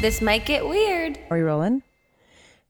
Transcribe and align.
This 0.00 0.22
might 0.22 0.46
get 0.46 0.66
weird. 0.68 1.18
Are 1.28 1.36
we 1.36 1.42
rolling? 1.42 1.82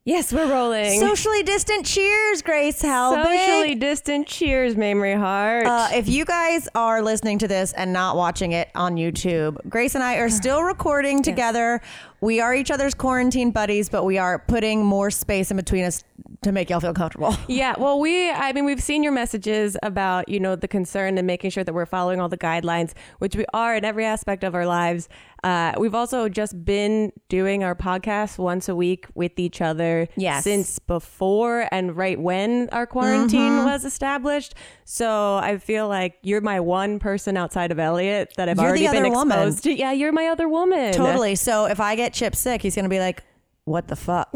Yes, 0.07 0.33
we're 0.33 0.51
rolling. 0.51 0.99
Socially 0.99 1.43
distant 1.43 1.85
cheers, 1.85 2.41
Grace 2.41 2.81
Helbig. 2.81 3.23
Socially 3.23 3.75
distant 3.75 4.27
cheers, 4.27 4.75
Mamrie 4.75 5.19
Hart. 5.19 5.67
Uh, 5.67 5.89
if 5.93 6.09
you 6.09 6.25
guys 6.25 6.67
are 6.75 7.03
listening 7.03 7.37
to 7.41 7.47
this 7.49 7.75
and 7.75 7.93
not 7.93 8.17
watching 8.17 8.53
it 8.53 8.71
on 8.75 8.97
YouTube, 8.97 9.59
Grace 9.69 9.95
and 9.95 10.03
I 10.03 10.15
are 10.15 10.31
still 10.31 10.63
recording 10.63 11.23
together. 11.23 11.83
We 12.21 12.41
are 12.41 12.55
each 12.55 12.71
other's 12.71 12.95
quarantine 12.95 13.51
buddies, 13.53 13.89
but 13.89 14.05
we 14.05 14.19
are 14.19 14.39
putting 14.41 14.85
more 14.85 15.11
space 15.11 15.51
in 15.51 15.57
between 15.57 15.85
us 15.85 16.03
to 16.43 16.53
make 16.53 16.71
y'all 16.71 16.81
feel 16.81 16.95
comfortable. 16.95 17.37
yeah, 17.49 17.75
well, 17.79 17.99
we, 18.01 18.31
I 18.31 18.53
mean, 18.53 18.65
we've 18.65 18.83
seen 18.83 19.03
your 19.03 19.13
messages 19.13 19.77
about, 19.83 20.29
you 20.29 20.39
know, 20.41 20.57
the 20.57 20.69
concern 20.69 21.17
and 21.19 21.27
making 21.27 21.51
sure 21.51 21.65
that 21.65 21.73
we're 21.73 21.87
following 21.87 22.21
all 22.21 22.29
the 22.29 22.39
guidelines, 22.39 22.93
which 23.19 23.35
we 23.37 23.45
are 23.55 23.77
in 23.77 23.85
every 23.85 24.05
aspect 24.05 24.45
of 24.45 24.55
our 24.55 24.67
lives. 24.67 25.09
Uh, 25.45 25.73
we've 25.79 25.95
also 25.95 26.29
just 26.29 26.65
been 26.65 27.13
doing 27.29 27.63
our 27.63 27.75
podcast 27.75 28.39
once 28.39 28.69
a 28.69 28.75
week 28.75 29.07
with 29.15 29.39
each 29.39 29.61
other 29.61 30.09
Yes. 30.17 30.43
since 30.43 30.81
before 30.81 31.69
and 31.71 31.97
right 31.97 32.19
when 32.21 32.69
our 32.71 32.87
quarantine 32.87 33.65
was 33.65 33.85
established. 33.85 34.55
So 34.85 35.37
I 35.37 35.59
feel 35.59 35.87
like 35.87 36.19
you're 36.23 36.41
my 36.41 36.59
one 36.59 36.99
person 36.99 37.37
outside 37.37 37.71
of 37.71 37.79
Elliot 37.79 38.33
that 38.37 38.49
I've 38.49 38.57
You're 38.57 38.67
already 38.67 38.87
been 38.89 38.97
other 39.05 39.11
woman. 39.11 39.39
exposed 39.39 39.63
to. 39.65 39.73
Yeah, 39.73 39.93
you're 39.93 40.13
my 40.13 40.27
other 40.27 40.49
woman. 40.49 40.93
Totally. 40.93 41.37
So 41.37 41.67
if 41.67 41.79
I 41.79 41.95
get 41.95 42.08
Chip 42.13 42.35
sick, 42.37 42.63
he's 42.63 42.75
going 42.75 42.85
to 42.85 42.89
be 42.89 42.99
like, 43.01 43.23
what 43.65 43.89
the 43.89 43.97
fuck? 43.97 44.33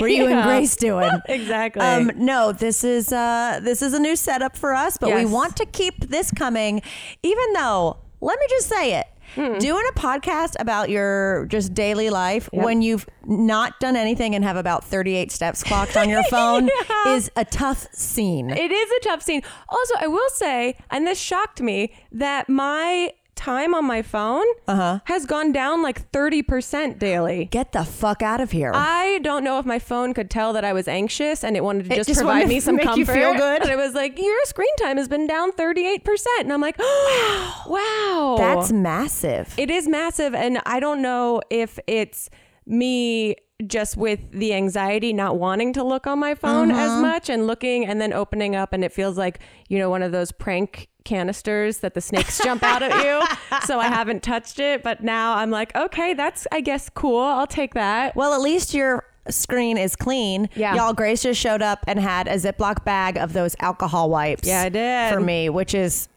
Were 0.00 0.06
you 0.08 0.26
and 0.28 0.42
Grace 0.44 0.76
doing? 0.76 1.10
Exactly. 1.28 1.82
Um, 1.82 2.12
no, 2.16 2.52
this 2.52 2.84
is 2.84 3.12
uh, 3.12 3.58
this 3.62 3.82
is 3.82 3.92
a 3.94 3.98
new 3.98 4.14
setup 4.16 4.56
for 4.56 4.72
us, 4.74 4.96
but 4.98 5.12
we 5.14 5.24
want 5.24 5.56
to 5.56 5.66
keep 5.66 5.98
this 6.08 6.30
coming, 6.30 6.80
even 7.22 7.52
though. 7.54 7.98
Let 8.24 8.38
me 8.38 8.46
just 8.50 8.68
say 8.68 9.00
it. 9.00 9.06
Hmm. 9.34 9.58
Doing 9.58 9.82
a 9.90 9.98
podcast 9.98 10.54
about 10.60 10.90
your 10.90 11.46
just 11.46 11.74
daily 11.74 12.08
life 12.08 12.48
when 12.52 12.82
you've 12.82 13.04
not 13.26 13.80
done 13.80 13.96
anything 13.96 14.36
and 14.36 14.44
have 14.44 14.56
about 14.56 14.84
38 14.84 15.32
steps 15.32 15.64
clocked 15.64 15.96
on 15.96 16.08
your 16.08 16.22
phone 16.30 16.68
Yeah. 16.68 17.14
is 17.14 17.32
a 17.34 17.44
tough 17.44 17.88
scene. 17.92 18.50
It 18.50 18.70
is 18.70 18.90
a 18.92 19.00
tough 19.00 19.22
scene. 19.22 19.42
Also, 19.68 19.94
I 19.98 20.06
will 20.06 20.28
say, 20.28 20.76
and 20.90 21.04
this 21.04 21.18
shocked 21.18 21.60
me, 21.62 21.92
that 22.12 22.48
my 22.48 23.12
time 23.42 23.74
on 23.74 23.84
my 23.84 24.02
phone 24.02 24.44
Uh-huh. 24.68 25.00
has 25.06 25.26
gone 25.26 25.50
down 25.52 25.82
like 25.82 26.10
30% 26.12 26.98
daily. 26.98 27.46
Get 27.50 27.72
the 27.72 27.84
fuck 27.84 28.22
out 28.22 28.40
of 28.40 28.50
here. 28.52 28.70
I 28.74 29.18
don't 29.22 29.42
know 29.42 29.58
if 29.58 29.66
my 29.66 29.78
phone 29.80 30.14
could 30.14 30.30
tell 30.30 30.52
that 30.52 30.64
I 30.64 30.72
was 30.72 30.86
anxious 30.86 31.42
and 31.42 31.56
it 31.56 31.64
wanted 31.64 31.86
to 31.86 31.92
It 31.92 31.96
just, 31.96 32.08
just 32.08 32.20
provide 32.20 32.46
me 32.48 32.60
some 32.60 32.76
make 32.76 32.84
you 32.96 33.04
comfort. 33.04 33.14
feel 33.14 33.34
good. 33.34 33.62
And 33.62 33.70
it 33.70 33.76
was 33.76 33.94
like, 33.94 34.18
your 34.20 34.44
screen 34.44 34.74
time 34.78 34.96
has 34.96 35.08
been 35.08 35.26
down 35.26 35.50
38%. 35.52 36.24
And 36.40 36.52
I'm 36.52 36.60
like, 36.60 36.78
wow. 36.78 37.64
wow. 37.66 38.34
That's 38.38 38.70
massive. 38.72 39.52
It 39.58 39.70
is 39.70 39.88
massive. 39.88 40.34
And 40.34 40.60
I 40.64 40.78
don't 40.80 41.02
know 41.02 41.42
if 41.50 41.78
it's 41.86 42.30
me 42.66 43.36
just 43.66 43.96
with 43.96 44.18
the 44.32 44.52
anxiety 44.54 45.12
not 45.12 45.38
wanting 45.38 45.72
to 45.72 45.84
look 45.84 46.06
on 46.06 46.18
my 46.18 46.34
phone 46.34 46.70
as 46.72 46.90
Mm-hmm. 46.90 47.02
much 47.02 47.28
and 47.28 47.46
looking 47.46 47.86
and 47.86 48.00
then 48.00 48.12
opening 48.12 48.56
up 48.56 48.72
and 48.72 48.82
it 48.84 48.92
feels 48.92 49.16
like, 49.16 49.38
you 49.68 49.78
know, 49.78 49.88
one 49.88 50.02
of 50.02 50.10
those 50.10 50.32
prank 50.32 50.88
canisters 51.04 51.78
that 51.78 51.94
the 51.94 52.00
snakes 52.00 52.40
jump 52.42 52.62
out 52.62 52.82
at 52.82 53.04
you. 53.04 53.22
So 53.66 53.78
I 53.78 53.86
haven't 53.86 54.22
touched 54.24 54.58
it, 54.58 54.82
but 54.82 55.02
now 55.04 55.36
I'm 55.36 55.50
like, 55.50 55.74
okay, 55.76 56.14
that's 56.14 56.46
I 56.50 56.60
guess 56.62 56.88
cool. 56.88 57.20
I'll 57.20 57.46
take 57.46 57.74
that. 57.74 58.16
Well, 58.16 58.32
at 58.34 58.40
least 58.40 58.74
your 58.74 59.04
screen 59.28 59.78
is 59.78 59.94
clean. 59.94 60.48
Yeah. 60.56 60.74
Y'all, 60.74 60.92
Grace 60.94 61.22
just 61.22 61.38
showed 61.40 61.62
up 61.62 61.84
and 61.86 62.00
had 62.00 62.26
a 62.26 62.34
Ziploc 62.34 62.84
bag 62.84 63.16
of 63.18 63.32
those 63.34 63.54
alcohol 63.60 64.10
wipes. 64.10 64.48
Yeah, 64.48 64.62
I 64.62 64.68
did. 64.70 65.12
For 65.14 65.20
me, 65.20 65.48
which 65.50 65.74
is 65.74 66.08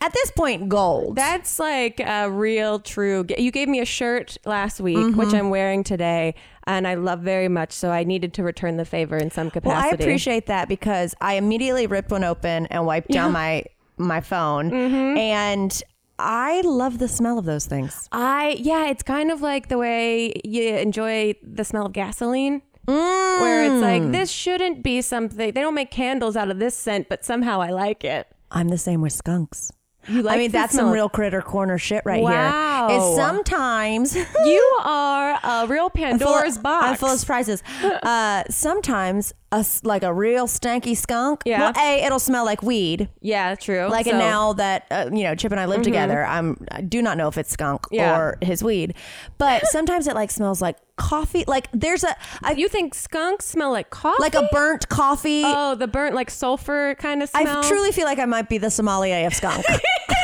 at 0.00 0.12
this 0.12 0.30
point 0.32 0.68
gold. 0.68 1.16
That's 1.16 1.58
like 1.58 2.00
a 2.00 2.30
real 2.30 2.78
true. 2.80 3.24
You 3.38 3.50
gave 3.50 3.68
me 3.68 3.80
a 3.80 3.84
shirt 3.84 4.36
last 4.44 4.80
week, 4.80 4.96
Mm-hmm. 4.96 5.18
which 5.18 5.32
I'm 5.34 5.50
wearing 5.50 5.84
today, 5.84 6.34
and 6.66 6.86
I 6.86 6.94
love 6.94 7.20
very 7.20 7.48
much. 7.48 7.72
So 7.72 7.90
I 7.90 8.04
needed 8.04 8.34
to 8.34 8.42
return 8.42 8.76
the 8.76 8.84
favor 8.84 9.16
in 9.16 9.30
some 9.30 9.46
well, 9.46 9.52
capacity. 9.52 9.88
I 9.88 10.04
appreciate 10.04 10.46
that 10.46 10.68
because 10.68 11.14
I 11.20 11.34
immediately 11.34 11.86
ripped 11.86 12.10
one 12.10 12.24
open 12.24 12.66
and 12.66 12.86
wiped 12.86 13.08
down 13.10 13.32
my 13.32 13.64
my 13.96 14.20
phone. 14.20 14.70
Mm-hmm. 14.70 15.16
And 15.18 15.82
I 16.18 16.60
love 16.62 16.98
the 16.98 17.08
smell 17.08 17.38
of 17.38 17.44
those 17.44 17.66
things. 17.66 18.08
I 18.12 18.56
yeah, 18.58 18.88
it's 18.88 19.02
kind 19.02 19.30
of 19.30 19.40
like 19.42 19.68
the 19.68 19.78
way 19.78 20.40
you 20.44 20.76
enjoy 20.76 21.34
the 21.42 21.64
smell 21.64 21.86
of 21.86 21.92
gasoline. 21.92 22.62
Where 22.84 23.64
it's 23.64 23.80
like 23.82 24.10
this 24.10 24.30
shouldn't 24.30 24.82
be 24.82 25.02
something 25.02 25.36
they 25.38 25.50
don't 25.52 25.74
make 25.74 25.90
candles 25.90 26.36
out 26.36 26.50
of 26.50 26.58
this 26.58 26.76
scent, 26.76 27.08
but 27.08 27.24
somehow 27.24 27.60
I 27.60 27.70
like 27.70 28.02
it. 28.04 28.26
I'm 28.52 28.68
the 28.68 28.78
same 28.78 29.00
with 29.00 29.12
skunks. 29.12 29.72
You 30.08 30.22
like 30.22 30.34
I 30.34 30.38
mean, 30.38 30.50
that's 30.50 30.74
some 30.74 30.90
real 30.90 31.08
critter 31.08 31.40
corner 31.40 31.78
shit 31.78 32.02
right 32.04 32.20
Wow. 32.24 32.88
here. 32.88 32.98
Is 32.98 33.14
sometimes 33.14 34.16
You 34.44 34.78
are 34.82 35.38
a 35.44 35.66
real 35.68 35.90
Pandora's 35.90 36.54
full, 36.54 36.62
box. 36.64 36.86
I'm 36.88 36.96
full 36.96 37.08
of 37.10 37.20
surprises. 37.20 37.62
Uh, 38.02 38.42
sometimes 38.50 39.32
a 39.52 39.64
like 39.84 40.02
a 40.02 40.12
real 40.12 40.48
stanky 40.48 40.96
skunk. 40.96 41.42
Yeah. 41.44 41.60
Well, 41.60 41.72
a 41.78 42.04
it'll 42.04 42.18
smell 42.18 42.44
like 42.44 42.64
weed. 42.64 43.10
yeah, 43.20 43.54
true. 43.54 43.86
Like 43.88 44.06
So- 44.06 44.10
and 44.10 44.18
now 44.18 44.54
that 44.54 44.86
uh, 44.90 45.08
you 45.12 45.22
know 45.22 45.36
Chip 45.36 45.52
and 45.52 45.60
I 45.60 45.66
live 45.66 45.82
together, 45.82 46.24
I'm 46.24 46.66
I 46.72 46.80
do 46.80 47.00
not 47.00 47.16
know 47.16 47.28
if 47.28 47.38
it's 47.38 47.52
skunk 47.52 47.86
Yeah. 47.92 48.18
or 48.18 48.38
his 48.42 48.64
weed, 48.64 48.94
but 49.38 49.66
sometimes 49.68 50.08
it 50.08 50.16
like 50.16 50.32
smells 50.32 50.60
like 50.60 50.78
coffee. 51.02 51.44
Like 51.46 51.68
there's 51.72 52.04
a 52.04 52.14
I, 52.42 52.52
you 52.52 52.68
think 52.68 52.94
skunks 52.94 53.46
smell 53.46 53.72
like 53.72 53.90
coffee? 53.90 54.22
like 54.22 54.34
a 54.34 54.48
burnt 54.52 54.88
coffee. 54.88 55.42
oh, 55.44 55.74
the 55.74 55.88
burnt 55.88 56.14
like 56.14 56.30
sulfur 56.30 56.94
kind 56.98 57.22
of 57.22 57.28
smell. 57.28 57.58
I 57.58 57.68
truly 57.68 57.92
feel 57.92 58.04
like 58.04 58.18
I 58.18 58.24
might 58.26 58.48
be 58.48 58.58
the 58.58 58.70
sommelier 58.70 59.26
of 59.26 59.34
skunk. 59.34 59.64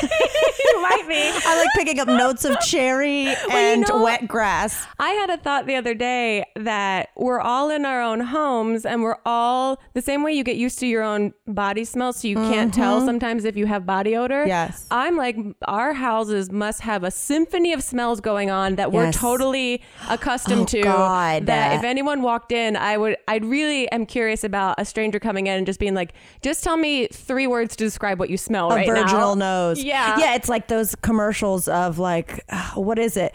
you 0.64 0.82
might 0.82 1.04
be. 1.08 1.16
I 1.46 1.56
like 1.58 1.68
picking 1.74 2.00
up 2.00 2.08
notes 2.08 2.44
of 2.44 2.58
cherry 2.60 3.26
and 3.50 3.86
know- 3.88 4.02
wet 4.02 4.28
grass. 4.28 4.86
I 4.98 5.10
had 5.10 5.30
a 5.30 5.36
thought 5.36 5.66
the 5.66 5.76
other 5.76 5.94
day 5.94 6.44
that 6.56 7.10
we're 7.16 7.40
all 7.40 7.70
in 7.70 7.84
our 7.84 8.02
own 8.02 8.20
homes 8.20 8.84
and 8.84 9.02
we're 9.02 9.18
all 9.24 9.80
the 9.94 10.02
same 10.02 10.22
way 10.22 10.32
you 10.32 10.44
get 10.44 10.56
used 10.56 10.78
to 10.80 10.86
your 10.86 11.02
own 11.02 11.32
body 11.46 11.84
smell 11.84 12.12
so 12.12 12.28
you 12.28 12.36
can't 12.36 12.72
tell 12.72 13.04
sometimes 13.04 13.44
if 13.44 13.56
you 13.56 13.66
have 13.66 13.86
body 13.86 14.16
odor. 14.16 14.40
Mm-hmm. 14.40 14.48
Yes. 14.48 14.86
I'm 14.90 15.16
like 15.16 15.36
our 15.66 15.92
houses 15.92 16.50
must 16.50 16.80
have 16.82 17.04
a 17.04 17.10
symphony 17.10 17.72
of 17.72 17.82
smells 17.82 18.20
going 18.20 18.50
on 18.50 18.76
that 18.76 18.92
we're 18.92 19.12
totally 19.12 19.82
accustomed 20.08 20.62
Oh, 20.62 20.64
to. 20.66 20.82
God. 20.82 21.46
That 21.46 21.76
if 21.76 21.84
anyone 21.84 22.22
walked 22.22 22.52
in, 22.52 22.76
I 22.76 22.96
would 22.96 23.16
I'd 23.28 23.44
really 23.44 23.90
am 23.90 24.06
curious 24.06 24.44
about 24.44 24.76
a 24.78 24.84
stranger 24.84 25.18
coming 25.20 25.46
in 25.46 25.58
and 25.58 25.66
just 25.66 25.78
being 25.80 25.94
like, 25.94 26.12
just 26.42 26.64
tell 26.64 26.76
me 26.76 27.06
three 27.08 27.46
words 27.46 27.76
to 27.76 27.84
describe 27.84 28.18
what 28.18 28.30
you 28.30 28.36
smell 28.36 28.70
a 28.72 28.76
right 28.76 28.86
virginal 28.86 29.36
now. 29.36 29.68
nose. 29.68 29.82
Yeah. 29.88 30.18
Yeah, 30.18 30.34
it's 30.34 30.48
like 30.48 30.68
those 30.68 30.94
commercials 30.96 31.66
of 31.68 31.98
like, 31.98 32.44
what 32.74 32.98
is 32.98 33.16
it? 33.16 33.34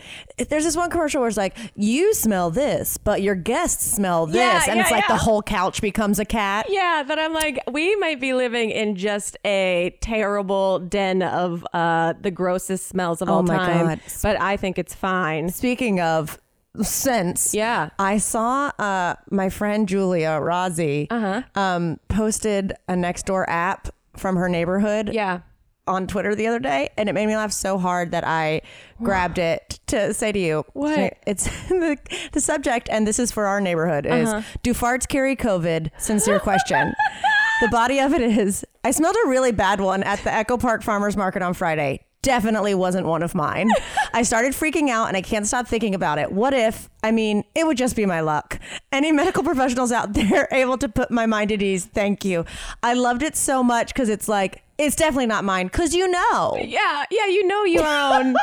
There's 0.49 0.63
this 0.63 0.77
one 0.77 0.89
commercial 0.89 1.19
where 1.21 1.27
it's 1.27 1.37
like, 1.37 1.57
you 1.75 2.13
smell 2.13 2.49
this, 2.51 2.97
but 2.97 3.21
your 3.21 3.35
guests 3.35 3.83
smell 3.95 4.25
this. 4.27 4.35
Yeah, 4.35 4.63
and 4.67 4.75
yeah, 4.77 4.81
it's 4.83 4.91
like 4.91 5.07
the 5.07 5.17
whole 5.17 5.41
couch 5.41 5.81
becomes 5.81 6.19
a 6.19 6.25
cat. 6.25 6.65
Yeah, 6.69 7.03
that 7.07 7.19
I'm 7.19 7.33
like, 7.33 7.59
we 7.71 7.95
might 7.97 8.19
be 8.19 8.33
living 8.33 8.69
in 8.71 8.95
just 8.95 9.37
a 9.45 9.95
terrible 10.01 10.79
den 10.79 11.21
of 11.21 11.65
uh, 11.73 12.13
the 12.21 12.31
grossest 12.31 12.87
smells 12.87 13.21
of 13.21 13.29
Oh 13.29 13.33
all 13.35 13.43
my 13.43 13.57
time. 13.57 13.85
God. 13.87 13.99
But 14.21 14.39
I 14.41 14.57
think 14.57 14.77
it's 14.79 14.93
fine. 14.95 15.49
Speaking 15.49 15.99
of 16.01 16.39
scents, 16.81 17.53
Yeah. 17.53 17.89
I 17.99 18.17
saw 18.17 18.71
uh, 18.79 19.15
my 19.29 19.49
friend 19.49 19.87
Julia 19.87 20.39
Rozzi 20.41 21.07
Uh-huh. 21.09 21.41
um, 21.55 21.99
posted 22.09 22.73
a 22.87 22.93
Nextdoor 22.93 23.45
app 23.47 23.89
from 24.17 24.35
her 24.37 24.49
neighborhood. 24.49 25.11
Yeah. 25.13 25.39
On 25.87 26.07
Twitter 26.07 26.35
the 26.35 26.47
other 26.47 26.59
day, 26.59 26.89
and 26.97 27.09
it 27.09 27.13
made 27.13 27.27
me 27.27 27.35
laugh 27.35 27.51
so 27.51 27.77
hard 27.77 28.11
that 28.11 28.25
I 28.25 28.61
grabbed 29.01 29.37
it 29.37 29.79
to 29.87 30.13
say 30.13 30.31
to 30.31 30.39
you, 30.39 30.65
What? 30.73 31.17
It's 31.27 31.45
the, 31.69 31.97
the 32.31 32.41
subject, 32.41 32.87
and 32.89 33.07
this 33.07 33.19
is 33.19 33.31
for 33.31 33.45
our 33.45 33.59
neighborhood: 33.59 34.05
is 34.05 34.29
Uh-huh. 34.29 34.41
Do 34.63 34.73
farts 34.73 35.07
carry 35.07 35.35
COVID? 35.35 35.91
Sincere 35.97 36.39
question. 36.39 36.93
the 37.61 37.67
body 37.69 37.99
of 37.99 38.13
it 38.13 38.21
is: 38.21 38.65
I 38.83 38.91
smelled 38.91 39.15
a 39.25 39.29
really 39.29 39.51
bad 39.51 39.81
one 39.81 40.03
at 40.03 40.23
the 40.23 40.33
Echo 40.33 40.57
Park 40.57 40.83
Farmers 40.83 41.17
Market 41.17 41.41
on 41.41 41.53
Friday. 41.53 42.05
Definitely 42.23 42.73
wasn't 42.73 43.05
one 43.05 43.21
of 43.21 43.35
mine. 43.35 43.69
I 44.13 44.23
started 44.23 44.53
freaking 44.53 44.89
out 44.89 45.09
and 45.09 45.15
I 45.15 45.21
can't 45.21 45.45
stop 45.45 45.67
thinking 45.67 45.93
about 45.93 46.17
it. 46.17 46.31
What 46.31 46.53
if, 46.53 46.89
I 47.03 47.11
mean, 47.11 47.43
it 47.53 47.67
would 47.67 47.77
just 47.77 47.95
be 47.95 48.05
my 48.05 48.21
luck. 48.21 48.59
Any 48.91 49.11
medical 49.11 49.43
professionals 49.51 49.91
out 49.91 50.13
there 50.13 50.47
able 50.51 50.77
to 50.79 50.89
put 50.89 51.11
my 51.11 51.25
mind 51.25 51.51
at 51.51 51.61
ease? 51.61 51.85
Thank 51.85 52.25
you. 52.25 52.45
I 52.81 52.93
loved 52.93 53.21
it 53.21 53.35
so 53.35 53.61
much 53.61 53.93
because 53.93 54.09
it's 54.09 54.27
like, 54.27 54.63
it's 54.79 54.95
definitely 54.95 55.27
not 55.27 55.43
mine 55.43 55.67
because 55.67 55.93
you 55.93 56.07
know. 56.09 56.57
Yeah, 56.59 57.03
yeah, 57.11 57.27
you 57.27 57.45
know 57.45 57.63
your 57.63 57.85
own. 57.85 58.35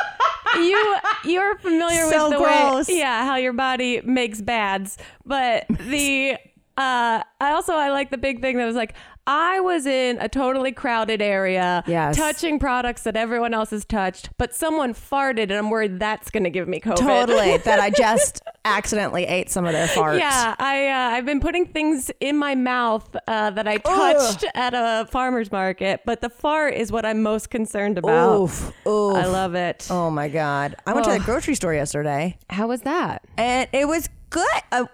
you 0.55 0.95
you're 1.25 1.57
familiar 1.57 2.09
So 2.09 2.29
with 2.29 2.37
the 2.37 2.43
gross. 2.43 2.87
way, 2.87 2.99
yeah, 2.99 3.25
how 3.25 3.35
your 3.35 3.51
body 3.51 3.99
makes 4.05 4.39
bads. 4.41 4.97
But 5.25 5.65
the 5.69 6.37
Uh, 6.77 7.21
I 7.41 7.51
also 7.51 7.73
I 7.73 7.91
like 7.91 8.09
the 8.11 8.17
big 8.17 8.41
thing 8.41 8.57
that 8.57 8.65
was 8.65 8.75
like 8.75 8.93
I 9.27 9.59
was 9.59 9.85
in 9.85 10.17
a 10.19 10.27
totally 10.27 10.71
crowded 10.71 11.21
area, 11.21 11.83
Yes. 11.85 12.15
touching 12.17 12.57
products 12.59 13.03
that 13.03 13.15
everyone 13.15 13.53
else 13.53 13.69
has 13.69 13.85
touched, 13.85 14.29
but 14.37 14.53
someone 14.55 14.93
farted, 14.93 15.43
and 15.43 15.53
I'm 15.53 15.69
worried 15.69 15.99
that's 15.99 16.31
going 16.31 16.43
to 16.45 16.49
give 16.49 16.67
me 16.67 16.79
COVID. 16.79 16.95
Totally. 16.95 17.57
that 17.65 17.79
I 17.79 17.91
just 17.91 18.41
accidentally 18.65 19.25
ate 19.25 19.49
some 19.51 19.65
of 19.65 19.73
their 19.73 19.87
farts. 19.87 20.19
Yeah, 20.19 20.55
I 20.57 20.87
uh, 20.87 21.15
I've 21.17 21.25
been 21.25 21.39
putting 21.39 21.67
things 21.67 22.09
in 22.19 22.37
my 22.37 22.55
mouth 22.55 23.15
uh, 23.27 23.51
that 23.51 23.67
I 23.67 23.77
touched 23.77 24.45
at 24.55 24.73
a 24.73 25.05
farmer's 25.11 25.51
market, 25.51 26.01
but 26.05 26.21
the 26.21 26.29
fart 26.29 26.73
is 26.73 26.91
what 26.91 27.05
I'm 27.05 27.21
most 27.21 27.49
concerned 27.51 27.97
about. 27.99 28.41
Oof. 28.41 28.73
Oof. 28.87 29.15
I 29.15 29.25
love 29.25 29.53
it. 29.55 29.87
Oh 29.91 30.09
my 30.09 30.29
god! 30.29 30.75
I 30.87 30.93
went 30.93 31.05
to 31.05 31.11
Oh. 31.11 31.17
the 31.17 31.23
grocery 31.23 31.55
store 31.55 31.73
yesterday, 31.73 32.37
How 32.49 32.67
was 32.67 32.81
that? 32.81 33.23
and 33.37 33.67
it 33.73 33.87
was 33.87 34.09
good. 34.29 34.47
Uh, 34.71 34.85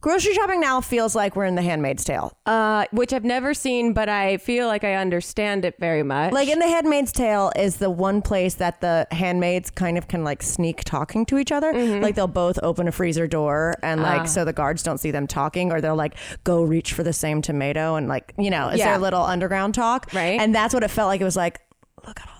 grocery 0.00 0.34
shopping 0.34 0.60
now 0.60 0.80
feels 0.80 1.14
like 1.14 1.36
we're 1.36 1.44
in 1.44 1.54
The 1.54 1.62
Handmaid's 1.62 2.04
Tale. 2.04 2.32
Uh, 2.46 2.86
which 2.90 3.12
I've 3.12 3.24
never 3.24 3.52
seen, 3.54 3.92
but 3.92 4.08
I 4.08 4.38
feel 4.38 4.66
like 4.66 4.82
I 4.84 4.94
understand 4.94 5.64
it 5.64 5.76
very 5.78 6.02
much. 6.02 6.32
Like 6.32 6.48
in 6.48 6.58
The 6.58 6.66
Handmaid's 6.68 7.12
Tale 7.12 7.52
is 7.56 7.76
the 7.76 7.90
one 7.90 8.22
place 8.22 8.54
that 8.54 8.80
the 8.80 9.06
handmaids 9.10 9.70
kind 9.70 9.98
of 9.98 10.08
can 10.08 10.24
like 10.24 10.42
sneak 10.42 10.84
talking 10.84 11.26
to 11.26 11.38
each 11.38 11.52
other. 11.52 11.72
Mm-hmm. 11.72 12.02
Like 12.02 12.14
they'll 12.14 12.26
both 12.26 12.58
open 12.62 12.88
a 12.88 12.92
freezer 12.92 13.26
door 13.26 13.76
and 13.82 14.00
Ah. 14.00 14.04
like 14.04 14.28
so 14.28 14.44
the 14.44 14.52
guards 14.52 14.82
don't 14.82 14.98
see 14.98 15.10
them 15.10 15.26
talking, 15.26 15.70
or 15.72 15.80
they'll 15.80 15.96
like 15.96 16.14
go 16.44 16.62
reach 16.62 16.92
for 16.94 17.02
the 17.02 17.12
same 17.12 17.42
tomato 17.42 17.96
and 17.96 18.08
like 18.08 18.32
you 18.38 18.50
know 18.50 18.68
it's 18.68 18.78
Yeah. 18.78 18.92
their 18.92 18.98
little 18.98 19.22
underground 19.22 19.74
talk. 19.74 20.10
Right. 20.14 20.40
And 20.40 20.54
that's 20.54 20.72
what 20.74 20.82
it 20.82 20.88
felt 20.88 21.08
like. 21.08 21.20
It 21.20 21.24
was 21.24 21.36
like, 21.36 21.60
look 22.06 22.18
at 22.20 22.26
all 22.28 22.39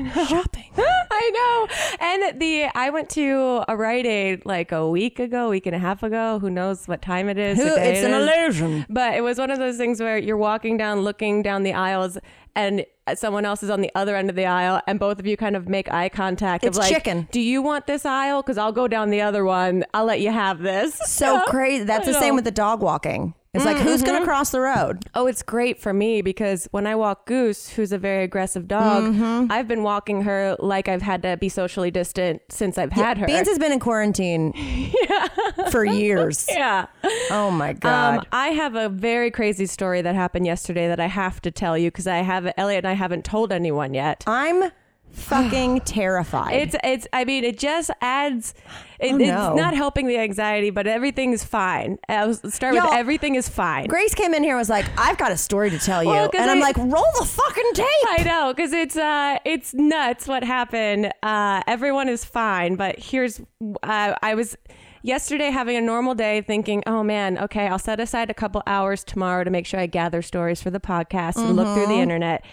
of 0.00 0.16
us 0.16 0.28
shopping. 0.28 0.70
I 0.76 1.30
know. 1.34 2.06
And 2.06 2.40
the 2.40 2.64
I 2.74 2.90
went 2.90 3.08
to 3.10 3.64
a 3.68 3.76
Rite 3.76 4.06
Aid 4.06 4.44
like 4.44 4.72
a 4.72 4.88
week 4.88 5.18
ago, 5.18 5.48
week 5.48 5.66
and 5.66 5.74
a 5.74 5.78
half 5.78 6.02
ago. 6.02 6.38
Who 6.38 6.50
knows 6.50 6.86
what 6.86 7.00
time 7.02 7.28
it 7.28 7.38
is? 7.38 7.58
Who- 7.58 7.66
it's 7.66 8.00
it 8.00 8.10
an 8.10 8.12
illusion. 8.12 8.86
But 8.90 9.14
it 9.14 9.22
was 9.22 9.38
one 9.38 9.50
of 9.50 9.58
those 9.58 9.76
things 9.76 10.00
where 10.00 10.18
you're 10.18 10.36
walking 10.36 10.76
down, 10.76 11.00
looking 11.00 11.42
down 11.42 11.62
the 11.62 11.72
aisles, 11.72 12.18
and 12.54 12.84
uh, 13.06 13.14
someone 13.14 13.44
else 13.44 13.62
is 13.62 13.70
on 13.70 13.80
the 13.80 13.90
other 13.94 14.16
end 14.16 14.28
of 14.30 14.36
the 14.36 14.46
aisle, 14.46 14.80
and 14.86 14.98
both 14.98 15.18
of 15.20 15.26
you 15.26 15.36
kind 15.36 15.56
of 15.56 15.68
make 15.68 15.90
eye 15.92 16.08
contact. 16.08 16.64
It's 16.64 16.76
of 16.76 16.82
like, 16.82 16.92
chicken. 16.92 17.28
Do 17.30 17.40
you 17.40 17.62
want 17.62 17.86
this 17.86 18.04
aisle? 18.04 18.42
Because 18.42 18.58
I'll 18.58 18.72
go 18.72 18.88
down 18.88 19.10
the 19.10 19.20
other 19.20 19.44
one. 19.44 19.84
I'll 19.94 20.04
let 20.06 20.20
you 20.20 20.32
have 20.32 20.58
this. 20.60 20.94
So 21.06 21.40
crazy. 21.46 21.84
That's 21.84 22.08
I 22.08 22.12
the 22.12 22.18
same 22.20 22.34
with 22.34 22.44
the 22.44 22.50
dog 22.50 22.80
walking. 22.82 23.34
It's 23.56 23.64
like 23.64 23.78
who's 23.78 24.02
Mm-hmm. 24.02 24.12
gonna 24.12 24.24
cross 24.24 24.50
the 24.50 24.60
road? 24.60 25.04
Oh, 25.14 25.26
it's 25.26 25.42
great 25.42 25.80
for 25.80 25.92
me 25.92 26.22
because 26.22 26.68
when 26.70 26.86
I 26.86 26.94
walk 26.94 27.26
Goose, 27.26 27.68
who's 27.70 27.92
a 27.92 27.98
very 27.98 28.22
aggressive 28.24 28.68
dog, 28.68 29.04
Mm-hmm. 29.04 29.50
I've 29.50 29.66
been 29.68 29.82
walking 29.82 30.22
her 30.22 30.56
like 30.58 30.88
I've 30.88 31.02
had 31.02 31.22
to 31.22 31.36
be 31.36 31.48
socially 31.48 31.90
distant 31.90 32.42
since 32.48 32.78
I've 32.78 32.92
had 32.92 33.18
her. 33.18 33.26
Beans 33.26 33.48
has 33.48 33.58
been 33.58 33.72
in 33.72 33.80
quarantine 33.80 34.52
yeah. 35.08 35.28
for 35.70 35.84
years. 35.84 36.46
yeah. 36.50 36.86
Oh 37.30 37.50
my 37.50 37.72
god. 37.72 38.18
Um, 38.20 38.24
I 38.32 38.48
have 38.48 38.74
a 38.74 38.88
very 38.88 39.30
crazy 39.30 39.66
story 39.66 40.02
that 40.02 40.14
happened 40.14 40.46
yesterday 40.46 40.88
that 40.88 41.00
I 41.00 41.06
have 41.06 41.40
to 41.42 41.50
tell 41.50 41.76
you 41.76 41.90
because 41.90 42.06
I 42.06 42.18
have 42.18 42.52
Elliot 42.56 42.84
and 42.84 42.88
I 42.90 42.94
haven't 42.94 43.24
told 43.24 43.52
anyone 43.52 43.94
yet. 43.94 44.24
I'm 44.26 44.70
fucking 45.12 45.80
terrified. 45.84 46.54
It's 46.54 46.76
it's 46.84 47.06
I 47.12 47.24
mean 47.24 47.44
it 47.44 47.58
just 47.58 47.90
adds 48.00 48.54
it, 48.98 49.12
Oh, 49.12 49.16
it's 49.16 49.56
not 49.60 49.74
helping 49.74 50.06
the 50.06 50.16
anxiety, 50.18 50.70
but 50.70 50.86
everything's 50.86 51.44
fine. 51.44 51.98
I'll 52.08 52.32
start 52.34 52.74
with 52.74 52.84
Y'all- 52.84 52.94
everything 52.94 53.34
is 53.34 53.48
fine. 53.48 53.86
Grace 53.88 54.14
came 54.14 54.32
in 54.34 54.42
here 54.42 54.52
and 54.54 54.58
was 54.58 54.70
like, 54.70 54.86
I've 54.98 55.18
got 55.18 55.32
a 55.32 55.36
story 55.36 55.68
to 55.70 55.78
tell 55.78 56.02
you. 56.02 56.08
Well, 56.10 56.30
and 56.36 56.50
I'm 56.50 56.60
like, 56.60 56.76
roll 56.78 57.04
the 57.18 57.26
fucking 57.26 57.70
tape. 57.74 57.86
I 58.08 58.22
know 58.24 58.54
because 58.54 58.72
it's 58.72 58.96
uh 58.96 59.38
it's 59.44 59.74
nuts 59.74 60.26
what 60.28 60.44
happened. 60.44 61.12
Uh, 61.22 61.62
everyone 61.66 62.08
is 62.08 62.24
fine, 62.24 62.76
but 62.76 62.98
here's 62.98 63.40
uh, 63.82 64.14
I 64.22 64.34
was 64.34 64.56
yesterday 65.02 65.50
having 65.50 65.76
a 65.76 65.80
normal 65.80 66.14
day, 66.14 66.40
thinking, 66.40 66.82
oh 66.86 67.02
man, 67.04 67.38
okay, 67.38 67.68
I'll 67.68 67.78
set 67.78 68.00
aside 68.00 68.30
a 68.30 68.34
couple 68.34 68.62
hours 68.66 69.04
tomorrow 69.04 69.44
to 69.44 69.50
make 69.50 69.66
sure 69.66 69.78
I 69.78 69.86
gather 69.86 70.22
stories 70.22 70.60
for 70.62 70.70
the 70.70 70.80
podcast 70.80 71.36
and 71.36 71.54
look 71.54 71.74
through 71.74 71.86
the 71.86 72.00
internet. 72.00 72.44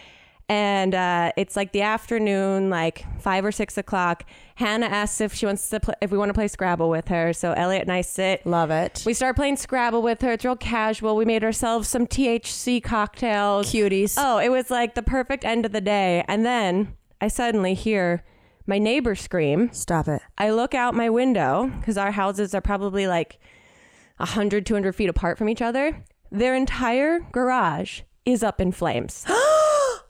And 0.50 0.94
uh, 0.94 1.32
it's 1.38 1.56
like 1.56 1.72
the 1.72 1.82
afternoon, 1.82 2.70
like 2.70 3.06
five 3.22 3.46
or 3.46 3.52
six 3.52 3.78
o'clock. 3.78 4.26
Hannah 4.56 4.88
asks 4.88 5.22
if 5.22 5.34
she 5.34 5.46
wants 5.46 5.70
to 5.70 5.80
play, 5.80 5.96
if 6.02 6.12
we 6.12 6.18
want 6.18 6.30
to 6.30 6.34
play 6.34 6.48
Scrabble 6.48 6.90
with 6.90 7.08
her. 7.08 7.34
So 7.34 7.54
Elliot 7.54 7.84
and 7.84 7.92
I 7.92 8.02
sit. 8.02 8.46
Love 8.46 8.70
it. 8.70 9.04
We 9.06 9.14
start 9.14 9.36
playing 9.36 9.56
Scrabble 9.56 10.02
with 10.02 10.22
her. 10.22 10.34
It's 10.34 10.44
real 10.44 10.56
casual. 10.56 11.16
We 11.16 11.26
made 11.26 11.44
ourselves 11.44 11.88
some 11.88 12.06
THC 12.06 12.84
cocktails. 12.84 13.72
Cuties. 13.72 14.16
Oh, 14.18 14.38
it 14.38 14.50
was 14.50 14.70
like 14.70 14.96
the 14.96 15.02
perfect 15.02 15.46
end 15.46 15.66
of 15.66 15.72
the 15.72 15.82
day. 15.82 16.26
And 16.28 16.46
then 16.46 16.96
I 17.22 17.30
suddenly 17.30 17.74
hear 17.74 18.24
my 18.68 18.78
neighbor 18.78 19.16
scream. 19.16 19.72
Stop 19.72 20.08
it. 20.10 20.22
I 20.38 20.52
look 20.52 20.74
out 20.74 20.94
my 20.94 21.10
window 21.10 21.72
because 21.80 21.98
our 21.98 22.12
houses 22.12 22.54
are 22.54 22.62
probably 22.62 23.08
like 23.08 23.40
100, 24.18 24.66
200 24.66 24.94
feet 24.94 25.10
apart 25.10 25.38
from 25.38 25.48
each 25.48 25.62
other. 25.62 26.04
Their 26.32 26.54
entire 26.54 27.20
garage 27.32 28.02
is 28.26 28.44
up 28.44 28.60
in 28.60 28.72
flames. 28.74 29.26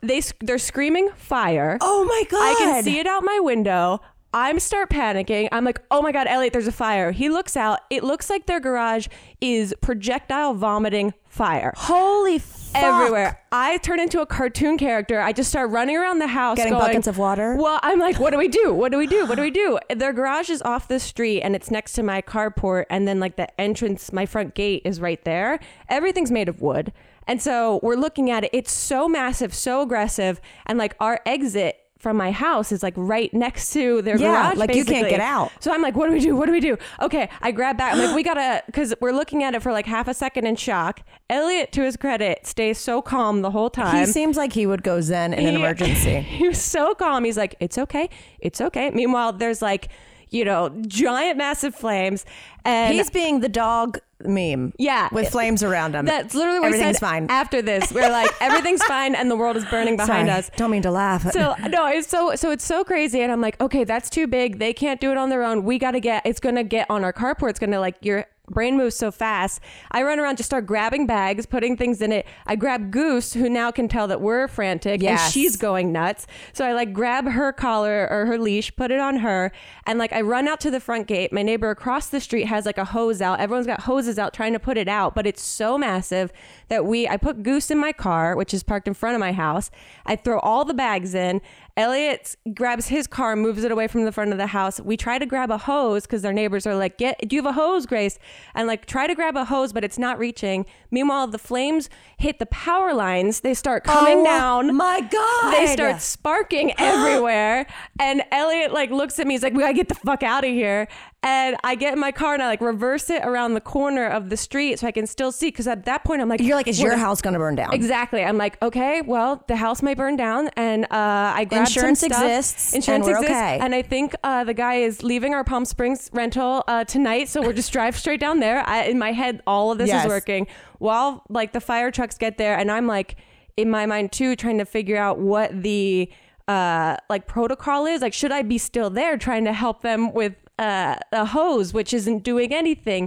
they, 0.04 0.22
they're 0.40 0.58
screaming 0.58 1.10
fire. 1.16 1.78
Oh 1.80 2.04
my 2.04 2.24
god. 2.30 2.42
I 2.42 2.54
can 2.58 2.84
see 2.84 2.98
it 2.98 3.06
out 3.06 3.24
my 3.24 3.40
window. 3.40 4.00
I'm 4.32 4.58
start 4.58 4.90
panicking. 4.90 5.48
I'm 5.52 5.64
like, 5.64 5.80
oh 5.92 6.02
my 6.02 6.10
God, 6.10 6.26
Elliot, 6.26 6.52
there's 6.52 6.66
a 6.66 6.72
fire. 6.72 7.12
He 7.12 7.28
looks 7.28 7.56
out. 7.56 7.80
It 7.88 8.02
looks 8.02 8.28
like 8.28 8.46
their 8.46 8.58
garage 8.58 9.06
is 9.40 9.72
projectile 9.80 10.54
vomiting 10.54 11.14
fire 11.28 11.72
Holy. 11.76 12.40
Everywhere. 12.74 13.40
I 13.52 13.78
turn 13.78 14.00
into 14.00 14.20
a 14.20 14.26
cartoon 14.26 14.78
character. 14.78 15.20
I 15.20 15.32
just 15.32 15.50
start 15.50 15.70
running 15.70 15.96
around 15.96 16.18
the 16.18 16.26
house, 16.26 16.56
Getting 16.56 16.72
going, 16.72 16.86
buckets 16.86 17.06
of 17.06 17.18
water? 17.18 17.56
Well, 17.56 17.78
I'm 17.82 17.98
like, 17.98 18.18
what 18.18 18.30
do 18.30 18.38
we 18.38 18.48
do? 18.48 18.72
What 18.72 18.92
do 18.92 18.98
we 18.98 19.06
do? 19.06 19.26
What 19.26 19.36
do 19.36 19.42
we 19.42 19.50
do? 19.50 19.78
Their 19.94 20.12
garage 20.12 20.50
is 20.50 20.62
off 20.62 20.88
the 20.88 20.98
street, 21.00 21.42
and 21.42 21.54
it's 21.54 21.70
next 21.70 21.92
to 21.94 22.02
my 22.02 22.20
carport, 22.22 22.84
and 22.90 23.06
then 23.06 23.20
like 23.20 23.36
the 23.36 23.60
entrance, 23.60 24.12
my 24.12 24.26
front 24.26 24.54
gate 24.54 24.82
is 24.84 25.00
right 25.00 25.22
there. 25.24 25.60
Everything's 25.88 26.30
made 26.30 26.48
of 26.48 26.60
wood, 26.60 26.92
and 27.26 27.40
so 27.40 27.80
we're 27.82 27.96
looking 27.96 28.30
at 28.30 28.44
it. 28.44 28.50
It's 28.52 28.72
so 28.72 29.08
massive, 29.08 29.54
so 29.54 29.82
aggressive, 29.82 30.40
and 30.66 30.78
like 30.78 30.94
our 31.00 31.20
exit. 31.26 31.80
From 32.04 32.18
my 32.18 32.32
house 32.32 32.70
is 32.70 32.82
like 32.82 32.92
right 32.98 33.32
next 33.32 33.72
to 33.72 34.02
their 34.02 34.18
Yeah, 34.18 34.48
garage. 34.50 34.58
like 34.58 34.74
you 34.74 34.84
can't 34.84 35.08
get 35.08 35.20
out. 35.20 35.50
So 35.58 35.72
I'm 35.72 35.80
like, 35.80 35.96
what 35.96 36.06
do 36.08 36.12
we 36.12 36.20
do? 36.20 36.36
What 36.36 36.44
do 36.44 36.52
we 36.52 36.60
do? 36.60 36.76
Okay, 37.00 37.30
I 37.40 37.50
grab 37.50 37.78
back. 37.78 37.94
I'm 37.94 37.98
like, 37.98 38.14
we 38.14 38.22
gotta, 38.22 38.62
because 38.66 38.92
we're 39.00 39.12
looking 39.12 39.42
at 39.42 39.54
it 39.54 39.62
for 39.62 39.72
like 39.72 39.86
half 39.86 40.06
a 40.06 40.12
second 40.12 40.46
in 40.46 40.54
shock. 40.56 41.00
Elliot, 41.30 41.72
to 41.72 41.82
his 41.82 41.96
credit, 41.96 42.46
stays 42.46 42.76
so 42.76 43.00
calm 43.00 43.40
the 43.40 43.52
whole 43.52 43.70
time. 43.70 43.96
He 43.96 44.04
seems 44.04 44.36
like 44.36 44.52
he 44.52 44.66
would 44.66 44.82
go 44.82 45.00
zen 45.00 45.32
in 45.32 45.46
an 45.46 45.54
emergency. 45.54 46.20
he 46.20 46.46
was 46.46 46.60
so 46.60 46.94
calm. 46.94 47.24
He's 47.24 47.38
like, 47.38 47.54
it's 47.58 47.78
okay. 47.78 48.10
It's 48.38 48.60
okay. 48.60 48.90
Meanwhile, 48.90 49.32
there's 49.32 49.62
like, 49.62 49.88
you 50.34 50.44
know, 50.44 50.68
giant, 50.88 51.38
massive 51.38 51.74
flames. 51.74 52.24
And 52.64 52.94
He's 52.94 53.08
being 53.10 53.40
the 53.40 53.48
dog 53.48 54.00
meme. 54.24 54.72
Yeah. 54.78 55.08
With 55.12 55.30
flames 55.30 55.62
around 55.62 55.94
him. 55.94 56.06
that's 56.06 56.34
literally 56.34 56.58
what 56.58 56.70
we 56.72 56.76
Everything's 56.76 56.98
said 56.98 57.06
fine. 57.06 57.26
after 57.30 57.62
this. 57.62 57.92
We're 57.92 58.10
like, 58.10 58.30
everything's 58.40 58.82
fine 58.84 59.14
and 59.14 59.30
the 59.30 59.36
world 59.36 59.56
is 59.56 59.64
burning 59.66 59.96
behind 59.96 60.28
Sorry, 60.28 60.38
us. 60.38 60.50
Don't 60.56 60.70
mean 60.70 60.82
to 60.82 60.90
laugh. 60.90 61.30
So 61.30 61.54
no, 61.68 61.86
it's 61.86 62.08
so 62.08 62.34
so 62.34 62.50
it's 62.50 62.64
so 62.64 62.84
crazy, 62.84 63.20
and 63.20 63.30
I'm 63.30 63.40
like, 63.40 63.60
okay, 63.60 63.84
that's 63.84 64.10
too 64.10 64.26
big. 64.26 64.58
They 64.58 64.72
can't 64.72 65.00
do 65.00 65.10
it 65.10 65.18
on 65.18 65.28
their 65.28 65.44
own. 65.44 65.64
We 65.64 65.78
got 65.78 65.92
to 65.92 66.00
get. 66.00 66.24
It's 66.26 66.40
gonna 66.40 66.64
get 66.64 66.90
on 66.90 67.04
our 67.04 67.12
carport. 67.12 67.50
It's 67.50 67.58
gonna 67.60 67.80
like 67.80 67.96
your 68.00 68.26
brain 68.50 68.76
moves 68.76 68.94
so 68.96 69.10
fast. 69.10 69.60
I 69.90 70.02
run 70.02 70.20
around, 70.20 70.36
just 70.36 70.48
start 70.48 70.66
grabbing 70.66 71.06
bags, 71.06 71.46
putting 71.46 71.76
things 71.76 72.02
in 72.02 72.12
it. 72.12 72.26
I 72.46 72.56
grab 72.56 72.90
Goose, 72.90 73.32
who 73.32 73.48
now 73.48 73.70
can 73.70 73.88
tell 73.88 74.06
that 74.08 74.20
we're 74.20 74.48
frantic, 74.48 75.02
Yes. 75.02 75.22
and 75.24 75.32
she's 75.32 75.56
going 75.56 75.92
nuts. 75.92 76.26
So 76.52 76.64
I 76.66 76.72
like 76.72 76.92
grab 76.92 77.26
her 77.26 77.52
collar 77.52 78.06
or 78.10 78.26
her 78.26 78.38
leash, 78.38 78.74
put 78.76 78.90
it 78.90 79.00
on 79.00 79.16
her, 79.18 79.50
and 79.86 79.98
like 79.98 80.12
I 80.12 80.20
run 80.20 80.46
out 80.46 80.60
to 80.60 80.70
the 80.70 80.80
front 80.80 81.06
gate. 81.06 81.32
My 81.32 81.42
neighbor 81.42 81.70
across 81.70 82.08
the 82.08 82.20
street 82.20 82.44
has 82.44 82.66
like 82.66 82.78
a 82.78 82.84
hose 82.84 83.22
out. 83.22 83.40
Everyone's 83.40 83.66
got 83.66 83.80
hoses 83.82 84.18
out 84.18 84.34
trying 84.34 84.52
to 84.52 84.58
put 84.58 84.76
it 84.76 84.88
out, 84.88 85.14
but 85.14 85.26
it's 85.26 85.42
so 85.42 85.78
massive 85.78 86.32
that 86.68 86.84
we. 86.84 87.08
I 87.08 87.16
put 87.16 87.42
Goose 87.42 87.70
in 87.70 87.78
my 87.78 87.92
car, 87.92 88.36
which 88.36 88.52
is 88.52 88.62
parked 88.62 88.86
in 88.88 88.94
front 88.94 89.14
of 89.14 89.20
my 89.20 89.32
house. 89.32 89.70
I 90.04 90.16
throw 90.16 90.38
all 90.40 90.64
the 90.64 90.74
bags 90.74 91.14
in. 91.14 91.40
Elliot 91.76 92.36
grabs 92.54 92.86
his 92.86 93.08
car, 93.08 93.34
moves 93.34 93.64
it 93.64 93.72
away 93.72 93.88
from 93.88 94.04
the 94.04 94.12
front 94.12 94.30
of 94.30 94.38
the 94.38 94.46
house. 94.46 94.80
We 94.80 94.96
try 94.96 95.18
to 95.18 95.26
grab 95.26 95.50
a 95.50 95.58
hose 95.58 96.02
because 96.02 96.22
their 96.22 96.32
neighbors 96.32 96.66
are 96.68 96.76
like, 96.76 96.98
"Get, 96.98 97.28
do 97.28 97.34
you 97.34 97.42
have 97.42 97.50
a 97.50 97.52
hose, 97.52 97.84
Grace?" 97.84 98.18
And 98.54 98.68
like 98.68 98.86
try 98.86 99.08
to 99.08 99.14
grab 99.14 99.36
a 99.36 99.44
hose, 99.44 99.72
but 99.72 99.82
it's 99.82 99.98
not 99.98 100.18
reaching. 100.18 100.66
Meanwhile, 100.94 101.26
the 101.28 101.38
flames 101.38 101.90
hit 102.16 102.38
the 102.38 102.46
power 102.46 102.94
lines. 102.94 103.40
They 103.40 103.52
start 103.54 103.84
coming 103.84 104.20
Oh, 104.20 104.24
down. 104.24 104.74
My 104.76 105.00
God. 105.00 105.52
They 105.52 105.66
start 105.66 106.00
sparking 106.00 106.72
everywhere, 106.78 107.66
and 108.00 108.22
Elliot 108.30 108.72
like 108.72 108.90
looks 108.90 109.18
at 109.18 109.26
me. 109.26 109.34
He's 109.34 109.42
like, 109.42 109.52
"We 109.52 109.60
gotta 109.60 109.74
get 109.74 109.88
the 109.88 109.94
fuck 109.96 110.22
out 110.22 110.44
of 110.44 110.50
here." 110.50 110.88
And 111.26 111.56
I 111.64 111.74
get 111.74 111.94
in 111.94 111.98
my 111.98 112.12
car 112.12 112.34
and 112.34 112.42
I 112.42 112.48
like 112.48 112.60
reverse 112.60 113.08
it 113.08 113.22
around 113.24 113.54
the 113.54 113.60
corner 113.62 114.06
of 114.06 114.28
the 114.28 114.36
street 114.36 114.78
so 114.78 114.86
I 114.86 114.92
can 114.92 115.06
still 115.06 115.32
see. 115.32 115.46
Because 115.48 115.66
at 115.66 115.86
that 115.86 116.04
point, 116.04 116.20
I'm 116.20 116.28
like, 116.28 116.40
You're 116.42 116.54
like, 116.54 116.68
is 116.68 116.78
your 116.78 116.98
house 116.98 117.22
to 117.22 117.30
burn 117.38 117.54
down? 117.54 117.72
Exactly. 117.72 118.22
I'm 118.22 118.36
like, 118.36 118.60
okay, 118.62 119.00
well, 119.00 119.42
the 119.48 119.56
house 119.56 119.82
might 119.82 119.96
burn 119.96 120.16
down, 120.16 120.48
and 120.56 120.84
uh, 120.84 120.88
I 120.90 121.46
grabbed 121.46 121.68
some 121.68 121.80
Insurance 121.88 122.00
stuff. 122.00 122.22
exists, 122.22 122.74
Insurance 122.74 123.06
and 123.06 123.14
we're 123.14 123.20
exists, 123.22 123.40
okay. 123.42 123.58
and 123.58 123.74
I 123.74 123.80
think 123.80 124.14
uh, 124.22 124.44
the 124.44 124.52
guy 124.52 124.74
is 124.74 125.02
leaving 125.02 125.32
our 125.32 125.44
Palm 125.44 125.64
Springs 125.64 126.10
rental 126.12 126.62
uh, 126.68 126.84
tonight, 126.84 127.28
so 127.30 127.40
we're 127.40 127.54
just 127.54 127.72
drive 127.72 127.96
straight 127.96 128.20
down 128.20 128.40
there. 128.40 128.62
I, 128.68 128.82
in 128.84 128.98
my 128.98 129.12
head, 129.12 129.40
all 129.46 129.72
of 129.72 129.78
this 129.78 129.88
Yes. 129.88 130.04
is 130.04 130.08
working 130.10 130.46
while 130.84 131.24
like 131.28 131.52
the 131.52 131.60
fire 131.60 131.90
trucks 131.90 132.16
get 132.18 132.38
there, 132.38 132.56
and 132.60 132.70
I'm 132.70 132.86
like, 132.86 133.16
in 133.56 133.68
my 133.70 133.84
mind 133.86 134.12
too, 134.12 134.36
trying 134.36 134.58
to 134.58 134.64
figure 134.64 134.96
out 135.06 135.18
what 135.18 135.48
the 135.62 136.10
uh 136.46 136.96
like 137.08 137.26
protocol 137.26 137.86
is 137.86 138.02
like 138.02 138.12
should 138.12 138.30
i 138.30 138.42
be 138.42 138.58
still 138.58 138.90
there 138.90 139.16
trying 139.16 139.46
to 139.46 139.52
help 139.54 139.80
them 139.80 140.12
with 140.12 140.34
uh, 140.58 140.94
a 141.10 141.24
hose 141.24 141.72
which 141.72 141.92
isn't 141.94 142.22
doing 142.22 142.54
anything. 142.54 143.02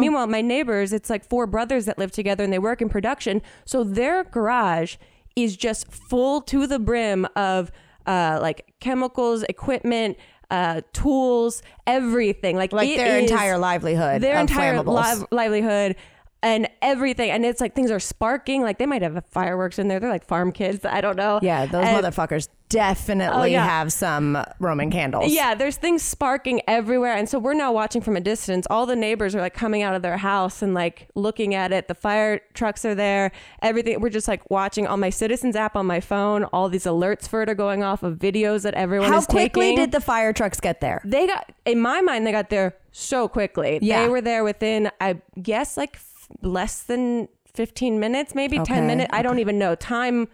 Meanwhile, 0.00 0.26
my 0.26 0.42
neighbors, 0.42 0.92
it's 0.92 1.08
like 1.08 1.24
four 1.24 1.46
brothers 1.46 1.86
that 1.86 1.96
live 1.98 2.10
together 2.12 2.44
and 2.44 2.52
they 2.52 2.58
work 2.58 2.82
in 2.82 2.90
production. 2.90 3.40
So 3.64 3.84
their 3.84 4.24
garage 4.24 4.96
is 5.34 5.56
just 5.56 5.90
full 5.90 6.42
to 6.42 6.66
the 6.66 6.78
brim 6.78 7.26
of 7.36 7.72
uh, 8.06 8.38
like 8.42 8.74
chemicals, 8.80 9.44
equipment, 9.44 10.18
uh, 10.50 10.82
tools, 10.92 11.62
everything. 11.86 12.54
Like 12.56 12.72
Like 12.74 12.94
their 12.96 13.18
entire 13.18 13.56
livelihood. 13.56 14.20
their 14.20 14.38
entire 14.38 14.82
liv- 14.82 15.26
livelihood 15.30 15.96
and 16.42 16.68
everything 16.80 17.30
and 17.30 17.44
it's 17.44 17.60
like 17.60 17.74
things 17.74 17.90
are 17.90 18.00
sparking 18.00 18.62
like 18.62 18.78
they 18.78 18.86
might 18.86 19.02
have 19.02 19.22
fireworks 19.30 19.78
in 19.78 19.88
there 19.88 20.00
they're 20.00 20.08
like 20.10 20.24
farm 20.26 20.50
kids 20.52 20.84
i 20.86 21.00
don't 21.00 21.16
know 21.16 21.38
Yeah, 21.42 21.66
those 21.66 21.84
And- 21.84 22.02
motherfuckers 22.04 22.48
definitely 22.70 23.40
Oh, 23.40 23.44
yeah. 23.44 23.64
have 23.64 23.92
some 23.92 24.38
Roman 24.60 24.90
candles. 24.92 25.32
yeah 25.32 25.54
there's 25.56 25.76
things 25.76 26.02
sparking 26.02 26.62
everywhere 26.68 27.14
and 27.14 27.28
so 27.28 27.38
we're 27.38 27.52
now 27.52 27.72
watching 27.72 28.00
from 28.00 28.16
a 28.16 28.20
distance 28.20 28.64
all 28.70 28.86
the 28.86 28.94
neighbors 28.96 29.34
are 29.34 29.40
like 29.40 29.54
coming 29.54 29.82
out 29.82 29.94
of 29.94 30.02
their 30.02 30.16
house 30.16 30.62
and 30.62 30.72
like 30.72 31.08
looking 31.16 31.52
at 31.54 31.72
it 31.72 31.88
the 31.88 31.94
fire 31.96 32.40
trucks 32.54 32.84
are 32.84 32.94
there 32.94 33.32
everything 33.60 34.00
we're 34.00 34.08
just 34.08 34.28
like 34.28 34.48
watching 34.50 34.86
on 34.86 35.00
my 35.00 35.10
citizens 35.10 35.56
app 35.56 35.74
on 35.76 35.84
my 35.84 35.98
phone 36.00 36.44
all 36.44 36.68
these 36.68 36.84
alerts 36.84 37.28
for 37.28 37.42
it 37.42 37.48
are 37.50 37.54
going 37.56 37.82
off 37.82 38.02
of 38.04 38.18
videos 38.18 38.62
that 38.62 38.74
everyone 38.74 39.10
How 39.10 39.18
is 39.18 39.26
quickly 39.26 39.70
taking 39.70 39.76
did 39.76 39.92
the 39.92 40.00
fire 40.00 40.32
trucks 40.32 40.60
get 40.60 40.80
there? 40.80 41.02
they 41.04 41.26
got 41.26 41.50
in 41.66 41.80
my 41.80 42.00
mind 42.00 42.24
they 42.26 42.32
got 42.32 42.50
there 42.50 42.76
so 42.92 43.26
quickly 43.28 43.78
Yeah. 43.82 44.04
they 44.04 44.08
were 44.08 44.20
there 44.20 44.44
within 44.44 44.90
i 45.00 45.16
guess 45.42 45.76
like 45.76 45.98
less 46.42 46.82
than 46.82 47.28
15 47.52 47.98
minutes 47.98 48.34
maybe 48.34 48.58
Okay, 48.58 48.74
10 48.74 48.86
minutes 48.86 49.10
i 49.12 49.22
don't 49.22 49.38
even 49.38 49.58
know. 49.58 49.74
Time 49.74 50.28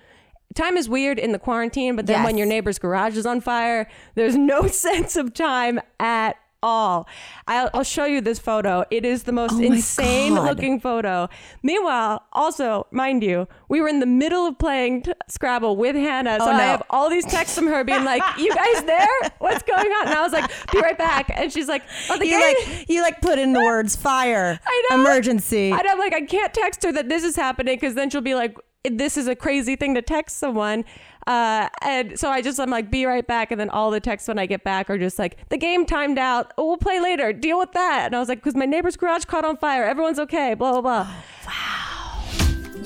time 0.54 0.76
is 0.76 0.88
weird 0.88 1.18
in 1.18 1.32
the 1.32 1.38
quarantine 1.38 1.96
but 1.96 2.06
then 2.06 2.22
when 2.24 2.38
your 2.38 2.46
neighbor's 2.46 2.78
garage 2.78 3.16
is 3.16 3.26
on 3.26 3.40
fire 3.40 3.88
there's 4.14 4.36
no 4.36 4.66
sense 4.86 5.16
of 5.16 5.34
time 5.34 5.80
at 6.00 6.36
all. 6.62 7.06
I'll, 7.46 7.70
I'll 7.74 7.82
show 7.84 8.04
you 8.06 8.20
this 8.20 8.38
photo. 8.38 8.84
It 8.90 9.04
is 9.04 9.22
the 9.24 9.32
most 9.32 9.54
Oh 9.54 9.60
insane 9.62 10.34
God. 10.34 10.44
looking 10.48 10.80
photo. 10.80 11.28
Meanwhile 11.62 12.24
also 12.32 12.86
mind 12.90 13.22
you 13.22 13.46
we 13.68 13.80
were 13.80 13.88
in 13.88 14.00
the 14.00 14.06
middle 14.06 14.46
of 14.46 14.58
playing 14.58 15.02
t- 15.02 15.12
scrabble 15.28 15.76
with 15.76 15.94
hannah. 15.96 16.38
Oh, 16.40 16.44
so 16.46 16.50
Oh, 16.50 16.54
i 16.54 16.62
have 16.62 16.82
all 16.90 17.10
these 17.10 17.24
texts 17.24 17.56
from 17.56 17.66
her 17.68 17.84
being 17.84 18.04
like 18.04 18.22
you 18.38 18.54
guys 18.54 18.84
there? 18.84 19.08
What's 19.38 19.62
going 19.62 19.86
on? 19.86 20.06
And 20.08 20.14
i 20.14 20.22
was 20.22 20.32
like 20.32 20.50
be 20.72 20.80
right 20.80 20.98
back. 20.98 21.30
And 21.34 21.52
she's 21.52 21.68
like 21.68 21.82
oh 22.10 22.18
the 22.18 22.26
You 22.26 22.38
game. 22.40 22.54
like 22.70 22.88
you 22.88 23.02
like 23.02 23.20
put 23.20 23.38
in 23.38 23.52
the 23.54 23.60
words 23.60 23.94
fire, 23.96 24.58
I 24.66 24.86
know. 24.90 25.00
emergency. 25.00 25.70
and 25.70 25.82
i'm 25.86 25.98
like 25.98 26.14
i 26.14 26.22
can't 26.22 26.52
text 26.54 26.82
her 26.84 26.92
that 26.92 27.08
this 27.08 27.22
is 27.24 27.36
happening 27.36 27.76
because 27.76 27.94
then 27.94 28.10
she'll 28.10 28.20
be 28.20 28.34
like 28.34 28.56
this 28.88 29.16
is 29.16 29.26
a 29.26 29.34
crazy 29.34 29.74
thing 29.76 29.94
to 29.96 30.02
text 30.02 30.38
someone 30.38 30.84
uh, 31.26 31.68
and 31.82 32.18
so 32.18 32.30
I 32.30 32.42
just 32.42 32.60
I'm 32.60 32.70
like 32.70 32.90
be 32.90 33.04
right 33.04 33.26
back. 33.26 33.50
And 33.50 33.60
then 33.60 33.70
all 33.70 33.90
the 33.90 34.00
texts 34.00 34.28
when 34.28 34.38
I 34.38 34.46
get 34.46 34.64
back 34.64 34.88
are 34.90 34.98
just 34.98 35.18
like 35.18 35.36
the 35.48 35.58
game 35.58 35.84
timed 35.86 36.18
out. 36.18 36.52
Oh, 36.56 36.66
we'll 36.66 36.76
play 36.76 37.00
later. 37.00 37.32
Deal 37.32 37.58
with 37.58 37.72
that. 37.72 38.06
And 38.06 38.16
I 38.16 38.18
was 38.18 38.28
like 38.28 38.38
because 38.38 38.54
my 38.54 38.66
neighbor's 38.66 38.96
garage 38.96 39.24
caught 39.24 39.44
on 39.44 39.56
fire. 39.56 39.84
Everyone's 39.84 40.18
okay. 40.18 40.54
Blah 40.54 40.80
blah 40.80 40.80
blah 40.80 41.82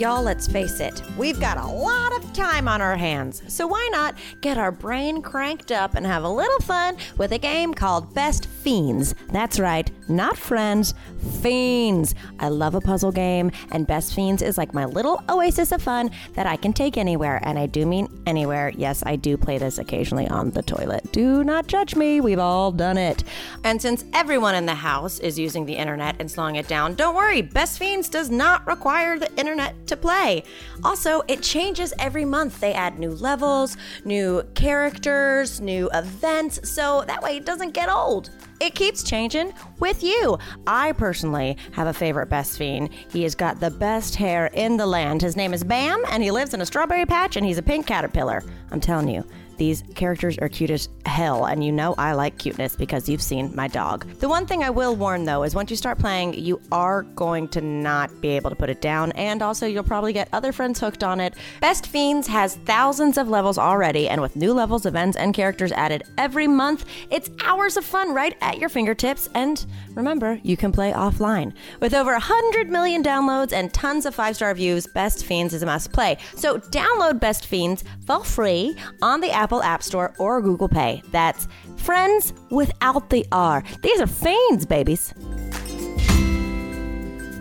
Y'all, 0.01 0.23
let's 0.23 0.49
face 0.49 0.81
it, 0.81 1.03
we've 1.19 1.39
got 1.39 1.59
a 1.59 1.67
lot 1.67 2.17
of 2.17 2.33
time 2.33 2.67
on 2.67 2.81
our 2.81 2.97
hands, 2.97 3.43
so 3.49 3.67
why 3.67 3.87
not 3.93 4.15
get 4.41 4.57
our 4.57 4.73
brain 4.73 5.21
cranked 5.21 5.71
up 5.71 5.95
and 5.95 6.07
have 6.07 6.25
a 6.25 6.29
little 6.29 6.59
fun 6.61 6.97
with 7.19 7.33
a 7.33 7.39
game 7.39 7.75
called 7.75 8.15
Best 8.15 8.47
Fiends? 8.47 9.15
That's 9.31 9.61
right, 9.61 9.91
not 10.09 10.39
friends, 10.39 10.95
fiends. 11.43 12.15
I 12.39 12.49
love 12.49 12.75
a 12.75 12.81
puzzle 12.81 13.13
game, 13.13 13.51
and 13.73 13.87
Best 13.87 14.15
Fiends 14.15 14.41
is 14.41 14.57
like 14.57 14.73
my 14.73 14.87
little 14.87 15.23
oasis 15.29 15.71
of 15.71 15.83
fun 15.83 16.11
that 16.33 16.47
I 16.47 16.57
can 16.57 16.73
take 16.73 16.97
anywhere, 16.97 17.39
and 17.43 17.59
I 17.59 17.67
do 17.67 17.85
mean 17.85 18.09
anywhere. 18.25 18.73
Yes, 18.75 19.03
I 19.05 19.17
do 19.17 19.37
play 19.37 19.59
this 19.59 19.77
occasionally 19.77 20.27
on 20.29 20.49
the 20.53 20.63
toilet. 20.63 21.13
Do 21.13 21.45
not 21.45 21.67
judge 21.67 21.95
me, 21.95 22.23
we've 22.23 22.39
all 22.39 22.73
done 22.73 22.97
it. 22.97 23.23
And 23.65 23.83
since 23.83 24.07
everyone 24.15 24.55
in 24.55 24.65
the 24.65 24.77
house 24.77 25.19
is 25.19 25.39
using 25.39 25.67
the 25.67 25.77
internet 25.77 26.17
and 26.21 26.31
slowing 26.31 26.57
it 26.57 26.69
down, 26.69 26.95
don't 26.95 27.15
worry, 27.15 27.43
Best 27.43 27.79
Fiends 27.79 28.09
does 28.09 28.31
not 28.31 28.67
require 28.67 29.19
the 29.19 29.31
internet 29.39 29.75
to 29.91 29.97
play. 29.97 30.43
Also, 30.83 31.23
it 31.29 31.43
changes 31.43 31.93
every 31.99 32.25
month. 32.25 32.59
They 32.59 32.73
add 32.73 32.99
new 32.99 33.11
levels, 33.11 33.77
new 34.05 34.43
characters, 34.55 35.61
new 35.61 35.91
events, 35.93 36.69
so 36.69 37.05
that 37.07 37.23
way 37.23 37.37
it 37.37 37.45
doesn't 37.45 37.75
get 37.75 37.91
old. 37.91 38.31
It 38.61 38.75
keeps 38.75 39.03
changing 39.03 39.53
with 39.79 40.03
you. 40.03 40.39
I 40.67 40.93
personally 40.93 41.57
have 41.73 41.87
a 41.87 41.93
favorite 41.93 42.29
best 42.29 42.59
fiend. 42.59 42.91
He 43.11 43.23
has 43.23 43.35
got 43.35 43.61
the 43.61 43.71
best 43.71 44.17
hair 44.17 44.47
in 44.55 44.77
the 44.77 44.87
land. 44.87 45.23
His 45.23 45.37
name 45.37 45.55
is 45.55 45.65
Bam, 45.65 46.03
and 46.09 46.23
he 46.23 46.31
lives 46.31 46.53
in 46.53 46.61
a 46.61 46.67
strawberry 46.67 47.07
patch, 47.07 47.37
and 47.37 47.47
he's 47.47 47.59
a 47.59 47.63
pink 47.63 47.87
caterpillar. 47.87 48.43
I'm 48.71 48.81
telling 48.81 49.09
you, 49.09 49.25
these 49.61 49.85
characters 49.95 50.39
are 50.39 50.49
cute 50.49 50.71
as 50.71 50.89
hell, 51.05 51.45
and 51.45 51.63
you 51.63 51.71
know 51.71 51.95
I 51.99 52.15
like 52.15 52.39
cuteness 52.39 52.75
because 52.75 53.11
you've 53.11 53.21
seen 53.21 53.55
my 53.55 53.69
dog. 53.69 54.09
The 54.15 54.29
one 54.29 54.47
thing 54.47 54.63
I 54.63 54.71
will 54.71 54.97
warn 54.97 55.25
though 55.25 55.43
is 55.43 55.55
once 55.55 55.71
you 55.71 55.77
start 55.77 55.99
playing, 55.99 56.33
you 56.33 56.59
are 56.73 57.03
going 57.03 57.47
to 57.49 57.61
not 57.61 58.23
be 58.23 58.31
able 58.31 58.49
to 58.49 58.57
put 58.57 58.71
it 58.71 58.81
down, 58.81 59.13
and 59.13 59.43
also 59.43 59.67
you'll 59.67 59.85
probably 59.85 60.15
get 60.15 60.31
other 60.33 60.51
friends 60.51 60.81
hooked 60.81 61.05
on 61.05 61.21
it. 61.21 61.35
Best 61.61 61.87
Fiends 61.87 62.27
has 62.27 62.57
thousands 62.65 63.19
of 63.19 63.29
levels 63.29 63.59
already, 63.59 64.09
and 64.09 64.23
with 64.23 64.35
new 64.35 64.55
levels, 64.55 64.87
events, 64.87 65.19
and 65.19 65.35
characters 65.35 65.73
added 65.73 66.05
every 66.17 66.49
month, 66.49 66.87
it's 67.11 67.29
hours 67.45 67.77
of 67.77 67.85
fun 67.85 68.15
right 68.15 68.35
at 68.41 68.57
your 68.57 68.71
fingertips. 68.71 69.29
And 69.35 69.65
remember, 69.95 70.41
you 70.43 70.57
can 70.57 70.73
play 70.73 70.91
offline. 70.93 71.53
With 71.81 71.93
over 71.93 72.13
100 72.13 72.71
million 72.71 73.03
downloads 73.03 73.53
and 73.53 73.75
tons 73.75 74.07
of 74.07 74.15
five 74.15 74.37
star 74.37 74.55
views, 74.55 74.87
Best 74.87 75.27
Fiends 75.27 75.53
is 75.53 75.63
a 75.63 75.67
must 75.67 75.93
play. 75.93 76.17
So 76.35 76.57
download 76.57 77.21
Best 77.21 77.45
Fiends 77.45 77.85
for 78.07 78.25
free 78.25 78.75
on 79.03 79.21
the 79.21 79.31
Apple 79.31 79.50
App 79.59 79.83
Store 79.83 80.15
or 80.19 80.41
Google 80.41 80.69
Pay. 80.69 81.03
That's 81.11 81.49
friends 81.77 82.33
without 82.51 83.11
the 83.11 83.27
R. 83.33 83.65
These 83.83 84.01
are 84.01 84.07
fiends, 84.07 84.67
babies. 84.67 85.13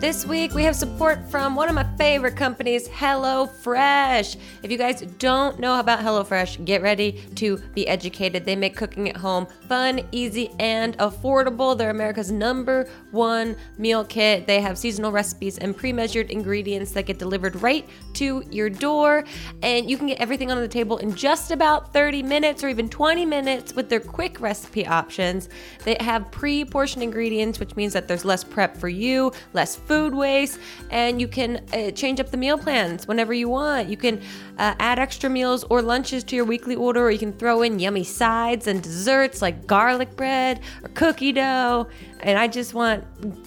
This 0.00 0.24
week 0.24 0.54
we 0.54 0.64
have 0.64 0.74
support 0.74 1.30
from 1.30 1.54
one 1.54 1.68
of 1.68 1.74
my 1.74 1.84
favorite 1.98 2.34
companies, 2.34 2.88
HelloFresh. 2.88 4.36
If 4.62 4.70
you 4.70 4.78
guys 4.78 5.02
don't 5.18 5.60
know 5.60 5.78
about 5.78 6.00
HelloFresh, 6.00 6.64
get 6.64 6.80
ready 6.80 7.22
to 7.34 7.58
be 7.74 7.86
educated. 7.86 8.46
They 8.46 8.56
make 8.56 8.74
cooking 8.74 9.10
at 9.10 9.18
home 9.18 9.46
fun, 9.70 10.00
easy, 10.10 10.50
and 10.58 10.98
affordable. 10.98 11.78
They're 11.78 11.90
America's 11.90 12.32
number 12.32 12.90
one 13.12 13.54
meal 13.78 14.04
kit. 14.04 14.44
They 14.44 14.60
have 14.60 14.76
seasonal 14.76 15.12
recipes 15.12 15.58
and 15.58 15.76
pre 15.76 15.92
measured 15.92 16.28
ingredients 16.28 16.90
that 16.90 17.06
get 17.06 17.20
delivered 17.20 17.62
right 17.62 17.88
to 18.14 18.42
your 18.50 18.68
door. 18.68 19.22
And 19.62 19.88
you 19.88 19.96
can 19.96 20.08
get 20.08 20.18
everything 20.18 20.50
on 20.50 20.58
the 20.60 20.66
table 20.66 20.98
in 20.98 21.14
just 21.14 21.52
about 21.52 21.92
30 21.92 22.24
minutes 22.24 22.64
or 22.64 22.68
even 22.68 22.88
20 22.88 23.24
minutes 23.24 23.72
with 23.72 23.88
their 23.88 24.00
quick 24.00 24.40
recipe 24.40 24.84
options. 24.88 25.48
They 25.84 25.96
have 26.00 26.28
pre 26.32 26.64
portioned 26.64 27.04
ingredients, 27.04 27.60
which 27.60 27.76
means 27.76 27.92
that 27.92 28.08
there's 28.08 28.24
less 28.24 28.42
prep 28.42 28.76
for 28.76 28.88
you, 28.88 29.30
less 29.52 29.76
food 29.76 30.12
waste, 30.12 30.58
and 30.90 31.20
you 31.20 31.28
can 31.28 31.64
uh, 31.72 31.92
change 31.92 32.18
up 32.18 32.32
the 32.32 32.36
meal 32.36 32.58
plans 32.58 33.06
whenever 33.06 33.32
you 33.32 33.48
want. 33.48 33.88
You 33.88 33.96
can 33.96 34.20
uh, 34.58 34.74
add 34.80 34.98
extra 34.98 35.30
meals 35.30 35.62
or 35.70 35.80
lunches 35.80 36.24
to 36.24 36.34
your 36.34 36.44
weekly 36.44 36.74
order, 36.74 37.04
or 37.04 37.12
you 37.12 37.20
can 37.20 37.32
throw 37.34 37.62
in 37.62 37.78
yummy 37.78 38.02
sides 38.02 38.66
and 38.66 38.82
desserts 38.82 39.40
like 39.40 39.59
garlic 39.66 40.16
bread 40.16 40.60
or 40.82 40.88
cookie 40.90 41.32
dough. 41.32 41.88
And 42.20 42.38
I 42.38 42.48
just 42.48 42.74
want 42.74 43.04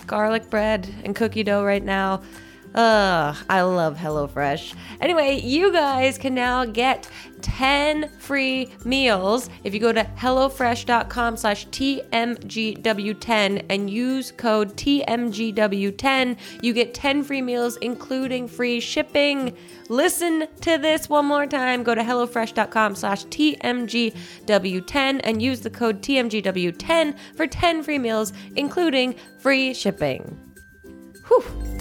garlic 0.07 0.49
bread 0.49 0.93
and 1.03 1.15
cookie 1.15 1.43
dough 1.43 1.63
right 1.63 1.83
now. 1.83 2.21
Ugh, 2.75 3.35
I 3.49 3.61
love 3.61 3.97
HelloFresh. 3.97 4.75
Anyway, 4.99 5.39
you 5.41 5.71
guys 5.71 6.17
can 6.17 6.33
now 6.33 6.65
get 6.65 7.07
10 7.41 8.09
free 8.17 8.69
meals 8.83 9.49
if 9.63 9.73
you 9.73 9.79
go 9.79 9.91
to 9.91 10.03
HelloFresh.com 10.03 11.37
slash 11.37 11.67
TMGW10 11.67 13.65
and 13.69 13.89
use 13.89 14.31
code 14.31 14.75
TMGW10. 14.75 16.37
You 16.63 16.73
get 16.73 16.93
10 16.95 17.23
free 17.23 17.41
meals, 17.41 17.77
including 17.77 18.47
free 18.47 18.79
shipping. 18.79 19.55
Listen 19.89 20.47
to 20.61 20.77
this 20.79 21.09
one 21.09 21.25
more 21.25 21.45
time. 21.45 21.83
Go 21.83 21.93
to 21.93 22.01
HelloFresh.com 22.01 22.95
slash 22.95 23.25
TMGW10 23.25 25.21
and 25.23 25.41
use 25.41 25.59
the 25.59 25.69
code 25.69 26.01
TMGW10 26.01 27.15
for 27.35 27.45
10 27.45 27.83
free 27.83 27.99
meals, 27.99 28.33
including 28.55 29.13
free 29.39 29.75
shipping. 29.75 30.39
Whew. 31.27 31.72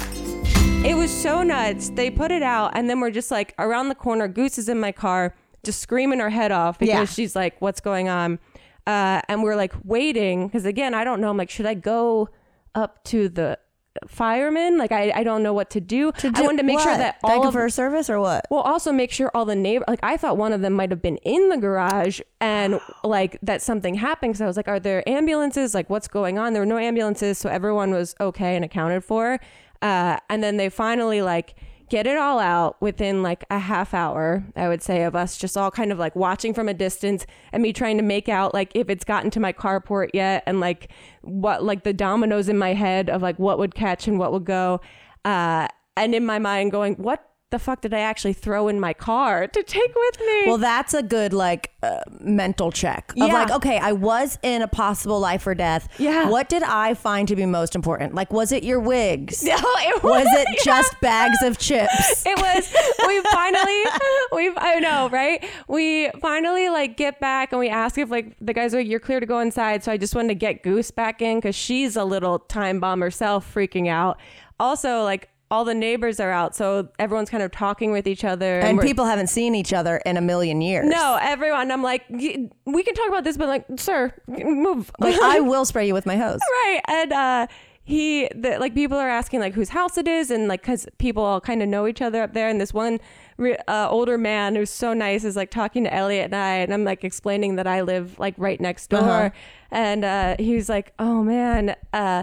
It 0.84 0.96
was 0.96 1.12
so 1.12 1.44
nuts. 1.44 1.90
They 1.90 2.10
put 2.10 2.32
it 2.32 2.42
out, 2.42 2.72
and 2.74 2.90
then 2.90 2.98
we're 2.98 3.12
just 3.12 3.30
like 3.30 3.54
around 3.58 3.88
the 3.88 3.94
corner. 3.94 4.26
Goose 4.26 4.58
is 4.58 4.68
in 4.68 4.80
my 4.80 4.90
car, 4.90 5.32
just 5.62 5.80
screaming 5.80 6.18
her 6.18 6.28
head 6.30 6.50
off 6.50 6.76
because 6.78 6.92
Yeah. 6.92 7.04
she's 7.04 7.36
like, 7.36 7.54
"What's 7.60 7.80
going 7.80 8.08
on?" 8.08 8.40
Uh, 8.84 9.20
and 9.28 9.44
we're 9.44 9.54
like 9.54 9.72
waiting 9.84 10.48
because 10.48 10.64
again, 10.66 10.92
I 10.92 11.04
don't 11.04 11.20
know. 11.20 11.30
I'm 11.30 11.36
like, 11.36 11.50
should 11.50 11.66
I 11.66 11.74
go 11.74 12.28
up 12.74 13.04
to 13.04 13.28
the 13.28 13.60
firemen? 14.08 14.76
Like, 14.76 14.90
I, 14.90 15.12
I 15.14 15.22
don't 15.22 15.44
know 15.44 15.52
what 15.52 15.70
to 15.70 15.80
do. 15.80 16.10
I 16.24 16.42
wanted 16.42 16.56
to 16.58 16.62
make 16.64 16.80
sure 16.80 16.96
that 16.96 17.18
all 17.22 17.46
of 17.46 17.52
for 17.52 17.68
service 17.68 18.10
or 18.10 18.18
what? 18.18 18.46
well, 18.50 18.62
also 18.62 18.90
make 18.90 19.12
sure 19.12 19.30
all 19.34 19.44
the 19.44 19.54
neighbor 19.54 19.84
like 19.86 20.00
I 20.02 20.16
thought 20.16 20.36
one 20.36 20.52
of 20.52 20.62
them 20.62 20.72
might 20.72 20.90
have 20.90 21.00
been 21.00 21.18
in 21.18 21.48
the 21.48 21.58
garage 21.58 22.20
and 22.40 22.80
like 23.04 23.38
that 23.42 23.62
something 23.62 23.94
happened. 23.94 24.36
So 24.36 24.44
I 24.44 24.48
was 24.48 24.56
like, 24.56 24.66
are 24.68 24.80
there 24.80 25.08
ambulances? 25.08 25.74
Like, 25.74 25.88
what's 25.88 26.08
going 26.08 26.38
on? 26.38 26.54
There 26.54 26.62
were 26.62 26.66
no 26.66 26.78
ambulances, 26.78 27.38
so 27.38 27.48
everyone 27.48 27.92
was 27.92 28.16
okay 28.20 28.56
and 28.56 28.64
accounted 28.64 29.04
for. 29.04 29.38
Uh, 29.82 30.18
and 30.30 30.42
then 30.42 30.56
they 30.56 30.68
finally 30.68 31.20
like 31.20 31.54
get 31.90 32.06
it 32.06 32.16
all 32.16 32.38
out 32.38 32.80
within 32.80 33.22
like 33.22 33.44
a 33.50 33.58
half 33.58 33.92
hour, 33.92 34.42
I 34.56 34.68
would 34.68 34.82
say, 34.82 35.02
of 35.02 35.14
us 35.14 35.36
just 35.36 35.58
all 35.58 35.70
kind 35.70 35.92
of 35.92 35.98
like 35.98 36.16
watching 36.16 36.54
from 36.54 36.66
a 36.66 36.72
distance 36.72 37.26
and 37.52 37.62
me 37.62 37.74
trying 37.74 37.98
to 37.98 38.02
make 38.02 38.30
out 38.30 38.54
like 38.54 38.72
if 38.74 38.88
it's 38.88 39.04
gotten 39.04 39.30
to 39.32 39.40
my 39.40 39.52
carport 39.52 40.08
yet 40.14 40.42
and 40.46 40.58
like 40.58 40.90
what 41.20 41.62
like 41.62 41.84
the 41.84 41.92
dominoes 41.92 42.48
in 42.48 42.56
my 42.56 42.72
head 42.72 43.10
of 43.10 43.20
like 43.20 43.38
what 43.38 43.58
would 43.58 43.74
catch 43.74 44.08
and 44.08 44.18
what 44.18 44.32
would 44.32 44.46
go. 44.46 44.80
Uh, 45.26 45.68
and 45.94 46.14
in 46.14 46.24
my 46.24 46.38
mind 46.38 46.72
going, 46.72 46.94
what 46.94 47.31
the 47.52 47.60
fuck 47.60 47.80
did 47.82 47.94
I 47.94 48.00
actually 48.00 48.32
throw 48.32 48.66
in 48.66 48.80
my 48.80 48.92
car 48.92 49.46
to 49.46 49.62
take 49.62 49.94
with 49.94 50.20
me? 50.20 50.42
Well, 50.46 50.58
that's 50.58 50.92
a 50.94 51.02
good 51.02 51.32
like 51.32 51.70
uh, 51.82 52.00
mental 52.20 52.72
check 52.72 53.12
of 53.12 53.18
Yeah. 53.18 53.32
like, 53.34 53.50
okay, 53.52 53.78
I 53.78 53.92
was 53.92 54.38
in 54.42 54.62
a 54.62 54.68
possible 54.68 55.20
life 55.20 55.46
or 55.46 55.54
death. 55.54 55.88
Yeah. 55.98 56.28
What 56.28 56.48
did 56.48 56.62
I 56.64 56.94
find 56.94 57.28
to 57.28 57.36
be 57.36 57.46
most 57.46 57.74
important? 57.76 58.14
Like, 58.14 58.32
was 58.32 58.50
it 58.52 58.64
your 58.64 58.80
wigs? 58.80 59.44
no, 59.44 59.54
it 59.56 60.02
Was 60.02 60.26
it 60.26 60.48
yeah. 60.50 60.62
just 60.64 61.00
bags 61.00 61.40
of 61.42 61.58
chips? 61.58 62.24
it 62.26 62.36
was 62.38 62.74
we 63.06 63.20
finally 63.30 63.82
we 64.32 64.52
I 64.56 64.78
know 64.80 65.08
right 65.10 65.44
we 65.68 66.10
finally 66.20 66.68
like 66.68 66.96
get 66.96 67.20
back 67.20 67.52
and 67.52 67.60
we 67.60 67.68
ask 67.68 67.98
if 67.98 68.10
like 68.10 68.34
the 68.40 68.52
guys 68.52 68.74
are 68.74 68.78
like 68.78 68.88
you're 68.88 69.00
clear 69.00 69.20
to 69.20 69.26
go 69.26 69.38
inside 69.38 69.84
so 69.84 69.92
I 69.92 69.96
just 69.96 70.14
wanted 70.14 70.28
to 70.28 70.34
get 70.34 70.62
Goose 70.62 70.90
back 70.90 71.20
in 71.22 71.38
because 71.38 71.54
she's 71.54 71.96
a 71.96 72.04
little 72.04 72.38
time 72.38 72.80
bomb 72.80 73.00
herself 73.00 73.52
freaking 73.54 73.88
out 73.88 74.18
also 74.58 75.02
like 75.02 75.28
all 75.52 75.64
the 75.64 75.74
neighbors 75.74 76.18
are 76.18 76.30
out 76.32 76.56
so 76.56 76.88
everyone's 76.98 77.28
kind 77.30 77.42
of 77.42 77.50
talking 77.50 77.92
with 77.92 78.06
each 78.06 78.24
other 78.24 78.58
And 78.60 78.76
we're- 78.78 78.88
people 78.88 79.04
haven't 79.04 79.28
seen 79.28 79.54
each 79.54 79.72
other 79.72 79.94
in 80.06 80.16
a 80.16 80.20
million 80.22 80.60
years. 80.62 80.86
no 80.88 81.18
everyone 81.20 81.70
I'm 81.70 81.82
like 81.82 82.02
"Y- 82.08 82.48
we 82.64 82.82
can 82.82 82.94
talk 82.94 83.08
about 83.08 83.24
this 83.24 83.36
but 83.36 83.48
like 83.48 83.64
sir 83.76 84.12
move 84.26 84.90
Like, 84.98 85.16
I 85.36 85.40
will 85.40 85.64
spray 85.64 85.86
you 85.86 85.94
with 85.94 86.06
my 86.06 86.16
hose. 86.16 86.40
right 86.64 86.80
and 86.88 87.12
uh 87.12 87.46
he 87.84 88.28
the, 88.34 88.58
like 88.60 88.74
people 88.74 88.96
are 88.96 89.08
asking 89.08 89.40
like 89.40 89.54
whose 89.54 89.68
house 89.70 89.98
it 89.98 90.06
is 90.06 90.30
and 90.30 90.46
like 90.46 90.60
because 90.62 90.86
people 90.98 91.24
all 91.24 91.40
kind 91.40 91.60
of 91.64 91.68
know 91.68 91.88
each 91.88 92.00
other 92.00 92.22
up 92.22 92.32
there 92.32 92.48
and 92.48 92.60
this 92.60 92.72
one 92.72 93.00
re- 93.38 93.56
uh, 93.66 93.88
older 93.90 94.16
man 94.16 94.54
who's 94.54 94.70
so 94.70 94.94
nice 94.94 95.24
is 95.24 95.34
like 95.34 95.50
talking 95.50 95.82
to 95.84 95.92
elliot 95.92 96.26
and 96.26 96.36
i 96.36 96.54
and 96.62 96.72
i'm 96.72 96.84
like 96.84 97.02
explaining 97.02 97.56
that 97.56 97.66
i 97.66 97.80
live 97.82 98.16
like 98.20 98.34
right 98.38 98.60
next 98.60 98.86
door 98.88 99.00
Uh-huh. 99.00 99.30
and 99.72 100.04
uh 100.04 100.36
he 100.38 100.54
was 100.54 100.68
like 100.68 100.92
oh 101.00 101.24
man 101.24 101.74
uh 101.92 102.22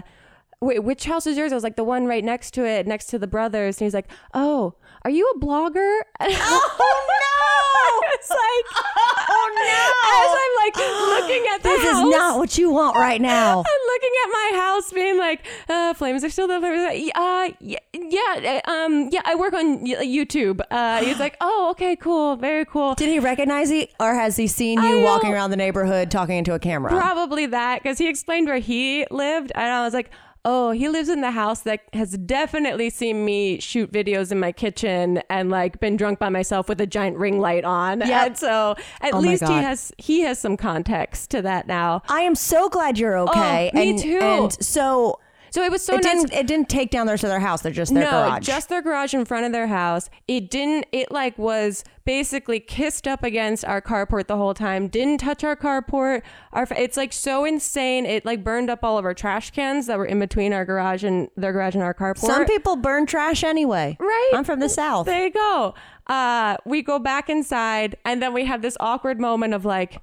Wait, 0.62 0.84
which 0.84 1.06
house 1.06 1.26
is 1.26 1.38
yours? 1.38 1.52
I 1.52 1.54
was 1.54 1.64
like 1.64 1.76
the 1.76 1.84
one 1.84 2.06
right 2.06 2.22
next 2.22 2.52
to 2.52 2.66
it, 2.66 2.86
next 2.86 3.06
to 3.06 3.18
the 3.18 3.26
brothers. 3.26 3.80
And 3.80 3.86
he's 3.86 3.94
like, 3.94 4.10
"Oh, 4.34 4.74
are 5.04 5.10
you 5.10 5.26
a 5.34 5.38
blogger?" 5.38 6.00
Oh 6.20 7.06
no! 7.08 8.08
it's 8.12 8.30
like, 8.30 8.38
oh 9.30 9.46
no! 9.56 10.20
As 10.20 10.30
I'm 10.42 10.54
like 10.64 11.22
looking 11.22 11.46
at 11.54 11.62
the 11.62 11.68
This 11.68 11.84
is 11.84 12.00
not 12.10 12.38
what 12.38 12.58
you 12.58 12.70
want 12.70 12.96
right 12.96 13.20
now. 13.20 13.58
I'm 13.66 13.86
looking 13.86 14.10
at 14.24 14.30
my 14.32 14.50
house, 14.58 14.92
being 14.92 15.18
like, 15.18 15.46
uh, 15.68 15.94
"Flames 15.94 16.24
are 16.24 16.30
still 16.30 16.46
there." 16.46 16.62
Uh, 16.62 17.50
yeah, 17.60 17.78
yeah, 17.94 18.60
uh, 18.66 18.70
um, 18.70 19.08
yeah. 19.10 19.22
I 19.24 19.34
work 19.36 19.54
on 19.54 19.86
YouTube. 19.86 20.60
Uh, 20.70 21.02
he's 21.02 21.18
like, 21.18 21.36
"Oh, 21.40 21.68
okay, 21.70 21.96
cool, 21.96 22.36
very 22.36 22.64
cool." 22.64 22.94
Did 22.94 23.08
he 23.08 23.18
recognize 23.18 23.70
you, 23.70 23.86
or 23.98 24.14
has 24.14 24.36
he 24.36 24.46
seen 24.46 24.82
you 24.82 25.00
walking 25.00 25.32
around 25.32 25.50
the 25.50 25.56
neighborhood 25.56 26.10
talking 26.10 26.36
into 26.36 26.52
a 26.52 26.58
camera? 26.58 26.90
Probably 26.90 27.46
that, 27.46 27.82
because 27.82 27.98
he 27.98 28.08
explained 28.08 28.46
where 28.46 28.58
he 28.58 29.06
lived, 29.10 29.52
and 29.54 29.72
I 29.72 29.84
was 29.84 29.94
like. 29.94 30.10
Oh, 30.44 30.70
he 30.70 30.88
lives 30.88 31.08
in 31.08 31.20
the 31.20 31.32
house 31.32 31.60
that 31.62 31.82
has 31.92 32.12
definitely 32.16 32.88
seen 32.88 33.24
me 33.24 33.60
shoot 33.60 33.92
videos 33.92 34.32
in 34.32 34.40
my 34.40 34.52
kitchen 34.52 35.22
and 35.28 35.50
like 35.50 35.80
been 35.80 35.96
drunk 35.96 36.18
by 36.18 36.30
myself 36.30 36.68
with 36.68 36.80
a 36.80 36.86
giant 36.86 37.18
ring 37.18 37.40
light 37.40 37.64
on. 37.64 38.00
Yep. 38.00 38.10
And 38.10 38.38
so 38.38 38.74
at 39.02 39.12
Oh 39.12 39.18
least 39.20 39.46
he 39.46 39.52
has 39.52 39.92
he 39.98 40.20
has 40.20 40.38
some 40.38 40.56
context 40.56 41.30
to 41.30 41.42
that 41.42 41.66
now. 41.66 42.02
I 42.08 42.22
am 42.22 42.34
so 42.34 42.68
glad 42.70 42.98
you're 42.98 43.18
okay. 43.18 43.70
Oh, 43.74 43.76
me 43.76 43.90
and, 43.90 43.98
too. 43.98 44.18
And 44.18 44.52
so, 44.64 45.20
So 45.50 45.62
it 45.62 45.70
was 45.70 45.84
so 45.84 45.94
it 45.94 46.04
nice. 46.04 46.22
didn't. 46.22 46.32
It 46.32 46.46
didn't 46.46 46.68
take 46.68 46.90
down 46.90 47.06
the 47.06 47.12
rest 47.12 47.24
of 47.24 47.30
their 47.30 47.40
house. 47.40 47.62
They're 47.62 47.72
just 47.72 47.92
their 47.92 48.04
no, 48.04 48.10
garage. 48.10 48.46
just 48.46 48.68
their 48.68 48.82
garage 48.82 49.14
in 49.14 49.24
front 49.24 49.46
of 49.46 49.52
their 49.52 49.66
house. 49.66 50.08
It 50.28 50.50
didn't. 50.50 50.86
It 50.92 51.10
like 51.10 51.36
was 51.38 51.84
basically 52.04 52.60
kissed 52.60 53.06
up 53.06 53.22
against 53.22 53.64
our 53.64 53.80
carport 53.80 54.26
the 54.26 54.36
whole 54.36 54.54
time. 54.54 54.88
Didn't 54.88 55.18
touch 55.18 55.44
our 55.44 55.56
carport. 55.56 56.22
Our 56.52 56.66
it's 56.76 56.96
like 56.96 57.12
so 57.12 57.44
insane. 57.44 58.06
It 58.06 58.24
like 58.24 58.42
burned 58.44 58.70
up 58.70 58.84
all 58.84 58.98
of 58.98 59.04
our 59.04 59.14
trash 59.14 59.50
cans 59.50 59.86
that 59.86 59.98
were 59.98 60.06
in 60.06 60.18
between 60.18 60.52
our 60.52 60.64
garage 60.64 61.04
and 61.04 61.28
their 61.36 61.52
garage 61.52 61.74
and 61.74 61.82
our 61.82 61.94
carport. 61.94 62.18
Some 62.18 62.46
people 62.46 62.76
burn 62.76 63.06
trash 63.06 63.44
anyway. 63.44 63.96
Right. 64.00 64.30
I'm 64.34 64.44
from 64.44 64.60
the 64.60 64.68
south. 64.68 65.06
There 65.06 65.24
you 65.24 65.32
go. 65.32 65.74
Uh, 66.06 66.56
we 66.64 66.82
go 66.82 66.98
back 66.98 67.30
inside, 67.30 67.96
and 68.04 68.20
then 68.20 68.32
we 68.32 68.44
have 68.44 68.62
this 68.62 68.76
awkward 68.80 69.20
moment 69.20 69.54
of 69.54 69.64
like, 69.64 70.00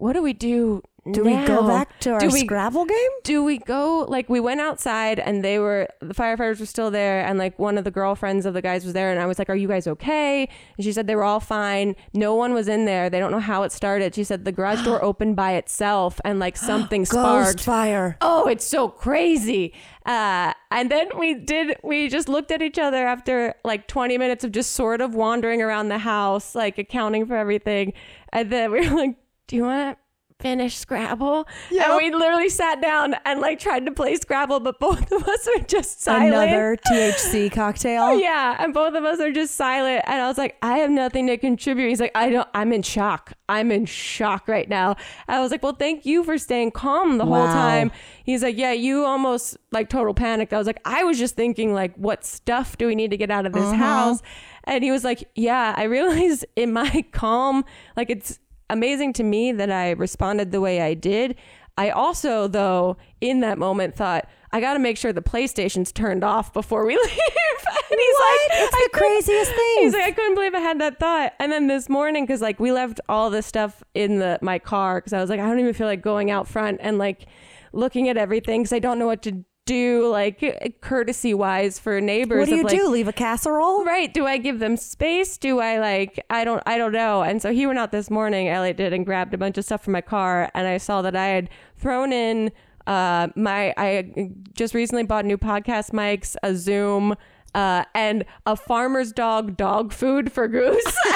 what 0.00 0.14
do 0.14 0.22
we 0.22 0.32
do? 0.32 0.82
Do 1.10 1.24
we 1.24 1.34
go 1.46 1.66
back 1.66 1.98
to 2.00 2.10
our 2.10 2.20
do 2.20 2.28
we, 2.28 2.40
Scrabble 2.40 2.84
game? 2.84 3.10
do 3.24 3.42
we 3.42 3.56
go 3.56 4.04
like 4.06 4.28
we 4.28 4.38
went 4.38 4.60
outside 4.60 5.18
and 5.18 5.42
they 5.42 5.58
were 5.58 5.88
the 6.00 6.12
firefighters 6.12 6.60
were 6.60 6.66
still 6.66 6.90
there 6.90 7.24
and 7.24 7.38
like 7.38 7.58
one 7.58 7.78
of 7.78 7.84
the 7.84 7.90
girlfriends 7.90 8.44
of 8.44 8.52
the 8.52 8.60
guys 8.60 8.84
was 8.84 8.92
there 8.92 9.10
and 9.10 9.18
I 9.18 9.24
was 9.24 9.38
like 9.38 9.48
are 9.48 9.56
you 9.56 9.66
guys 9.66 9.86
okay? 9.86 10.46
And 10.76 10.84
she 10.84 10.92
said 10.92 11.06
they 11.06 11.16
were 11.16 11.24
all 11.24 11.40
fine. 11.40 11.96
No 12.12 12.34
one 12.34 12.52
was 12.52 12.68
in 12.68 12.84
there. 12.84 13.08
They 13.08 13.18
don't 13.18 13.32
know 13.32 13.40
how 13.40 13.62
it 13.62 13.72
started. 13.72 14.14
She 14.14 14.24
said 14.24 14.44
the 14.44 14.52
garage 14.52 14.84
door 14.84 15.02
opened 15.10 15.36
by 15.36 15.52
itself 15.52 16.20
and 16.22 16.38
like 16.38 16.56
something 16.70 17.02
Ghost 17.02 17.12
sparked. 17.12 17.60
fire. 17.60 18.18
oh 18.20 18.46
it's 18.46 18.66
so 18.66 18.86
crazy. 18.88 19.72
Uh, 20.04 20.52
and 20.70 20.90
then 20.90 21.08
we 21.18 21.34
did 21.34 21.76
we 21.82 22.08
just 22.08 22.28
looked 22.28 22.50
at 22.50 22.60
each 22.60 22.78
other 22.78 23.06
after 23.06 23.54
like 23.64 23.86
20 23.88 24.18
minutes 24.18 24.44
of 24.44 24.52
just 24.52 24.72
sort 24.72 25.00
of 25.00 25.14
wandering 25.14 25.62
around 25.62 25.88
the 25.88 25.98
house 25.98 26.54
like 26.54 26.76
accounting 26.76 27.24
for 27.24 27.36
everything. 27.36 27.94
And 28.32 28.50
then 28.50 28.70
we 28.70 28.86
were 28.88 28.96
like 28.96 29.16
do 29.50 29.56
you 29.56 29.64
want 29.64 29.98
to 29.98 30.02
finish 30.40 30.76
scrabble 30.78 31.46
and 31.70 31.96
we 31.96 32.10
literally 32.10 32.48
sat 32.48 32.80
down 32.80 33.14
and 33.26 33.40
like 33.40 33.58
tried 33.58 33.84
to 33.84 33.92
play 33.92 34.16
scrabble 34.16 34.58
but 34.58 34.80
both 34.80 35.12
of 35.12 35.28
us 35.28 35.48
are 35.48 35.62
just 35.64 36.00
silent 36.00 36.32
Another 36.32 36.76
THC 36.86 37.52
cocktail. 37.52 38.02
Oh, 38.02 38.18
yeah, 38.18 38.56
and 38.58 38.72
both 38.72 38.94
of 38.94 39.04
us 39.04 39.20
are 39.20 39.32
just 39.32 39.54
silent. 39.56 40.04
And 40.06 40.22
I 40.22 40.28
was 40.28 40.38
like, 40.38 40.56
I 40.62 40.78
have 40.78 40.90
nothing 40.90 41.26
to 41.26 41.36
contribute. 41.36 41.88
He's 41.88 42.00
like, 42.00 42.12
I 42.14 42.30
don't. 42.30 42.48
I'm 42.54 42.72
in 42.72 42.82
shock. 42.82 43.32
I'm 43.48 43.70
in 43.70 43.86
shock 43.86 44.48
right 44.48 44.68
now. 44.68 44.96
I 45.28 45.40
was 45.40 45.50
like, 45.50 45.62
well, 45.62 45.74
thank 45.74 46.06
you 46.06 46.24
for 46.24 46.38
staying 46.38 46.70
calm 46.70 47.18
the 47.18 47.26
whole 47.26 47.46
time. 47.46 47.90
He's 48.24 48.42
like, 48.42 48.56
yeah, 48.56 48.72
you 48.72 49.04
almost 49.04 49.56
like 49.72 49.88
total 49.88 50.14
panicked. 50.14 50.52
I 50.52 50.58
was 50.58 50.66
like, 50.66 50.80
I 50.84 51.04
was 51.04 51.18
just 51.18 51.34
thinking 51.34 51.74
like, 51.74 51.94
what 51.96 52.24
stuff 52.24 52.78
do 52.78 52.86
we 52.86 52.94
need 52.94 53.10
to 53.10 53.16
get 53.16 53.30
out 53.30 53.46
of 53.46 53.52
this 53.52 53.64
uh-huh. 53.64 53.76
house? 53.76 54.22
And 54.64 54.84
he 54.84 54.90
was 54.90 55.04
like, 55.04 55.28
yeah, 55.34 55.74
I 55.76 55.84
realize 55.84 56.44
in 56.54 56.72
my 56.72 57.04
calm, 57.12 57.64
like 57.96 58.10
it's 58.10 58.38
amazing 58.72 59.12
to 59.14 59.22
me 59.22 59.52
that 59.52 59.70
I 59.70 59.90
responded 59.90 60.50
the 60.52 60.60
way 60.60 60.80
I 60.80 60.94
did. 60.94 61.36
I 61.78 61.90
also, 61.90 62.46
though, 62.48 62.96
in 63.20 63.40
that 63.40 63.58
moment 63.58 63.94
thought, 63.94 64.28
I 64.52 64.60
got 64.60 64.72
to 64.74 64.78
make 64.80 64.96
sure 64.98 65.12
the 65.12 65.22
PlayStation's 65.22 65.92
turned 65.92 66.24
off 66.24 66.52
before 66.52 66.84
we 66.84 66.94
leave. 66.96 67.02
and 67.02 67.98
he's 68.00 68.14
What? 68.16 68.50
like, 68.50 68.60
It's 68.62 68.74
I 68.74 68.88
the 68.92 68.98
craziest 68.98 69.50
thing. 69.54 69.76
He's 69.80 69.92
like, 69.94 70.02
I 70.04 70.10
couldn't 70.12 70.34
believe 70.34 70.54
I 70.54 70.60
had 70.60 70.80
that 70.80 70.98
thought. 70.98 71.32
And 71.38 71.50
then 71.52 71.68
this 71.68 71.88
morning, 71.88 72.24
because 72.26 72.40
like 72.42 72.58
we 72.60 72.72
left 72.72 73.00
all 73.08 73.30
this 73.30 73.46
stuff 73.46 73.82
in 73.94 74.18
the 74.18 74.38
my 74.42 74.58
car, 74.58 74.96
because 75.00 75.12
I 75.12 75.20
was 75.20 75.30
like, 75.30 75.40
I 75.40 75.46
don't 75.46 75.60
even 75.60 75.72
feel 75.72 75.86
like 75.86 76.02
going 76.02 76.30
out 76.30 76.48
front 76.48 76.78
and 76.82 76.98
like 76.98 77.26
looking 77.72 78.08
at 78.08 78.16
everything, 78.16 78.62
because 78.62 78.72
I 78.72 78.78
don't 78.80 78.98
know 78.98 79.06
what 79.06 79.22
to 79.22 79.44
do, 79.66 80.08
like 80.08 80.78
courtesy 80.80 81.34
wise 81.34 81.78
for 81.78 82.00
neighbors. 82.00 82.38
What 82.38 82.48
do 82.48 82.56
you 82.56 82.62
like, 82.64 82.76
do? 82.76 82.88
Leave 82.88 83.08
a 83.08 83.12
casserole? 83.12 83.84
Right. 83.84 84.12
Do 84.12 84.26
I 84.26 84.38
give 84.38 84.58
them 84.58 84.76
space? 84.76 85.38
Do 85.38 85.60
I 85.60 85.78
like 85.78 86.24
I 86.28 86.44
don't 86.44 86.62
I 86.66 86.76
don't 86.78 86.92
know. 86.92 87.22
And 87.22 87.40
so 87.40 87.52
he 87.52 87.66
went 87.66 87.78
out 87.78 87.92
this 87.92 88.10
morning, 88.10 88.48
Elliot 88.48 88.76
did, 88.76 88.92
and 88.92 89.06
grabbed 89.06 89.34
a 89.34 89.38
bunch 89.38 89.58
of 89.58 89.64
stuff 89.64 89.84
from 89.84 89.92
my 89.92 90.00
car 90.00 90.50
and 90.54 90.66
I 90.66 90.78
saw 90.78 91.02
that 91.02 91.14
I 91.14 91.26
had 91.26 91.50
thrown 91.76 92.12
in 92.12 92.50
uh 92.86 93.28
my 93.36 93.72
I 93.76 94.32
just 94.54 94.74
recently 94.74 95.04
bought 95.04 95.24
new 95.24 95.38
podcast 95.38 95.90
mics, 95.90 96.34
a 96.42 96.54
Zoom, 96.56 97.14
uh, 97.54 97.84
and 97.94 98.24
a 98.46 98.56
farmer's 98.56 99.12
dog 99.12 99.56
dog 99.56 99.92
food 99.92 100.32
for 100.32 100.48
Goose. 100.48 100.84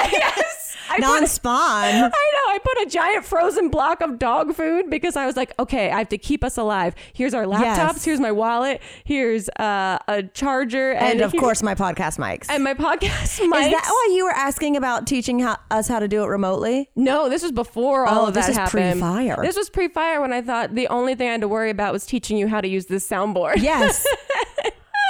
yes. 0.73 0.77
I 0.89 0.97
Non-spawn. 0.97 1.55
I 1.93 1.99
know. 2.01 2.09
I 2.53 2.59
put 2.63 2.87
a 2.87 2.89
giant 2.89 3.25
frozen 3.25 3.69
block 3.69 4.01
of 4.01 4.17
dog 4.19 4.53
food 4.55 4.89
because 4.89 5.15
I 5.15 5.25
was 5.25 5.35
like, 5.35 5.53
okay, 5.59 5.91
I 5.91 5.99
have 5.99 6.09
to 6.09 6.17
keep 6.17 6.43
us 6.43 6.57
alive. 6.57 6.95
Here's 7.13 7.33
our 7.33 7.45
laptops. 7.45 7.59
Yes. 7.77 8.05
Here's 8.05 8.19
my 8.19 8.31
wallet. 8.31 8.81
Here's 9.03 9.49
uh, 9.49 9.97
a 10.07 10.23
charger, 10.23 10.91
and, 10.93 11.13
And 11.13 11.21
of 11.21 11.33
course, 11.35 11.61
my 11.63 11.75
podcast 11.75 12.17
mics. 12.17 12.47
and 12.49 12.63
my 12.63 12.73
podcast 12.73 13.39
mics. 13.41 13.65
Is 13.65 13.71
that 13.71 13.85
why 13.87 14.13
you 14.15 14.25
were 14.25 14.31
asking 14.31 14.77
about 14.77 15.07
teaching 15.07 15.39
how, 15.39 15.57
us 15.71 15.87
how 15.87 15.99
to 15.99 16.07
do 16.07 16.23
it 16.23 16.27
remotely? 16.27 16.89
no, 16.95 17.29
this 17.29 17.43
was 17.43 17.51
before 17.51 18.05
all 18.07 18.25
Oh, 18.25 18.27
of 18.27 18.33
this 18.33 18.45
that 18.45 18.51
is 18.51 18.57
happened. 18.57 18.91
pre-fire. 18.99 19.37
This 19.41 19.57
was 19.57 19.69
pre-fire 19.69 20.21
when 20.21 20.33
I 20.33 20.41
thought 20.41 20.75
the 20.75 20.87
only 20.87 21.15
thing 21.15 21.27
I 21.27 21.31
had 21.33 21.41
to 21.41 21.47
worry 21.47 21.69
about 21.69 21.93
was 21.93 22.05
teaching 22.05 22.37
you 22.37 22.47
how 22.47 22.61
to 22.61 22.67
use 22.67 22.85
this 22.87 23.07
soundboard. 23.07 23.57
Yes. 23.57 24.05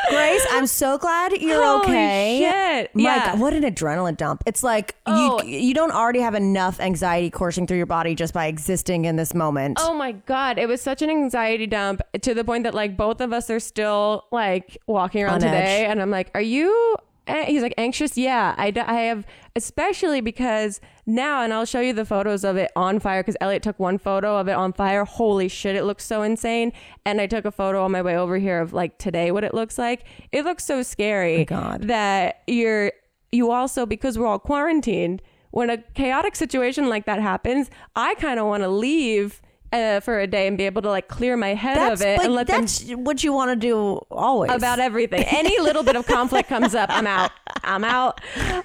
Grace, 0.10 0.46
I'm 0.52 0.68
so 0.68 0.98
glad 0.98 1.34
you're 1.34 1.64
Holy 1.64 1.82
okay. 1.86 2.40
shit. 2.40 2.96
My 2.96 3.02
Yeah. 3.04 3.32
God, 3.32 3.40
what 3.40 3.54
an 3.54 3.64
adrenaline 3.64 4.18
dump. 4.18 4.44
It's 4.46 4.64
like 4.64 4.96
Oh. 5.06 5.42
you 5.44 5.58
you 5.66 5.74
don't 5.74 5.92
already 5.92 6.20
have 6.20 6.36
enough 6.36 6.80
anxiety 6.80 7.30
coursing 7.30 7.66
through 7.68 7.78
your 7.78 7.86
body 7.86 8.16
just 8.16 8.34
by 8.34 8.46
existing 8.48 9.06
in 9.06 9.16
this 9.16 9.34
moment. 9.34 9.78
Oh 9.82 9.94
my 9.94 10.12
god, 10.14 10.58
it 10.58 10.68
was 10.68 10.82
such 10.82 11.02
an 11.02 11.10
anxiety 11.10 11.68
dump 11.68 12.02
to 12.22 12.34
the 12.34 12.44
point 12.44 12.64
that 12.64 12.74
like 12.74 12.96
both 12.98 13.22
of 13.22 13.34
us 13.34 13.50
are 13.50 13.60
still 13.60 14.26
like 14.32 14.78
walking 14.88 15.24
around 15.24 15.36
On 15.36 15.40
today, 15.42 15.84
edge. 15.86 15.92
and 15.92 16.02
I'm 16.02 16.12
like, 16.12 16.30
"Are 16.36 16.42
you?" 16.42 16.96
eh?" 17.28 17.46
He's 17.46 17.62
like, 17.62 17.74
"Anxious? 17.78 18.18
Yeah, 18.18 18.54
I, 18.58 18.72
I 18.76 18.94
have 19.02 19.26
especially 19.56 20.22
because 20.22 20.82
now, 21.06 21.42
and 21.42 21.54
I'll 21.54 21.66
show 21.66 21.80
you 21.80 21.94
the 21.94 22.06
photos 22.06 22.44
of 22.44 22.58
it 22.58 22.72
on 22.76 23.00
fire 23.00 23.22
because 23.22 23.38
Elliot 23.40 23.64
took 23.64 23.80
one 23.80 23.98
photo 23.98 24.38
of 24.38 24.48
it 24.48 24.54
on 24.54 24.74
fire. 24.74 25.06
Holy 25.06 25.48
shit, 25.48 25.76
it 25.76 25.84
looks 25.84 26.04
so 26.06 26.24
insane. 26.24 26.74
And 27.06 27.22
I 27.22 27.28
took 27.28 27.46
a 27.46 27.52
photo 27.52 27.84
on 27.84 27.92
my 27.92 28.02
way 28.02 28.18
over 28.18 28.38
here 28.38 28.60
of 28.60 28.74
like 28.74 28.98
today 28.98 29.32
what 29.32 29.44
it 29.44 29.54
looks 29.54 29.78
like. 29.78 30.04
It 30.32 30.44
looks 30.44 30.66
so 30.66 30.84
scary 30.84 31.42
oh 31.42 31.46
God. 31.46 31.84
that 31.84 32.42
you're 32.48 32.92
you 33.32 33.52
also 33.52 33.86
because 33.86 34.18
we're 34.18 34.28
all 34.28 34.40
quarantined. 34.40 35.22
When 35.52 35.70
a 35.70 35.78
chaotic 35.78 36.36
situation 36.36 36.90
like 36.90 37.06
that 37.06 37.22
happens, 37.22 37.70
I 37.96 38.16
kind 38.16 38.40
of 38.40 38.48
want 38.48 38.64
to 38.64 38.70
leave. 38.70 39.42
Uh, 39.74 40.00
for 40.00 40.20
a 40.20 40.28
day 40.28 40.48
and 40.48 40.58
be 40.58 40.64
able 40.66 40.82
to 40.82 40.90
like 40.90 41.10
clear 41.10 41.36
my 41.36 41.54
head 41.54 41.76
That's 41.76 42.00
of 42.00 42.08
it 42.08 42.20
and 42.22 42.34
let 42.34 42.48
them 42.48 42.66
what 43.04 43.26
you 43.26 43.34
want 43.34 43.52
to 43.52 43.56
do 43.58 44.00
always. 44.10 44.52
about 44.52 44.80
everything. 44.80 45.24
Any 45.28 45.60
little 45.60 45.84
bit 45.84 45.98
of 45.98 46.08
conflict 46.08 46.48
comes 46.48 46.74
up, 46.74 46.90
I'm 46.90 47.06
out. 47.08 47.32
I'm 47.62 47.84
out. 47.84 48.22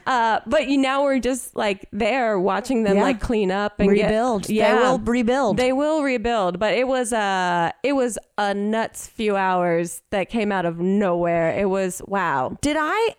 Uh, 0.06 0.38
but 0.46 0.68
you, 0.68 0.78
now 0.78 1.02
we're 1.02 1.18
just 1.18 1.56
like 1.56 1.88
there 1.90 2.38
watching 2.38 2.84
them 2.84 2.96
Yeah. 2.98 3.02
like 3.02 3.20
clean 3.20 3.50
up 3.50 3.80
and 3.80 3.92
get- 3.92 4.04
rebuild. 4.04 4.48
yeah, 4.48 4.74
They 4.76 4.80
will 4.82 4.98
rebuild. 5.00 5.56
They 5.56 5.72
will 5.72 6.02
rebuild. 6.04 6.60
But 6.60 6.74
it 6.74 6.86
was 6.86 7.12
uh 7.12 7.72
it 7.82 7.94
was 7.94 8.16
a 8.38 8.54
nuts 8.54 9.08
few 9.08 9.36
hours 9.36 10.02
that 10.10 10.28
came 10.28 10.52
out 10.52 10.64
of 10.64 10.78
nowhere. 10.78 11.58
It 11.58 11.68
was 11.68 12.02
wow. 12.06 12.56
Did 12.60 12.76
I? 12.78 13.16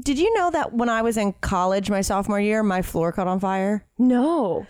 Did 0.00 0.18
you 0.18 0.32
know 0.34 0.50
that 0.50 0.72
when 0.72 0.88
I 0.88 1.02
was 1.02 1.18
in 1.18 1.34
college, 1.42 1.90
my 1.90 2.00
sophomore 2.00 2.40
year, 2.40 2.62
my 2.62 2.80
floor 2.80 3.12
caught 3.12 3.26
on 3.28 3.38
fire? 3.38 3.84
No. 3.98 4.66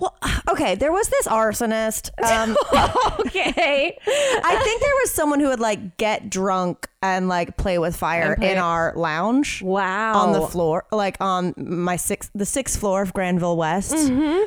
Well, 0.00 0.16
okay, 0.50 0.74
there 0.74 0.90
was 0.92 1.08
this 1.08 1.26
arsonist. 1.28 2.10
Um, 2.24 2.56
Okay. 3.20 3.98
I 4.06 4.60
think 4.64 4.80
there 4.82 4.94
was 5.02 5.10
someone 5.12 5.40
who 5.40 5.48
would 5.48 5.60
like 5.60 5.96
get 5.96 6.30
drunk 6.30 6.88
and 7.02 7.28
like 7.28 7.56
play 7.56 7.78
with 7.78 7.94
fire 7.96 8.34
play- 8.36 8.52
in 8.52 8.58
our 8.58 8.92
lounge. 8.96 9.62
Wow. 9.62 10.14
On 10.14 10.32
the 10.32 10.46
floor, 10.46 10.84
like 10.90 11.16
on 11.20 11.54
my 11.56 11.96
sixth, 11.96 12.30
the 12.34 12.44
sixth 12.46 12.78
floor 12.80 13.02
of 13.02 13.12
Granville 13.12 13.56
West, 13.56 13.94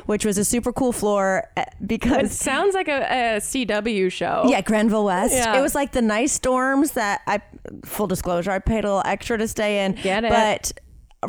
which 0.06 0.24
was 0.24 0.38
a 0.38 0.44
super 0.44 0.72
cool 0.72 0.92
floor 0.92 1.44
It 1.56 1.68
because 1.84 2.32
sounds 2.38 2.74
like 2.74 2.88
a, 2.88 3.36
a 3.36 3.40
CW 3.40 4.10
show. 4.12 4.44
Yeah, 4.46 4.60
Granville 4.60 5.04
West. 5.04 5.34
Yeah. 5.34 5.56
It 5.58 5.62
was 5.62 5.74
like 5.74 5.92
the 5.92 6.02
nice 6.02 6.38
dorms 6.38 6.92
that 6.94 7.22
I, 7.26 7.40
full 7.84 8.06
disclosure, 8.06 8.50
I 8.50 8.58
paid 8.58 8.84
a 8.84 8.88
little 8.88 9.02
extra 9.04 9.38
to 9.38 9.48
stay 9.48 9.84
in. 9.84 9.92
Get 9.92 10.24
it. 10.24 10.30
But 10.30 10.72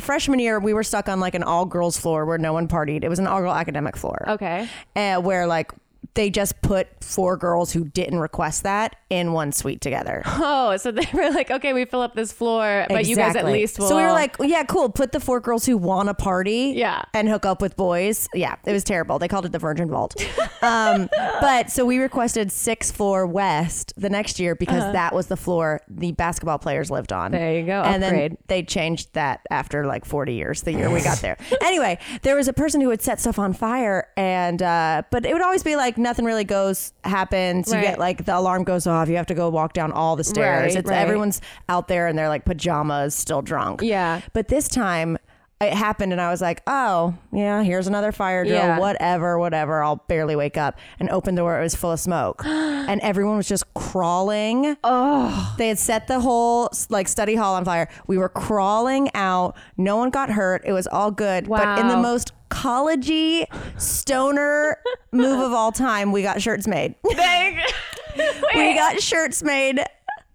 freshman 0.00 0.38
year, 0.38 0.58
we 0.58 0.74
were 0.74 0.82
stuck 0.82 1.08
on 1.08 1.20
like 1.20 1.34
an 1.34 1.42
all 1.42 1.66
girls 1.66 1.98
floor 1.98 2.24
where 2.24 2.38
no 2.38 2.52
one 2.52 2.68
partied. 2.68 3.04
It 3.04 3.08
was 3.08 3.18
an 3.18 3.26
all 3.26 3.40
girl 3.40 3.52
academic 3.52 3.96
floor. 3.96 4.24
Okay. 4.28 4.68
Uh, 4.94 5.20
where 5.20 5.46
like 5.46 5.72
they 6.16 6.28
just 6.30 6.60
put 6.62 6.88
four 7.02 7.36
girls 7.36 7.72
who 7.72 7.84
didn't 7.84 8.18
request 8.18 8.64
that 8.64 8.96
in 9.08 9.32
one 9.32 9.52
suite 9.52 9.80
together. 9.80 10.22
Oh, 10.26 10.76
so 10.76 10.90
they 10.90 11.06
were 11.14 11.30
like, 11.30 11.50
okay, 11.52 11.72
we 11.72 11.84
fill 11.84 12.00
up 12.00 12.14
this 12.16 12.32
floor, 12.32 12.86
but 12.88 13.06
you 13.06 13.14
guys 13.14 13.36
at 13.36 13.44
least 13.46 13.78
will. 13.78 13.86
So 13.88 13.96
we 13.96 14.02
were 14.02 14.10
like, 14.12 14.34
yeah, 14.40 14.64
cool. 14.64 14.88
Put 14.88 15.12
the 15.12 15.20
four 15.20 15.38
girls 15.40 15.64
who 15.64 15.76
want 15.78 16.08
to 16.08 16.14
party, 16.14 16.72
Yeah. 16.74 17.02
and 17.14 17.28
hook 17.28 17.46
up 17.46 17.62
with 17.62 17.76
boys. 17.76 18.28
Yeah, 18.34 18.56
it 18.66 18.72
was 18.72 18.82
terrible. 18.82 19.18
They 19.20 19.28
called 19.28 19.46
it 19.46 19.52
the 19.52 19.58
Virgin 19.60 19.88
Vault. 19.88 20.16
um, 20.62 21.08
but 21.40 21.70
so 21.70 21.84
we 21.84 21.98
requested 21.98 22.50
six 22.50 22.90
floor 22.90 23.26
west 23.26 23.92
the 23.96 24.10
next 24.10 24.40
year 24.40 24.54
because 24.56 24.92
that 24.92 25.14
was 25.14 25.28
the 25.28 25.36
floor 25.36 25.80
the 25.88 26.12
basketball 26.12 26.58
players 26.58 26.90
lived 26.90 27.12
on. 27.12 27.34
Uh-huh. 27.34 27.44
There 27.44 27.60
you 27.60 27.66
go, 27.66 27.82
And 27.82 28.02
upgrade. 28.02 28.32
then 28.32 28.38
they 28.48 28.62
changed 28.62 29.12
that 29.14 29.40
after 29.50 29.86
like 29.86 30.04
forty 30.04 30.34
years. 30.34 30.62
The 30.62 30.72
year 30.72 30.90
we 30.90 31.02
got 31.02 31.18
there. 31.22 31.36
anyway, 31.62 31.98
there 32.22 32.34
was 32.34 32.48
a 32.48 32.52
person 32.52 32.80
who 32.80 32.88
would 32.88 33.02
set 33.02 33.20
stuff 33.20 33.38
on 33.38 33.52
fire, 33.52 34.08
and 34.16 34.62
uh, 34.62 35.02
but 35.10 35.24
it 35.26 35.32
would 35.32 35.42
always 35.42 35.62
be 35.62 35.76
like 35.76 35.98
nothing 36.06 36.24
really 36.24 36.44
goes 36.44 36.92
happens. 37.04 37.72
You 37.72 37.80
get 37.80 37.98
like 37.98 38.24
the 38.24 38.36
alarm 38.38 38.64
goes 38.64 38.86
off. 38.86 39.08
You 39.08 39.16
have 39.16 39.26
to 39.26 39.34
go 39.34 39.48
walk 39.50 39.72
down 39.72 39.90
all 39.92 40.14
the 40.16 40.24
stairs. 40.24 40.74
Right, 40.74 40.76
it's 40.80 40.88
right. 40.88 40.98
everyone's 40.98 41.40
out 41.68 41.88
there 41.88 42.06
in 42.08 42.16
their 42.16 42.28
like 42.28 42.44
pajamas, 42.44 43.14
still 43.14 43.42
drunk. 43.42 43.82
Yeah. 43.82 44.20
But 44.32 44.48
this 44.48 44.68
time 44.68 45.18
it 45.58 45.72
happened 45.72 46.12
and 46.12 46.20
I 46.20 46.30
was 46.30 46.42
like, 46.42 46.60
oh, 46.66 47.14
yeah, 47.32 47.62
here's 47.62 47.86
another 47.86 48.12
fire 48.12 48.44
drill, 48.44 48.56
Yeah. 48.58 48.78
whatever, 48.78 49.38
whatever. 49.38 49.82
I'll 49.82 49.96
barely 50.06 50.36
wake 50.36 50.58
up 50.58 50.78
and 51.00 51.08
open 51.08 51.34
the 51.34 51.40
door. 51.40 51.58
It 51.58 51.62
was 51.62 51.74
full 51.74 51.92
of 51.92 51.98
smoke. 51.98 52.42
and 52.46 53.00
everyone 53.00 53.38
was 53.38 53.48
just 53.48 53.64
crawling. 53.72 54.76
Oh. 54.84 55.54
They 55.58 55.68
had 55.68 55.78
set 55.78 56.08
the 56.08 56.20
whole 56.20 56.68
like 56.90 57.08
study 57.08 57.34
hall 57.34 57.54
on 57.54 57.64
fire. 57.64 57.88
We 58.06 58.18
were 58.18 58.28
crawling 58.28 59.08
out. 59.14 59.56
No 59.78 59.96
one 59.96 60.10
got 60.10 60.28
hurt. 60.30 60.62
It 60.66 60.72
was 60.72 60.86
all 60.86 61.10
good. 61.10 61.48
But 61.48 61.78
in 61.80 61.88
the 61.88 61.94
Wow. 61.94 62.02
most 62.02 62.32
collegey 62.50 63.46
stoner 63.78 64.78
move 65.12 65.40
of 65.40 65.52
all 65.52 65.72
time, 65.72 66.12
we 66.12 66.22
got 66.22 66.40
shirts 66.42 66.66
made. 66.66 66.94
we 67.04 68.74
got 68.74 69.00
shirts 69.00 69.42
made. 69.42 69.80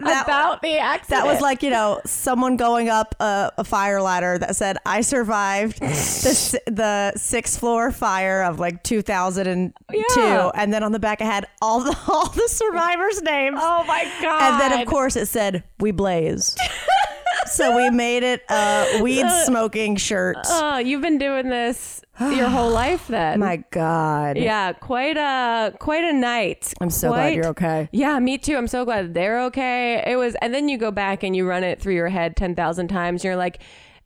That- 0.03 0.23
about 0.23 0.63
the 0.63 0.79
accident. 0.79 1.23
that 1.25 1.31
was 1.31 1.41
like, 1.41 1.61
you 1.61 1.69
know, 1.69 2.01
someone 2.07 2.57
going 2.57 2.89
up 2.89 3.13
a, 3.19 3.51
a 3.59 3.63
fire 3.63 4.01
ladder 4.01 4.39
that 4.39 4.55
said, 4.55 4.77
I 4.83 5.01
survived 5.01 5.79
the, 5.79 6.61
the 6.65 7.13
sixth 7.19 7.59
floor 7.59 7.91
fire 7.91 8.41
of 8.41 8.59
like 8.59 8.81
2002. 8.81 9.73
Yeah. 10.19 10.51
And 10.55 10.73
then 10.73 10.83
on 10.83 10.91
the 10.91 10.97
back, 10.99 11.21
I 11.21 11.25
had 11.25 11.45
all 11.61 11.81
the, 11.81 11.95
all 12.07 12.29
the 12.29 12.47
survivors' 12.47 13.21
names. 13.21 13.59
Oh 13.61 13.83
my 13.83 14.11
god! 14.23 14.53
and 14.53 14.59
then, 14.71 14.81
of 14.81 14.87
course, 14.87 15.15
it 15.15 15.27
said, 15.27 15.63
We 15.79 15.91
blaze. 15.91 16.55
so 17.47 17.75
we 17.75 17.89
made 17.89 18.23
it 18.23 18.43
a 18.49 18.99
weed 19.01 19.23
uh, 19.23 19.45
smoking 19.45 19.95
shirt. 19.95 20.37
Oh, 20.45 20.77
you've 20.77 21.01
been 21.01 21.17
doing 21.17 21.49
this 21.49 22.01
your 22.19 22.49
whole 22.49 22.69
life 22.83 23.07
then. 23.07 23.39
My 23.39 23.63
God. 23.71 24.37
yeah, 24.37 24.73
quite 24.73 25.17
a 25.17 25.75
quite 25.79 26.03
a 26.03 26.13
night. 26.13 26.73
I'm 26.81 26.89
so 26.89 27.09
glad 27.09 27.33
you're 27.33 27.47
okay. 27.47 27.89
Yeah, 27.91 28.19
me 28.19 28.37
too. 28.37 28.55
I'm 28.57 28.67
so 28.67 28.85
glad 28.85 29.13
they're 29.13 29.41
okay. 29.45 30.03
It 30.05 30.15
was, 30.17 30.35
and 30.41 30.53
then 30.53 30.69
you 30.69 30.77
go 30.77 30.91
back 30.91 31.23
and 31.23 31.35
you 31.35 31.47
run 31.47 31.63
it 31.63 31.81
through 31.81 31.95
your 31.95 32.09
head 32.09 32.35
ten 32.35 32.55
thousand 32.55 32.87
times. 32.89 33.23
You're 33.23 33.35
like, 33.35 33.61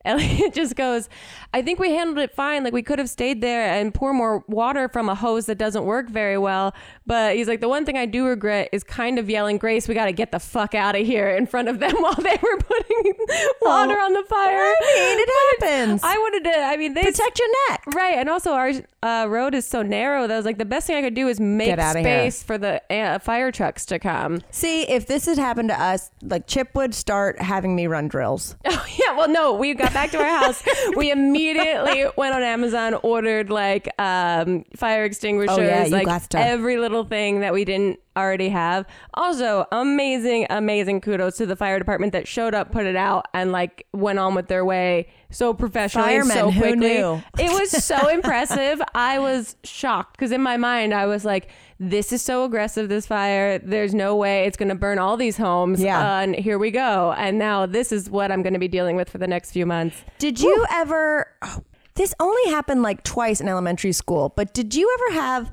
Elliot 0.05 0.53
just 0.53 0.75
goes, 0.75 1.09
I 1.53 1.61
think 1.61 1.79
we 1.79 1.91
handled 1.91 2.19
it 2.19 2.33
fine. 2.33 2.63
Like 2.63 2.73
we 2.73 2.83
could 2.83 2.99
have 2.99 3.09
stayed 3.09 3.41
there 3.41 3.73
and 3.73 3.93
pour 3.93 4.13
more 4.13 4.43
water 4.47 4.87
from 4.87 5.09
a 5.09 5.15
hose 5.15 5.45
that 5.47 5.57
doesn't 5.57 5.85
work 5.85 6.09
very 6.09 6.37
well. 6.37 6.73
But 7.05 7.35
he's 7.35 7.47
like, 7.47 7.61
the 7.61 7.69
one 7.69 7.85
thing 7.85 7.97
I 7.97 8.05
do 8.05 8.25
regret 8.25 8.69
is 8.71 8.83
kind 8.83 9.19
of 9.19 9.29
yelling, 9.29 9.57
Grace, 9.57 9.87
we 9.87 9.93
got 9.93 10.05
to 10.05 10.11
get 10.13 10.31
the 10.31 10.39
fuck 10.39 10.75
out 10.75 10.95
of 10.95 11.05
here 11.05 11.29
in 11.29 11.45
front 11.47 11.67
of 11.67 11.79
them 11.79 11.95
while 11.99 12.15
they 12.15 12.37
were 12.41 12.57
putting 12.57 13.13
water 13.61 13.95
on 13.99 14.13
the 14.13 14.23
fire. 14.23 14.57
I 14.57 14.75
mean, 14.95 15.19
it 15.19 15.69
happens. 15.69 16.01
I 16.03 16.17
wanted 16.17 16.43
to, 16.45 16.57
I 16.57 16.77
mean, 16.77 16.93
they 16.93 17.03
Protect 17.03 17.39
your 17.39 17.47
neck. 17.69 17.83
Right, 17.95 18.15
and 18.15 18.29
also 18.29 18.53
our 18.53 18.71
uh, 19.03 19.27
road 19.29 19.53
is 19.53 19.65
so 19.65 19.81
narrow 19.81 20.27
that 20.27 20.33
I 20.33 20.37
was 20.37 20.45
like, 20.45 20.57
the 20.57 20.65
best 20.65 20.87
thing 20.87 20.95
I 20.97 21.01
could 21.01 21.13
do 21.13 21.27
is 21.27 21.39
make 21.39 21.77
outta 21.77 21.99
here. 21.99 22.29
space 22.29 22.43
for 22.43 22.57
the 22.57 22.81
uh, 22.93 23.19
fire 23.19 23.51
trucks 23.51 23.85
to 23.87 23.99
come. 23.99 24.41
See, 24.51 24.83
if 24.83 25.05
this 25.07 25.25
had 25.25 25.37
happened 25.37 25.69
to 25.69 25.81
us, 25.81 26.11
like 26.21 26.47
Chip 26.47 26.73
would 26.75 26.93
start 26.95 27.39
having 27.41 27.75
me 27.75 27.87
run 27.87 28.07
drills. 28.07 28.55
Oh 28.67 28.85
yeah, 28.99 29.17
well 29.17 29.29
no, 29.29 29.53
we 29.53 29.73
got 29.73 29.93
back 29.95 30.11
to 30.11 30.19
our 30.19 30.25
house. 30.43 30.61
we 30.95 31.09
immediately 31.19 32.05
went 32.17 32.35
on 32.35 32.43
Amazon, 32.43 32.93
ordered 33.01 33.49
like 33.49 33.89
um, 33.99 34.65
fire 34.75 35.05
extinguishers, 35.05 35.57
Oh, 35.57 35.61
yeah, 35.61 35.87
like 35.89 36.07
every 36.35 36.77
little 36.77 37.05
thing 37.05 37.39
that 37.39 37.53
we 37.53 37.65
didn't 37.65 37.99
already 38.17 38.49
have. 38.49 38.85
Also, 39.13 39.65
amazing, 39.71 40.47
amazing 40.49 41.01
kudos 41.01 41.37
to 41.37 41.45
the 41.45 41.55
fire 41.55 41.79
department 41.79 42.13
that 42.13 42.27
showed 42.27 42.53
up, 42.53 42.71
put 42.71 42.85
it 42.85 42.95
out, 42.95 43.25
and 43.33 43.51
like 43.51 43.87
went 43.93 44.19
on 44.19 44.35
with 44.35 44.47
their 44.47 44.65
way 44.65 45.07
so 45.31 45.53
professionally, 45.53 46.21
so 46.21 46.49
Firemen, 46.49 46.53
who 46.53 46.59
quickly. 46.61 46.77
knew? 46.97 47.21
It 47.39 47.51
was 47.51 47.71
so 47.83 48.07
impressive. 48.09 48.81
I 48.93 49.19
was 49.19 49.55
shocked 49.63 50.17
because 50.17 50.31
in 50.31 50.41
my 50.41 50.57
mind 50.57 50.93
I 50.93 51.05
was 51.07 51.25
like, 51.25 51.49
"This 51.79 52.13
is 52.13 52.21
so 52.21 52.43
aggressive. 52.45 52.89
This 52.89 53.05
fire. 53.07 53.59
There's 53.59 53.93
no 53.93 54.15
way 54.15 54.45
it's 54.45 54.57
going 54.57 54.69
to 54.69 54.75
burn 54.75 54.99
all 54.99 55.17
these 55.17 55.37
homes." 55.37 55.81
Yeah. 55.81 55.99
Uh, 55.99 56.21
and 56.21 56.35
here 56.35 56.57
we 56.57 56.71
go. 56.71 57.13
And 57.17 57.37
now 57.37 57.65
this 57.65 57.91
is 57.91 58.09
what 58.09 58.31
I'm 58.31 58.41
going 58.41 58.53
to 58.53 58.59
be 58.59 58.67
dealing 58.67 58.95
with 58.95 59.09
for 59.09 59.17
the 59.17 59.27
next 59.27 59.51
few 59.51 59.65
months. 59.65 60.03
Did 60.19 60.39
you 60.39 60.65
ever? 60.71 61.27
oh, 61.41 61.63
this 61.95 62.13
only 62.19 62.51
happened 62.51 62.81
like 62.81 63.03
twice 63.03 63.39
in 63.39 63.47
elementary 63.47 63.93
school, 63.93 64.33
but 64.35 64.53
did 64.53 64.75
you 64.75 64.93
ever 64.99 65.19
have 65.21 65.51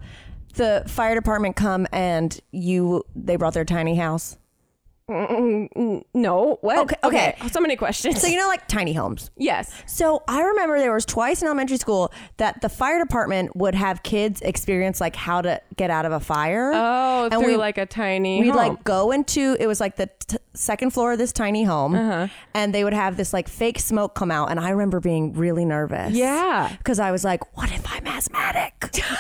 the 0.55 0.85
fire 0.87 1.15
department 1.15 1.57
come 1.57 1.87
and 1.93 2.39
you 2.51 3.05
they 3.15 3.37
brought 3.37 3.55
their 3.55 3.65
tiny 3.65 3.95
house? 3.95 4.37
No, 6.14 6.59
what? 6.61 6.79
Okay, 6.79 6.96
okay. 7.05 7.37
So 7.51 7.61
many 7.61 7.77
questions. 7.77 8.20
So 8.20 8.27
you 8.27 8.38
know, 8.38 8.46
like 8.48 8.66
tiny 8.68 8.92
homes. 8.92 9.31
yes. 9.37 9.70
So 9.87 10.22
I 10.29 10.42
remember 10.42 10.79
there 10.79 10.92
was 10.92 11.05
twice 11.07 11.42
in 11.42 11.46
elementary 11.46 11.77
school 11.77 12.12
that 12.38 12.61
the 12.62 12.68
fire 12.68 12.98
department 12.98 13.55
would 13.57 13.75
have 13.75 14.03
kids 14.03 14.40
experience 14.42 15.01
like 15.01 15.16
how 15.16 15.40
to 15.42 15.61
get 15.77 15.90
out 15.90 16.05
of 16.07 16.12
a 16.12 16.20
fire. 16.20 16.72
Oh, 16.75 17.29
And 17.31 17.40
through 17.42 17.53
we- 17.53 17.57
like 17.57 17.79
a 17.79 17.87
tiny. 17.87 18.40
We'd 18.40 18.48
home. 18.48 18.57
like 18.57 18.85
go 18.85 19.11
into 19.12 19.57
it 19.61 19.66
was 19.66 19.81
like 19.81 19.96
the 19.96 20.09
t- 20.27 20.37
second 20.55 20.90
floor 20.90 21.12
of 21.12 21.18
this 21.18 21.33
tiny 21.33 21.64
home, 21.64 21.94
Uh-huh. 21.94 22.29
and 22.55 22.75
they 22.75 22.85
would 22.85 22.92
have 22.94 23.16
this 23.16 23.33
like 23.33 23.48
fake 23.48 23.79
smoke 23.79 24.14
come 24.14 24.31
out, 24.31 24.51
and 24.51 24.59
I 24.61 24.70
remember 24.70 25.01
being 25.01 25.33
really 25.35 25.64
nervous. 25.64 26.12
Yeah. 26.12 26.70
because 26.79 26.98
I 26.98 27.11
was 27.11 27.25
like, 27.25 27.57
"What 27.57 27.70
if 27.72 27.85
I'm 27.92 28.07
asthmatic? 28.07 28.72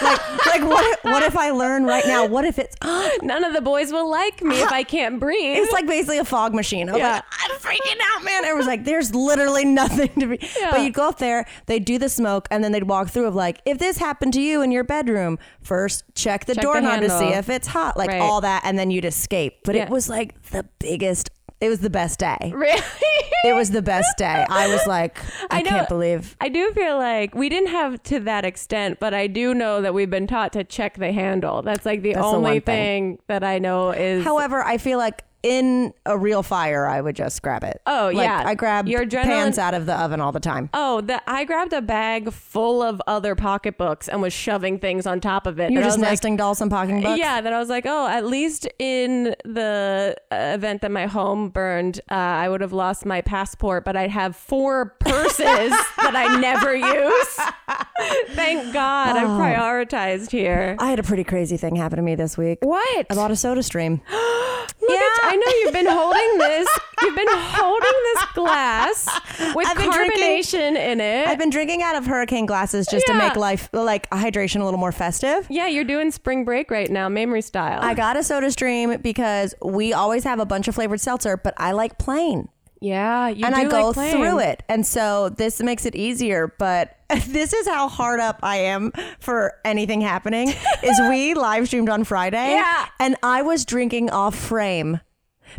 like, 0.02 0.46
like 0.46 0.62
what? 0.62 0.98
If, 0.98 1.04
what 1.04 1.22
if 1.22 1.36
I 1.36 1.50
learn 1.50 1.84
right 1.84 2.06
now? 2.06 2.26
What 2.26 2.44
if 2.44 2.58
it's? 2.58 2.76
None 3.22 3.44
of 3.44 3.52
the 3.54 3.60
boys 3.60 3.92
will 3.92 4.10
like 4.10 4.42
me 4.42 4.60
if 4.60 4.70
I 4.72 4.82
can't 4.82 5.18
breathe. 5.20 5.56
It's 5.58 5.72
like 5.72 5.81
basically 5.86 6.18
a 6.18 6.24
fog 6.24 6.54
machine. 6.54 6.88
I 6.88 6.92
was 6.92 7.00
Yeah. 7.00 7.12
like, 7.14 7.24
I'm 7.44 7.56
freaking 7.58 8.00
out, 8.16 8.24
man. 8.24 8.44
It 8.44 8.54
was 8.56 8.66
like, 8.66 8.84
there's 8.84 9.14
literally 9.14 9.64
nothing 9.82 10.08
to 10.20 10.26
be. 10.26 10.38
Yeah. 10.58 10.70
But 10.70 10.82
you'd 10.82 10.94
go 10.94 11.08
up 11.08 11.18
there, 11.18 11.46
they'd 11.66 11.84
do 11.84 11.98
the 11.98 12.08
smoke, 12.08 12.48
and 12.50 12.62
then 12.64 12.72
they'd 12.72 12.84
walk 12.84 13.08
through 13.10 13.26
of 13.26 13.34
like, 13.34 13.60
if 13.66 13.78
this 13.78 13.98
happened 13.98 14.32
to 14.34 14.40
you 14.40 14.62
in 14.62 14.70
your 14.72 14.84
bedroom, 14.84 15.38
first 15.62 16.04
check 16.14 16.44
the 16.46 16.54
Check 16.54 16.62
the 16.62 16.66
doorknob 16.66 17.00
to 17.00 17.10
see 17.10 17.26
if 17.28 17.48
it's 17.48 17.66
hot, 17.68 17.96
like 17.96 18.08
Right. 18.08 18.20
all 18.20 18.40
that, 18.42 18.62
and 18.64 18.78
then 18.78 18.90
you'd 18.90 19.04
escape. 19.04 19.58
But 19.64 19.74
Yeah. 19.74 19.84
it 19.84 19.90
was 19.90 20.08
like 20.08 20.40
the 20.50 20.64
biggest. 20.78 21.30
it 21.60 21.68
was 21.68 21.78
the 21.78 21.90
best 21.90 22.18
day. 22.18 22.50
Really? 22.52 22.82
It 23.44 23.54
was 23.54 23.70
the 23.70 23.82
best 23.82 24.18
day. 24.18 24.44
I 24.48 24.66
was 24.66 24.84
like, 24.86 25.18
I, 25.50 25.58
I 25.58 25.62
know- 25.62 25.70
can't 25.70 25.88
believe. 25.88 26.36
I 26.40 26.48
do 26.48 26.72
feel 26.72 26.96
like 26.98 27.36
we 27.36 27.48
didn't 27.48 27.68
have 27.70 28.02
to 28.04 28.18
that 28.20 28.44
extent, 28.44 28.98
but 28.98 29.14
I 29.14 29.28
do 29.28 29.54
know 29.54 29.80
that 29.80 29.94
we've 29.94 30.10
been 30.10 30.26
taught 30.26 30.52
to 30.54 30.64
check 30.64 30.96
the 30.98 31.12
handle. 31.12 31.62
That's 31.62 31.86
like 31.86 32.02
the 32.02 32.14
That's 32.14 32.24
only 32.26 32.50
one 32.54 32.60
thing. 32.62 33.16
thing. 33.16 33.18
that 33.28 33.44
I 33.44 33.58
know 33.60 33.90
is. 33.90 34.24
However, 34.24 34.60
I 34.62 34.76
feel 34.78 34.98
like 34.98 35.22
in 35.42 35.92
a 36.06 36.16
real 36.16 36.42
fire, 36.42 36.86
I 36.86 37.00
would 37.00 37.16
just 37.16 37.42
grab 37.42 37.64
it. 37.64 37.80
Oh, 37.86 38.10
Like, 38.14 38.24
yeah. 38.26 38.42
I 38.46 38.54
grab 38.54 38.86
Your 38.86 39.04
adrenaline- 39.04 39.24
pans 39.24 39.58
out 39.58 39.74
of 39.74 39.86
the 39.86 39.94
oven 40.00 40.20
all 40.20 40.32
the 40.32 40.40
time. 40.40 40.70
Oh, 40.74 41.00
that 41.02 41.22
I 41.26 41.44
grabbed 41.44 41.72
a 41.72 41.82
bag 41.82 42.32
full 42.32 42.82
of 42.82 43.02
other 43.06 43.34
pocketbooks 43.34 44.08
and 44.08 44.22
was 44.22 44.32
shoving 44.32 44.78
things 44.78 45.06
on 45.06 45.20
top 45.20 45.46
of 45.46 45.58
it. 45.58 45.70
You're 45.72 45.82
just 45.82 45.98
was 45.98 46.02
like, 46.02 46.10
nesting 46.12 46.36
dolls 46.36 46.60
and 46.60 46.70
pocketbooks. 46.70 47.18
Yeah, 47.18 47.40
that 47.40 47.52
I 47.52 47.58
was 47.58 47.68
like, 47.68 47.84
oh, 47.86 48.06
at 48.06 48.26
least 48.26 48.68
in 48.78 49.34
the 49.44 50.16
uh, 50.30 50.34
event 50.54 50.82
that 50.82 50.90
my 50.90 51.06
home 51.06 51.48
burned, 51.48 52.00
uh, 52.10 52.14
I 52.14 52.48
would 52.48 52.60
have 52.60 52.72
lost 52.72 53.04
my 53.04 53.20
passport, 53.20 53.84
but 53.84 53.96
I'd 53.96 54.10
have 54.10 54.36
four 54.36 54.96
purses 55.00 55.38
that 55.98 56.14
I 56.14 56.38
never 56.40 56.74
use. 56.74 57.38
Thank 58.34 58.72
God, 58.72 59.16
I'm 59.16 59.28
prioritized 59.40 60.30
here. 60.30 60.76
I 60.78 60.90
had 60.90 60.98
a 60.98 61.02
pretty 61.02 61.24
crazy 61.24 61.56
thing 61.56 61.76
happen 61.76 61.96
to 61.96 62.02
me 62.02 62.14
this 62.14 62.36
week. 62.38 62.58
What? 62.62 63.06
I 63.10 63.14
bought 63.14 63.30
a 63.30 63.36
soda 63.36 63.62
stream. 63.62 64.00
Look 64.12 64.90
at, 64.90 65.31
I 65.32 65.36
know 65.36 65.52
you've 65.60 65.72
been 65.72 65.86
holding 65.86 66.38
this. 66.38 66.68
You've 67.02 67.16
been 67.16 67.26
holding 67.30 67.90
this 68.14 68.24
glass 68.34 69.54
with 69.54 69.66
been 69.76 69.90
drinking- 69.90 70.20
carbonation 70.22 70.76
in 70.76 71.00
it. 71.00 71.26
I've 71.26 71.38
been 71.38 71.50
drinking 71.50 71.82
out 71.82 71.96
of 71.96 72.06
hurricane 72.06 72.44
glasses 72.46 72.86
just 72.86 73.06
to 73.06 73.14
make 73.14 73.34
life 73.36 73.68
like 73.72 74.08
hydration 74.10 74.60
a 74.60 74.64
little 74.64 74.78
more 74.80 74.92
festive. 74.92 75.46
yeah, 75.48 75.66
you're 75.66 75.84
doing 75.84 76.10
spring 76.10 76.44
break 76.44 76.70
right 76.70 76.90
now, 76.90 77.08
Mamrie 77.08 77.42
style. 77.42 77.80
I 77.82 77.94
got 77.94 78.16
a 78.16 78.22
soda 78.22 78.50
stream 78.50 78.98
because 79.00 79.54
we 79.64 79.92
always 79.92 80.24
have 80.24 80.38
a 80.38 80.46
bunch 80.46 80.68
of 80.68 80.74
flavored 80.74 81.00
seltzer, 81.00 81.36
but 81.36 81.54
I 81.56 81.72
like 81.72 81.98
plain. 81.98 82.48
yeah, 82.80 83.28
you 83.28 83.44
and 83.46 83.54
do 83.54 83.60
it. 83.60 83.64
And 83.64 83.74
I 83.74 83.80
go 83.80 83.90
like 83.90 84.10
through 84.12 84.38
it. 84.40 84.62
And 84.68 84.86
so 84.86 85.28
this 85.30 85.60
makes 85.62 85.86
it 85.86 85.96
easier. 85.96 86.54
But 86.58 86.96
this 87.26 87.52
is 87.52 87.66
how 87.66 87.88
hard 87.88 88.20
up 88.20 88.38
I 88.42 88.56
am 88.58 88.92
for 89.18 89.54
anything 89.64 90.00
happening. 90.02 90.52
is 90.82 91.00
we 91.08 91.34
live 91.48 91.66
streamed 91.68 91.88
on 91.88 92.04
Friday. 92.04 92.50
Yeah. 92.52 92.86
And 93.00 93.16
I 93.22 93.42
was 93.42 93.64
drinking 93.64 94.10
off 94.10 94.34
frame. 94.36 95.00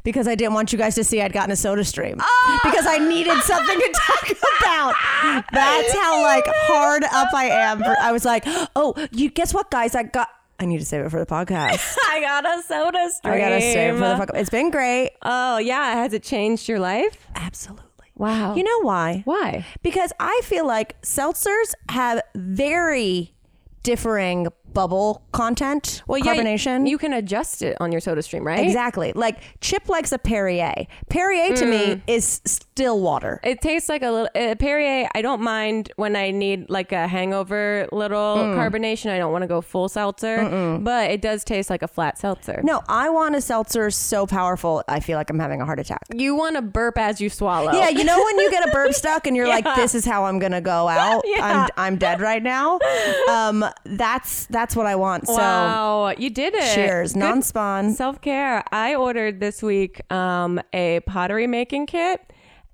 Because 0.03 0.27
I 0.27 0.36
didn't 0.36 0.53
want 0.53 0.71
you 0.71 0.77
guys 0.77 0.95
to 0.95 1.03
see 1.03 1.21
I'd 1.21 1.34
gotten 1.34 1.51
a 1.51 1.56
soda 1.56 1.84
stream. 1.84 2.17
Ah! 2.19 2.60
Because 2.63 2.86
I 2.88 2.97
needed 2.97 3.39
something 3.43 3.79
to 3.79 3.93
talk 4.08 4.32
about. 4.32 5.43
That's 5.51 5.93
how 5.93 6.21
like 6.21 6.45
hard 6.47 7.03
up 7.03 7.34
I 7.34 7.45
am. 7.45 7.79
For, 7.79 7.95
I 7.99 8.12
was 8.12 8.25
like, 8.25 8.43
oh, 8.75 8.95
you 9.12 9.29
guess 9.29 9.53
what, 9.53 9.69
guys? 9.71 9.95
I 9.95 10.03
got. 10.03 10.29
I 10.60 10.65
need 10.65 10.79
to 10.79 10.86
save 10.86 11.03
it 11.06 11.10
for 11.10 11.19
the 11.19 11.25
podcast. 11.25 11.97
I 12.10 12.21
got 12.21 12.45
a 12.45 12.62
soda 12.63 13.10
stream. 13.12 13.34
I 13.34 13.38
gotta 13.38 13.60
save 13.60 13.95
it 13.95 13.97
for 13.97 14.08
the 14.08 14.15
podcast. 14.15 14.39
It's 14.39 14.49
been 14.49 14.71
great. 14.71 15.12
Oh 15.21 15.58
yeah, 15.58 15.95
has 15.95 16.13
it 16.13 16.23
changed 16.23 16.69
your 16.69 16.79
life? 16.79 17.27
Absolutely. 17.36 17.84
Wow. 18.15 18.56
You 18.56 18.63
know 18.63 18.82
why? 18.82 19.23
why? 19.25 19.65
Because 19.82 20.13
I 20.19 20.39
feel 20.43 20.67
like 20.67 21.01
seltzers 21.01 21.73
have 21.89 22.21
very 22.36 23.34
differing 23.82 24.47
bubble 24.73 25.21
content, 25.31 26.01
Well, 26.07 26.19
yeah, 26.19 26.36
carbonation. 26.36 26.88
you 26.88 26.97
can 26.97 27.13
adjust 27.13 27.62
it 27.62 27.77
on 27.79 27.91
your 27.91 28.01
soda 28.01 28.21
stream, 28.21 28.45
right? 28.45 28.59
exactly. 28.65 29.12
Like 29.13 29.39
Chip 29.62 29.89
likes 29.89 30.12
a 30.12 30.17
Perrier. 30.17 30.88
Perrier 31.09 31.55
to 31.55 31.65
Mm. 31.65 31.69
me 31.69 32.01
is 32.07 32.41
still 32.45 32.99
water. 32.99 33.39
It 33.43 33.62
tastes 33.62 33.89
like 33.89 34.01
a 34.03 34.09
little 34.12 34.29
uh, 34.36 34.55
Perrier. 34.55 35.07
I 35.15 35.21
don't 35.21 35.41
mind 35.41 35.91
when 35.95 36.15
I 36.15 36.31
need 36.31 36.69
like 36.69 36.91
a 36.91 37.07
hangover 37.07 37.88
little 37.91 38.38
Mm. 38.38 38.55
carbonation. 38.55 39.12
I 39.12 39.17
don't 39.17 39.31
want 39.31 39.43
to 39.43 39.47
go 39.47 39.62
full 39.62 39.89
seltzer, 39.89 40.77
but 40.81 41.12
it 41.12 41.21
does 41.21 41.43
taste 41.43 41.69
like 41.69 41.81
a 41.83 41.88
flat 41.88 42.17
seltzer. 42.17 42.62
No, 42.63 42.81
I 42.88 43.09
want 43.09 43.36
a 43.36 43.41
seltzer 43.41 43.89
so 43.91 44.25
powerful, 44.25 44.83
I 44.88 44.99
feel 44.99 45.17
like 45.17 45.29
I'm 45.29 45.39
having 45.39 45.62
a 45.62 45.65
heart 45.65 45.79
attack. 45.79 46.01
You 46.15 46.36
want 46.36 46.55
to 46.55 46.62
burp 46.62 46.97
as 46.97 47.19
you 47.21 47.29
swallow. 47.29 47.71
Yeah, 47.73 47.89
you 47.89 48.03
know 48.03 48.21
when 48.23 48.39
you 48.39 48.49
get 48.51 48.67
a 48.67 48.71
burp 48.71 48.93
stuck 49.03 49.27
and 49.27 49.36
you're 49.36 49.47
like, 49.47 49.65
"This 49.75 49.93
is 49.95 50.05
how 50.05 50.25
I'm 50.25 50.39
gonna 50.39 50.62
go 50.62 50.88
out. 50.88 51.23
Yeah. 51.33 51.67
I'm 51.77 51.93
I'm 51.93 51.97
dead 51.97 52.21
right 52.21 52.41
now." 52.43 52.79
Um, 53.29 53.65
that's 53.86 54.45
that's 54.47 54.62
what 54.76 54.86
I 54.86 54.95
want. 54.95 55.28
So, 55.28 55.34
Wow, 55.36 56.13
you 56.17 56.30
did 56.30 56.54
it. 56.56 56.73
cheers, 56.73 57.15
non-spawn. 57.15 57.93
Self 57.93 58.21
care. 58.21 58.63
I 58.71 58.95
ordered 58.95 59.39
this 59.39 59.62
week 59.62 60.02
um, 60.12 60.60
a 60.73 60.99
pottery 61.02 61.47
making 61.47 61.88
kit. 61.88 62.21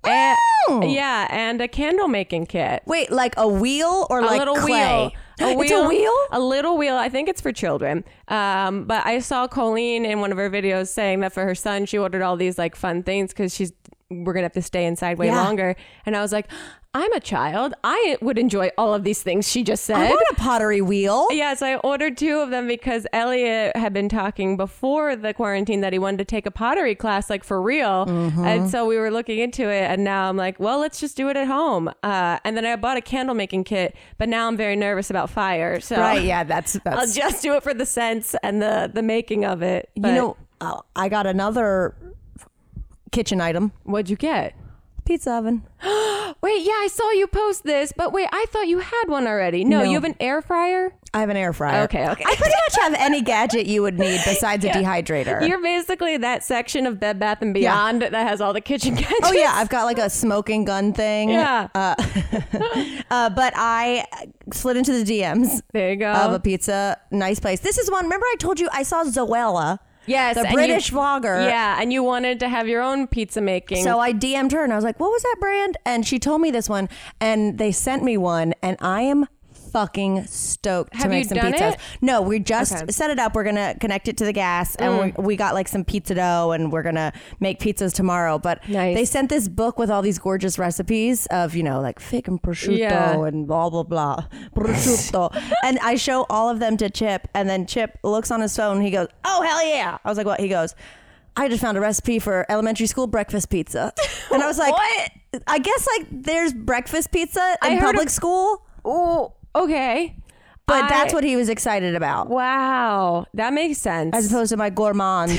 And, 0.02 0.36
Oh! 0.68 0.82
yeah, 0.86 1.26
and 1.30 1.60
a 1.60 1.68
candle 1.68 2.08
making 2.08 2.46
kit. 2.46 2.82
Wait, 2.86 3.10
like 3.10 3.34
a 3.36 3.46
wheel 3.46 4.06
or 4.08 4.20
a 4.20 4.24
like 4.24 4.38
little 4.38 4.56
clay? 4.56 4.70
wheel. 4.70 5.12
A 5.42 5.58
It's 5.58 5.72
a 5.72 5.88
wheel. 5.88 6.12
A 6.32 6.38
little 6.40 6.76
wheel. 6.76 6.96
I 6.96 7.08
think 7.08 7.26
it's 7.28 7.40
for 7.40 7.50
children. 7.52 8.04
Um, 8.28 8.84
but 8.84 9.04
I 9.06 9.20
saw 9.20 9.46
Colleen 9.48 10.04
in 10.04 10.20
one 10.20 10.32
of 10.32 10.38
her 10.38 10.50
videos 10.50 10.88
saying 10.88 11.20
that 11.20 11.32
for 11.32 11.44
her 11.44 11.54
son, 11.54 11.86
she 11.86 11.96
ordered 11.98 12.20
all 12.22 12.36
these 12.36 12.58
like 12.58 12.76
fun 12.76 13.02
things 13.02 13.30
because 13.32 13.54
she's 13.54 13.72
we're 14.10 14.32
gonna 14.32 14.44
have 14.44 14.52
to 14.52 14.62
stay 14.62 14.84
inside 14.86 15.18
way 15.18 15.26
Yeah. 15.26 15.42
longer. 15.42 15.76
And 16.04 16.16
I 16.16 16.20
was 16.20 16.32
like, 16.32 16.46
I'm 16.92 17.12
a 17.12 17.20
child. 17.20 17.72
I 17.84 18.16
would 18.20 18.36
enjoy 18.36 18.70
all 18.76 18.92
of 18.92 19.04
these 19.04 19.22
things 19.22 19.48
she 19.48 19.62
just 19.62 19.84
said. 19.84 19.96
I 19.96 20.08
want 20.08 20.22
a 20.32 20.34
pottery 20.34 20.80
wheel. 20.80 21.28
Yeah, 21.30 21.54
so 21.54 21.64
I 21.66 21.76
ordered 21.76 22.16
two 22.16 22.40
of 22.40 22.50
them 22.50 22.66
because 22.66 23.06
Elliot 23.12 23.76
had 23.76 23.92
been 23.92 24.08
talking 24.08 24.56
before 24.56 25.14
the 25.14 25.32
quarantine 25.32 25.82
that 25.82 25.92
he 25.92 26.00
wanted 26.00 26.16
to 26.18 26.24
take 26.24 26.46
a 26.46 26.50
pottery 26.50 26.96
class, 26.96 27.30
like 27.30 27.44
for 27.44 27.62
real. 27.62 28.06
Mm-hmm. 28.06 28.44
And 28.44 28.68
so 28.68 28.86
we 28.86 28.96
were 28.98 29.12
looking 29.12 29.38
into 29.38 29.68
it, 29.70 29.84
and 29.88 30.02
now 30.02 30.28
I'm 30.28 30.36
like, 30.36 30.58
well, 30.58 30.80
let's 30.80 30.98
just 30.98 31.16
do 31.16 31.28
it 31.28 31.36
at 31.36 31.46
home. 31.46 31.88
Uh, 32.02 32.40
and 32.44 32.56
then 32.56 32.66
I 32.66 32.74
bought 32.74 32.96
a 32.96 33.00
candle 33.02 33.36
making 33.36 33.62
kit, 33.62 33.94
but 34.18 34.28
now 34.28 34.48
I'm 34.48 34.56
very 34.56 34.74
nervous 34.74 35.10
about 35.10 35.30
fire. 35.30 35.78
So 35.78 35.96
Right? 35.96 36.24
Yeah, 36.24 36.42
that's 36.42 36.76
I'll 36.86 37.06
just 37.06 37.40
do 37.40 37.54
it 37.54 37.62
for 37.62 37.72
the 37.72 37.86
scents 37.86 38.34
and 38.42 38.60
the 38.60 38.90
the 38.92 39.02
making 39.02 39.44
of 39.44 39.62
it. 39.62 39.90
you 39.94 40.02
know, 40.02 40.36
uh, 40.60 40.80
I 40.96 41.08
got 41.08 41.28
another 41.28 41.94
kitchen 43.10 43.40
item: 43.40 43.72
what'd 43.84 44.10
you 44.10 44.16
get? 44.16 44.54
pizza 45.06 45.32
oven. 45.32 45.62
Wait, 46.40 46.62
yeah, 46.64 46.72
I 46.72 46.88
saw 46.92 47.10
you 47.10 47.26
post 47.26 47.64
this, 47.64 47.92
but 47.96 48.12
wait, 48.12 48.28
I 48.32 48.44
thought 48.50 48.68
you 48.68 48.78
had 48.78 49.04
one 49.08 49.26
already. 49.26 49.64
No, 49.64 49.78
No. 49.78 49.84
you 49.84 49.94
have 49.94 50.04
an 50.04 50.14
air 50.20 50.40
fryer. 50.40 50.94
I 51.12 51.20
have 51.20 51.28
an 51.28 51.36
air 51.36 51.52
fryer. 51.52 51.82
Okay, 51.82 52.08
okay. 52.08 52.24
I 52.24 52.34
pretty 52.36 52.54
much 52.68 52.76
have 52.80 52.94
any 52.94 53.20
gadget 53.20 53.66
you 53.66 53.82
would 53.82 53.98
need 53.98 54.20
besides 54.24 54.64
a 54.64 54.68
dehydrator. 54.70 55.46
You're 55.46 55.60
basically 55.60 56.16
that 56.18 56.44
section 56.44 56.86
of 56.86 57.00
Bed 57.00 57.18
Bath 57.18 57.42
and. 57.42 57.52
Beyond 57.52 58.02
that 58.02 58.12
has 58.14 58.40
all 58.40 58.52
the 58.52 58.60
kitchen 58.60 58.94
gadgets. 58.94 59.20
Oh 59.24 59.32
yeah, 59.32 59.50
I've 59.54 59.68
got 59.68 59.84
like 59.84 59.98
a 59.98 60.08
smoking 60.08 60.64
gun 60.64 60.92
thing. 60.92 61.30
Yeah. 61.30 61.66
Uh, 61.74 61.94
uh, 63.10 63.30
but 63.30 63.52
I 63.56 64.06
slid 64.52 64.76
into 64.76 64.92
the 64.92 65.04
DMs 65.04 65.60
There 65.72 65.90
you 65.90 65.96
go. 65.96 66.12
of 66.12 66.32
a 66.32 66.38
pizza 66.40 66.96
nice 67.10 67.40
place. 67.40 67.60
This 67.60 67.76
is 67.78 67.90
one. 67.90 68.04
Remember 68.04 68.26
I 68.26 68.36
told 68.38 68.60
you 68.60 68.68
I 68.72 68.84
saw 68.84 69.02
Zoella, 69.04 69.78
Yes, 70.06 70.36
the 70.36 70.48
British 70.52 70.90
you- 70.90 70.98
vlogger. 70.98 71.44
Yeah, 71.46 71.78
and 71.80 71.92
you 71.92 72.02
wanted 72.02 72.40
to 72.40 72.48
have 72.48 72.66
your 72.68 72.82
own 72.82 73.06
pizza 73.06 73.40
making. 73.40 73.84
So 73.84 73.98
I 73.98 74.12
DM'd 74.12 74.52
her 74.52 74.64
and 74.64 74.72
I 74.72 74.76
was 74.76 74.84
like, 74.84 74.98
"What 74.98 75.10
was 75.10 75.22
that 75.22 75.36
brand?" 75.40 75.76
And 75.84 76.06
she 76.06 76.18
told 76.18 76.40
me 76.40 76.50
this 76.50 76.68
one, 76.68 76.88
and 77.20 77.58
they 77.58 77.72
sent 77.72 78.02
me 78.02 78.16
one, 78.16 78.54
and 78.62 78.76
I 78.80 79.02
am 79.02 79.26
fucking 79.72 80.24
stoked 80.26 80.92
to 81.00 81.08
make 81.08 81.24
you 81.24 81.28
some 81.28 81.38
done 81.38 81.52
pizzas. 81.52 81.72
it? 81.74 81.80
No, 82.00 82.22
we 82.22 82.38
just 82.38 82.74
Okay. 82.74 82.90
set 82.92 83.10
it 83.10 83.18
up. 83.18 83.34
We're 83.34 83.44
gonna 83.44 83.74
connect 83.80 84.08
it 84.08 84.16
to 84.18 84.24
the 84.24 84.32
gas, 84.32 84.74
and 84.76 84.92
Mm. 84.92 85.18
we, 85.18 85.24
we 85.24 85.36
got 85.36 85.54
like 85.54 85.68
some 85.68 85.84
pizza 85.84 86.14
dough, 86.14 86.52
and 86.52 86.72
we're 86.72 86.82
gonna 86.82 87.12
make 87.40 87.60
pizzas 87.60 87.92
tomorrow. 87.94 88.38
But 88.38 88.66
Nice. 88.68 88.96
they 88.96 89.04
sent 89.04 89.28
this 89.30 89.48
book 89.48 89.78
with 89.78 89.90
all 89.90 90.02
these 90.02 90.18
gorgeous 90.18 90.58
recipes 90.58 91.26
of 91.26 91.54
you 91.54 91.62
know 91.62 91.80
like 91.80 92.00
fig 92.00 92.28
and 92.28 92.40
prosciutto 92.42 92.78
Yeah. 92.78 93.24
and 93.26 93.46
blah 93.46 93.70
blah 93.70 93.82
blah 93.84 94.24
prosciutto, 94.54 95.30
and 95.64 95.78
I 95.80 95.94
show 95.96 96.26
all 96.30 96.48
of 96.48 96.58
them 96.58 96.76
to 96.78 96.90
Chip, 96.90 97.28
and 97.34 97.48
then 97.48 97.66
Chip 97.66 97.98
looks 98.02 98.30
on 98.30 98.40
his 98.40 98.56
phone. 98.56 98.80
He 98.80 98.90
goes, 98.90 99.08
"Oh 99.24 99.42
hell 99.42 99.66
yeah!" 99.66 99.98
I 100.04 100.08
was 100.08 100.18
like, 100.18 100.26
"What?" 100.26 100.40
He 100.40 100.48
goes. 100.48 100.74
I 101.36 101.46
just 101.48 101.62
found 101.62 101.78
a 101.78 101.80
recipe 101.80 102.18
for 102.18 102.44
elementary 102.48 102.86
school 102.88 103.06
breakfast 103.06 103.50
pizza. 103.50 103.92
And 104.32 104.42
I 104.42 104.46
was 104.48 104.58
like, 104.58 104.72
What? 105.32 105.42
I 105.46 105.60
guess 105.60 105.86
like 105.96 106.08
there's 106.10 106.52
breakfast 106.52 107.12
pizza 107.12 107.56
in 107.64 107.78
heard 107.78 107.86
public 107.86 108.06
of- 108.08 108.12
school, 108.12 108.66
oh, 108.84 109.32
okay. 109.54 110.16
but 110.66 110.84
I- 110.84 110.88
that's 110.88 111.12
what 111.14 111.24
he 111.24 111.36
was 111.36 111.48
excited 111.48 111.94
about 111.94 112.28
Wow, 112.28 113.26
that 113.34 113.52
makes 113.52 113.78
sense. 113.78 114.14
as 114.16 114.30
opposed 114.30 114.50
to 114.50 114.56
my 114.56 114.70
gourmand 114.70 115.30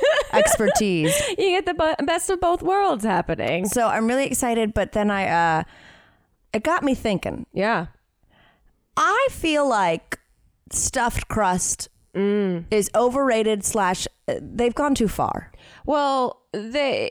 expertise. 0.32 1.14
you 1.38 1.50
get 1.50 1.66
the 1.66 1.74
bu- 1.74 2.04
best 2.06 2.30
of 2.30 2.40
both 2.40 2.62
worlds 2.62 3.04
happening. 3.04 3.66
So 3.66 3.86
I'm 3.88 4.06
really 4.06 4.26
excited, 4.26 4.74
but 4.74 4.92
then 4.92 5.10
I 5.10 5.28
uh 5.28 5.62
it 6.52 6.62
got 6.62 6.82
me 6.82 6.94
thinking. 6.94 7.46
Yeah. 7.52 7.86
I 8.96 9.28
feel 9.30 9.68
like 9.68 10.18
stuffed 10.72 11.28
crust 11.28 11.88
is 12.14 12.90
overrated 12.96 13.64
slash 13.64 14.08
uh, 14.26 14.34
they've 14.42 14.74
gone 14.74 14.94
too 14.96 15.06
far. 15.06 15.52
Well, 15.86 16.42
they. 16.52 17.10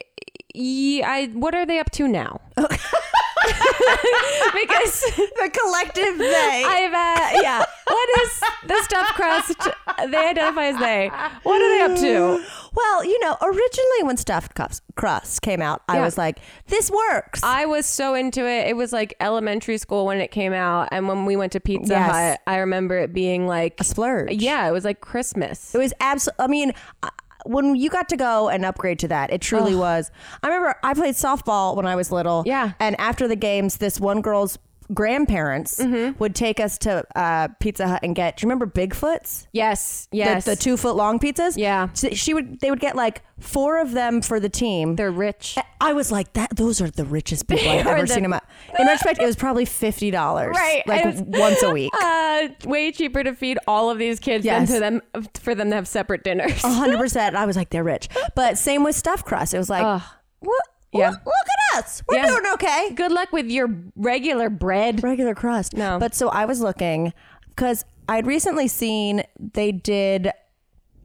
Yeah, 0.53 1.09
I. 1.09 1.27
What 1.27 1.55
are 1.55 1.65
they 1.65 1.79
up 1.79 1.89
to 1.91 2.07
now? 2.09 2.41
because 4.53 5.01
The 5.01 5.49
collective 5.53 6.17
they. 6.17 6.63
I've 6.65 6.93
uh, 6.93 7.41
yeah. 7.41 7.63
What 7.87 8.09
is 8.21 8.39
the 8.67 8.83
stuffed 8.83 9.13
crust? 9.13 9.67
They 10.09 10.17
identify 10.17 10.65
as 10.65 10.77
they. 10.79 11.09
What 11.43 11.61
are 11.61 11.69
they 11.77 11.93
up 11.93 11.99
to? 11.99 12.45
well, 12.75 13.03
you 13.03 13.19
know, 13.21 13.35
originally 13.41 14.03
when 14.03 14.17
stuffed 14.17 14.55
crust, 14.55 14.83
crust 14.95 15.41
came 15.41 15.61
out, 15.61 15.81
I 15.87 16.01
was 16.01 16.17
like, 16.17 16.39
this 16.67 16.91
works. 16.91 17.41
I 17.43 17.65
was 17.65 17.85
so 17.85 18.13
into 18.13 18.45
it. 18.47 18.67
It 18.67 18.75
was 18.75 18.91
like 18.93 19.15
elementary 19.19 19.77
school 19.77 20.05
when 20.05 20.19
it 20.19 20.31
came 20.31 20.53
out, 20.53 20.89
and 20.91 21.07
when 21.07 21.25
we 21.25 21.35
went 21.35 21.53
to 21.53 21.59
Pizza 21.59 21.93
Yes. 21.93 22.11
Hut, 22.11 22.39
I 22.45 22.57
remember 22.57 22.97
it 22.97 23.13
being 23.13 23.47
like 23.47 23.79
a 23.79 23.83
splurge. 23.83 24.31
Yeah, 24.31 24.67
it 24.67 24.71
was 24.71 24.83
like 24.85 25.01
Christmas. 25.01 25.73
It 25.73 25.77
was 25.79 25.93
absolutely. 25.99 26.43
I 26.43 26.47
mean, 26.47 26.73
I- 27.03 27.09
when 27.47 27.75
you 27.75 27.89
got 27.89 28.09
to 28.09 28.17
go 28.17 28.49
and 28.49 28.65
upgrade 28.65 28.99
to 28.99 29.07
that, 29.09 29.31
it 29.31 29.41
truly 29.41 29.75
was. 29.75 30.11
I 30.43 30.47
remember 30.47 30.75
I 30.83 30.93
played 30.93 31.15
softball 31.15 31.75
when 31.75 31.85
I 31.85 31.95
was 31.95 32.11
little. 32.11 32.43
Yeah. 32.45 32.73
And 32.79 32.99
after 32.99 33.27
the 33.27 33.35
games, 33.35 33.77
this 33.77 33.99
one 33.99 34.21
girl's 34.21 34.57
grandparents 34.93 35.79
Mm-hmm. 35.79 36.17
would 36.19 36.35
take 36.35 36.59
us 36.59 36.77
to 36.79 37.03
uh, 37.17 37.47
Pizza 37.59 37.87
Hut 37.87 37.99
and 38.03 38.15
get. 38.15 38.37
Do 38.37 38.45
you 38.45 38.49
remember 38.49 38.65
Bigfoots? 38.67 39.47
Yes, 39.51 40.07
The- 40.11 40.17
yes. 40.17 40.45
The, 40.45 40.55
two 40.55 40.77
foot 40.77 40.95
long 40.95 41.19
pizzas. 41.19 41.55
Yeah. 41.57 41.89
So 41.93 42.09
she 42.11 42.33
would. 42.33 42.59
They 42.59 42.69
would 42.69 42.79
get 42.79 42.95
like 42.95 43.21
four 43.39 43.79
of 43.79 43.91
them 43.91 44.21
for 44.21 44.39
the 44.39 44.49
team. 44.49 44.95
They're 44.95 45.11
rich. 45.11 45.57
I 45.79 45.93
was 45.93 46.11
like, 46.11 46.33
that. 46.33 46.55
Those 46.55 46.81
are 46.81 46.89
the 46.89 47.05
richest 47.05 47.47
people 47.49 47.69
I've 47.69 47.85
ever 47.87 48.01
the- 48.01 48.07
seen 48.07 48.23
in 48.25 48.31
my. 48.31 48.41
In 48.79 48.85
retrospect, 48.87 49.21
it 49.21 49.25
was 49.25 49.35
probably 49.35 49.65
fifty 49.65 50.11
dollars. 50.11 50.55
Right. 50.55 50.85
Like 50.87 51.05
was- 51.05 51.21
once 51.21 51.61
a 51.63 51.71
week. 51.71 51.91
Uh, 52.37 52.49
way 52.65 52.91
cheaper 52.91 53.23
to 53.23 53.33
feed 53.33 53.57
all 53.67 53.89
of 53.89 53.97
these 53.97 54.19
kids 54.19 54.45
Yes. 54.45 54.67
than 54.69 54.75
to 54.75 54.79
them 54.79 55.27
for 55.41 55.55
them 55.55 55.69
to 55.71 55.75
have 55.75 55.87
separate 55.87 56.23
dinners. 56.23 56.61
Hundred 56.61 56.97
percent. 56.99 57.35
I 57.35 57.45
was 57.47 57.55
like, 57.55 57.71
they're 57.71 57.83
rich. 57.83 58.09
But 58.35 58.57
same 58.59 58.83
with 58.83 58.95
stuffed 58.95 59.25
crust. 59.25 59.53
It 59.55 59.57
was 59.57 59.69
like, 59.69 59.83
Ugh. 59.83 60.01
what? 60.39 60.63
Yeah. 60.93 61.09
Look, 61.11 61.25
look 61.25 61.35
at 61.73 61.79
us. 61.83 62.01
We're 62.07 62.17
Yeah. 62.17 62.27
doing 62.27 62.43
okay. 62.53 62.91
Good 62.95 63.11
luck 63.11 63.31
with 63.31 63.47
your 63.47 63.69
regular 63.95 64.49
bread. 64.49 65.03
Regular 65.03 65.35
crust. 65.35 65.75
No. 65.75 65.99
But 65.99 66.15
so 66.15 66.29
I 66.29 66.45
was 66.45 66.61
looking 66.61 67.13
because 67.49 67.83
I'd 68.07 68.25
recently 68.27 68.67
seen 68.67 69.23
they 69.37 69.71
did 69.71 70.31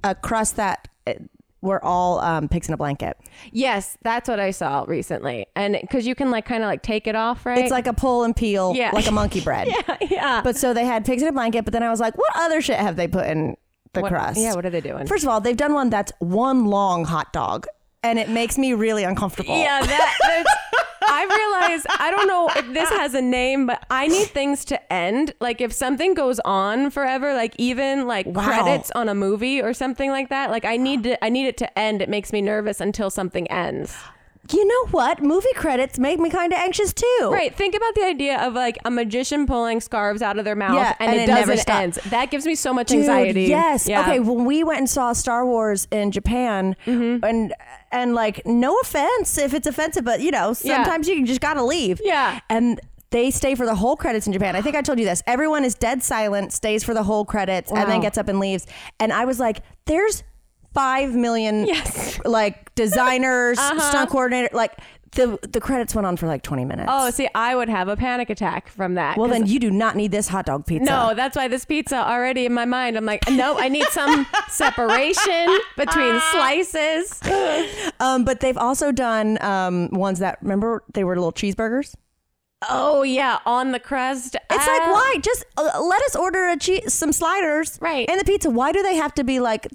a 0.05 0.15
crust 0.15 0.57
that 0.57 0.89
uh, 1.07 1.15
were 1.61 1.85
all 1.85 2.19
um, 2.21 2.49
pigs 2.49 2.69
in 2.69 2.75
a 2.75 2.77
blanket. 2.77 3.17
Yes, 3.53 3.97
that's 4.03 4.29
what 4.29 4.41
I 4.41 4.51
saw 4.51 4.85
recently, 4.89 5.47
and 5.55 5.77
because 5.81 6.07
you 6.09 6.15
can 6.17 6.31
like 6.31 6.45
kind 6.45 6.63
of 6.65 6.67
like 6.69 6.83
take 6.83 7.07
it 7.07 7.15
off, 7.15 7.47
right? 7.47 7.59
It's 7.59 7.71
like 7.71 7.87
a 7.87 7.93
pull 7.93 8.25
and 8.25 8.35
peel, 8.35 8.73
Yeah. 8.75 8.91
like 8.93 9.07
a 9.07 9.13
monkey 9.13 9.41
bread. 9.41 9.69
yeah, 9.89 9.97
yeah. 10.11 10.41
But 10.43 10.57
so 10.57 10.75
they 10.75 10.85
had 10.85 11.05
pigs 11.05 11.23
in 11.23 11.29
a 11.29 11.33
blanket. 11.33 11.65
But 11.65 11.73
then 11.73 11.83
I 11.85 11.91
was 11.91 12.01
like, 12.01 12.17
what 12.19 12.31
other 12.35 12.61
shit 12.61 12.79
have 12.79 12.97
they 12.97 13.07
put 13.07 13.27
in 13.27 13.57
the 13.93 14.01
What- 14.01 14.11
crust? 14.11 14.41
yeah, 14.41 14.55
what 14.55 14.67
are 14.67 14.71
they 14.71 14.81
doing? 14.81 15.07
First 15.07 15.23
of 15.23 15.29
all, 15.29 15.41
they've 15.41 15.57
done 15.57 15.73
one 15.73 15.89
that's 15.91 16.13
one 16.19 16.67
long 16.67 17.05
hot 17.05 17.33
dog, 17.33 17.67
and 18.03 18.19
it 18.19 18.29
makes 18.29 18.59
me 18.59 18.75
really 18.75 19.05
uncomfortable. 19.05 19.57
Yeah, 19.59 19.81
that. 19.85 20.19
That's, 20.23 20.51
I 21.05 21.25
realize 21.25 21.87
I 22.01 22.11
don't 22.11 22.27
know 22.29 22.49
if 22.55 22.73
this 22.75 22.89
has 22.91 23.15
a 23.15 23.21
name, 23.21 23.67
but 23.67 23.85
I 23.91 24.09
need 24.09 24.29
things 24.29 24.65
to 24.67 24.93
end. 24.93 25.35
Like 25.41 25.61
if 25.61 25.73
something 25.73 26.15
goes 26.15 26.41
on 26.41 26.91
forever, 26.91 27.35
like 27.35 27.55
even 27.59 28.07
like 28.07 28.27
Wow. 28.27 28.45
credits 28.45 28.91
on 28.93 29.09
a 29.09 29.15
movie 29.15 29.61
or 29.61 29.75
something 29.75 30.11
like 30.11 30.29
that. 30.31 30.51
Like 30.51 30.65
I 30.65 30.77
need 30.77 31.03
to, 31.05 31.23
I 31.25 31.29
need 31.29 31.47
it 31.47 31.57
to 31.59 31.79
end. 31.79 32.01
It 32.03 32.09
makes 32.09 32.33
me 32.33 32.41
nervous 32.41 32.81
until 32.81 33.11
something 33.11 33.51
ends. 33.51 33.95
You 34.53 34.67
know 34.67 34.87
what? 34.91 35.23
Movie 35.23 35.53
credits 35.55 35.99
make 35.99 36.19
me 36.19 36.29
kind 36.31 36.53
of 36.53 36.59
anxious 36.59 36.93
too. 36.93 37.31
Right. 37.33 37.55
Think 37.55 37.75
about 37.75 37.95
the 37.95 38.05
idea 38.05 38.39
of 38.47 38.55
like 38.55 38.79
a 38.85 38.91
magician 38.91 39.47
pulling 39.47 39.81
scarves 39.81 40.23
out 40.23 40.39
of 40.39 40.45
their 40.45 40.57
mouth 40.57 40.75
Yeah, 40.75 40.95
and, 41.01 41.11
and 41.11 41.21
it, 41.21 41.23
it 41.25 41.27
never 41.33 41.55
doesn't 41.55 41.71
end. 41.71 41.93
That 42.11 42.31
gives 42.31 42.45
me 42.47 42.55
so 42.55 42.73
much 42.75 42.89
Dude, 42.89 43.01
anxiety. 43.01 43.45
Yes. 43.45 43.89
Yeah. 43.89 44.03
Okay. 44.03 44.21
When 44.21 44.45
we 44.45 44.63
went 44.65 44.79
and 44.81 44.91
saw 44.91 45.13
Star 45.13 45.47
Wars 45.47 45.87
in 45.91 46.11
Japan, 46.11 46.77
Mm-hmm. 46.87 47.25
and 47.25 47.55
and 47.91 48.15
like, 48.15 48.45
no 48.47 48.79
offense 48.81 49.37
if 49.39 49.55
it's 49.55 49.67
offensive, 49.67 50.05
but 50.05 50.21
you 50.21 50.31
know, 50.31 50.49
Yeah. 50.63 50.77
sometimes 50.77 51.09
you 51.09 51.25
just 51.27 51.41
gotta 51.41 51.63
leave. 51.65 52.01
Yeah. 52.03 52.41
And 52.49 52.81
they 53.11 53.31
stay 53.31 53.55
for 53.55 53.67
the 53.67 53.75
whole 53.75 53.95
credits 53.97 54.27
in 54.27 54.33
Japan. 54.33 54.57
I 54.57 54.63
think 54.63 54.75
I 54.75 54.81
told 54.83 54.99
you 54.99 55.05
this. 55.05 55.23
Everyone 55.27 55.65
is 55.65 55.75
dead 55.75 56.03
silent, 56.03 56.53
stays 56.53 56.83
for 56.83 56.95
the 56.95 57.03
whole 57.03 57.25
credits, 57.27 57.71
and 57.71 57.91
then 57.91 58.01
gets 58.01 58.17
up 58.17 58.29
and 58.29 58.41
leaves. 58.41 58.67
And 58.99 59.13
I 59.13 59.27
was 59.27 59.39
like, 59.39 59.59
there's 59.85 60.23
five 60.75 61.15
million 61.15 61.67
Yes. 61.67 62.19
like 62.25 62.75
designers, 62.75 63.59
stunt 63.61 64.11
coordinator, 64.11 64.55
like. 64.55 64.73
The, 65.15 65.39
the 65.43 65.61
credits 65.61 65.95
went 65.95 66.07
on 66.07 66.17
for 66.17 66.27
like 66.27 66.43
20 66.43 66.65
minutes. 66.65 66.89
Oh, 66.91 67.11
see, 67.11 67.29
I 67.35 67.55
would 67.55 67.69
have 67.69 67.87
a 67.87 67.97
panic 67.99 68.31
attack 68.31 68.69
from 68.69 68.95
that. 68.95 69.19
Well, 69.19 69.29
then 69.29 69.47
you 69.47 69.59
do 69.61 69.71
not 69.71 69.95
need 69.95 70.11
this 70.11 70.27
hot 70.27 70.47
dog 70.47 70.65
pizza. 70.65 70.87
No, 70.87 71.13
that's 71.15 71.37
why 71.37 71.49
this 71.49 71.67
pizza 71.67 71.97
already 71.97 72.47
in 72.47 72.55
my 72.55 72.65
mind. 72.65 72.97
I'm 72.97 73.05
like, 73.05 73.31
no, 73.31 73.59
I 73.59 73.69
need 73.69 73.85
some 73.89 74.27
separation 74.49 75.59
between 75.77 76.19
slices. 76.33 77.21
Um, 78.01 78.25
but 78.25 78.41
they've 78.41 78.57
also 78.57 78.91
done 78.91 79.37
um, 79.43 79.91
ones 79.91 80.19
that 80.21 80.39
remember 80.41 80.83
they 80.95 81.05
were 81.05 81.15
little 81.15 81.31
cheeseburgers. 81.31 81.95
Oh 82.71 83.03
yeah, 83.03 83.39
on 83.47 83.73
the 83.73 83.81
crust. 83.81 84.37
It's 84.51 84.67
like 84.67 84.81
why 84.83 85.17
just 85.23 85.45
uh, 85.57 85.81
let 85.83 86.03
us 86.03 86.17
order 86.17 86.49
a 86.49 86.57
cheese, 86.57 86.93
some 86.93 87.13
sliders, 87.13 87.79
Right. 87.81 88.09
And 88.09 88.21
the 88.21 88.25
pizza. 88.25 88.51
Why 88.51 88.73
do 88.73 88.83
they 88.83 88.97
have 88.97 89.15
to 89.15 89.25
be 89.25 89.41
like 89.41 89.67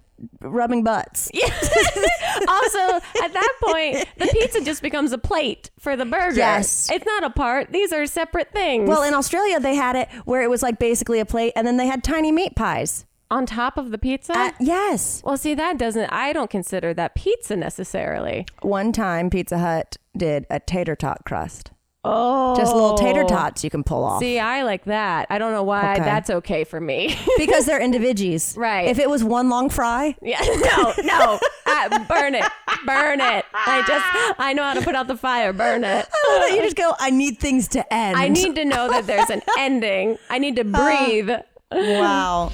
rubbing 0.41 0.83
butts? 0.83 1.29
also, 2.47 2.79
at 3.23 3.33
that 3.33 3.53
point, 3.61 4.05
the 4.17 4.27
pizza 4.31 4.61
just 4.63 4.81
becomes 4.81 5.11
a 5.11 5.17
plate 5.17 5.69
for 5.79 5.95
the 5.95 6.05
burger. 6.05 6.37
Yes. 6.37 6.89
It's 6.91 7.05
not 7.05 7.23
a 7.23 7.29
part. 7.29 7.71
These 7.71 7.91
are 7.93 8.05
separate 8.05 8.51
things. 8.51 8.87
Well, 8.87 9.03
in 9.03 9.13
Australia 9.13 9.59
they 9.59 9.75
had 9.75 9.95
it 9.95 10.09
where 10.25 10.41
it 10.41 10.49
was 10.49 10.61
like 10.63 10.79
basically 10.79 11.19
a 11.19 11.25
plate, 11.25 11.53
and 11.55 11.65
then 11.67 11.77
they 11.77 11.87
had 11.87 12.03
tiny 12.03 12.31
meat 12.31 12.55
pies. 12.55 13.05
on 13.29 13.45
top 13.45 13.77
of 13.77 13.91
the 13.91 13.97
pizza? 13.97 14.31
Uh, 14.37 14.51
yes. 14.59 15.21
well, 15.25 15.37
see, 15.37 15.53
that 15.53 15.77
doesn't, 15.77 16.09
I 16.11 16.31
don't 16.31 16.49
consider 16.49 16.93
that 16.93 17.13
pizza 17.15 17.55
necessarily. 17.57 18.45
One 18.61 18.91
time 18.93 19.29
Pizza 19.29 19.57
Hut 19.57 19.97
did 20.15 20.45
a 20.49 20.59
tater 20.61 20.95
tot 20.95 21.25
crust. 21.25 21.71
Oh. 22.09 22.55
Just 22.55 22.73
little 22.73 22.97
tater 22.97 23.23
tots 23.23 23.63
you 23.63 23.69
can 23.69 23.83
pull 23.83 24.03
off. 24.03 24.19
See, 24.21 24.39
I 24.39 24.63
like 24.63 24.85
that. 24.85 25.27
I 25.29 25.37
don't 25.37 25.51
know 25.51 25.63
why 25.63 25.93
Okay. 25.95 26.03
that's 26.03 26.29
okay 26.29 26.63
for 26.63 26.79
me. 26.79 27.17
because 27.37 27.65
they're 27.65 27.81
individuals. 27.81 28.55
Right. 28.57 28.87
If 28.87 28.99
it 28.99 29.09
was 29.09 29.23
one 29.23 29.49
long 29.49 29.69
fry, 29.69 30.15
Yeah, 30.21 30.39
no, 30.77 30.93
no. 31.03 31.39
Uh, 31.65 32.03
burn 32.05 32.35
it. 32.35 32.45
Burn 32.85 33.19
it. 33.21 33.45
I 33.53 33.83
just, 33.87 34.39
I 34.39 34.53
know 34.53 34.63
how 34.63 34.73
to 34.73 34.81
put 34.81 34.95
out 34.95 35.07
the 35.07 35.17
fire. 35.17 35.51
Burn 35.53 35.83
it. 35.83 36.07
I 36.11 36.31
love 36.33 36.41
that 36.49 36.55
you 36.55 36.61
just 36.63 36.75
go, 36.77 36.93
I 36.99 37.09
need 37.09 37.39
things 37.39 37.67
to 37.69 37.93
end. 37.93 38.17
I 38.17 38.27
need 38.29 38.55
to 38.55 38.65
know 38.65 38.89
that 38.89 39.05
there's 39.07 39.29
an 39.29 39.41
ending. 39.57 40.17
I 40.29 40.37
need 40.39 40.55
to 40.55 40.63
breathe. 40.63 41.29
Wow. 41.71 42.51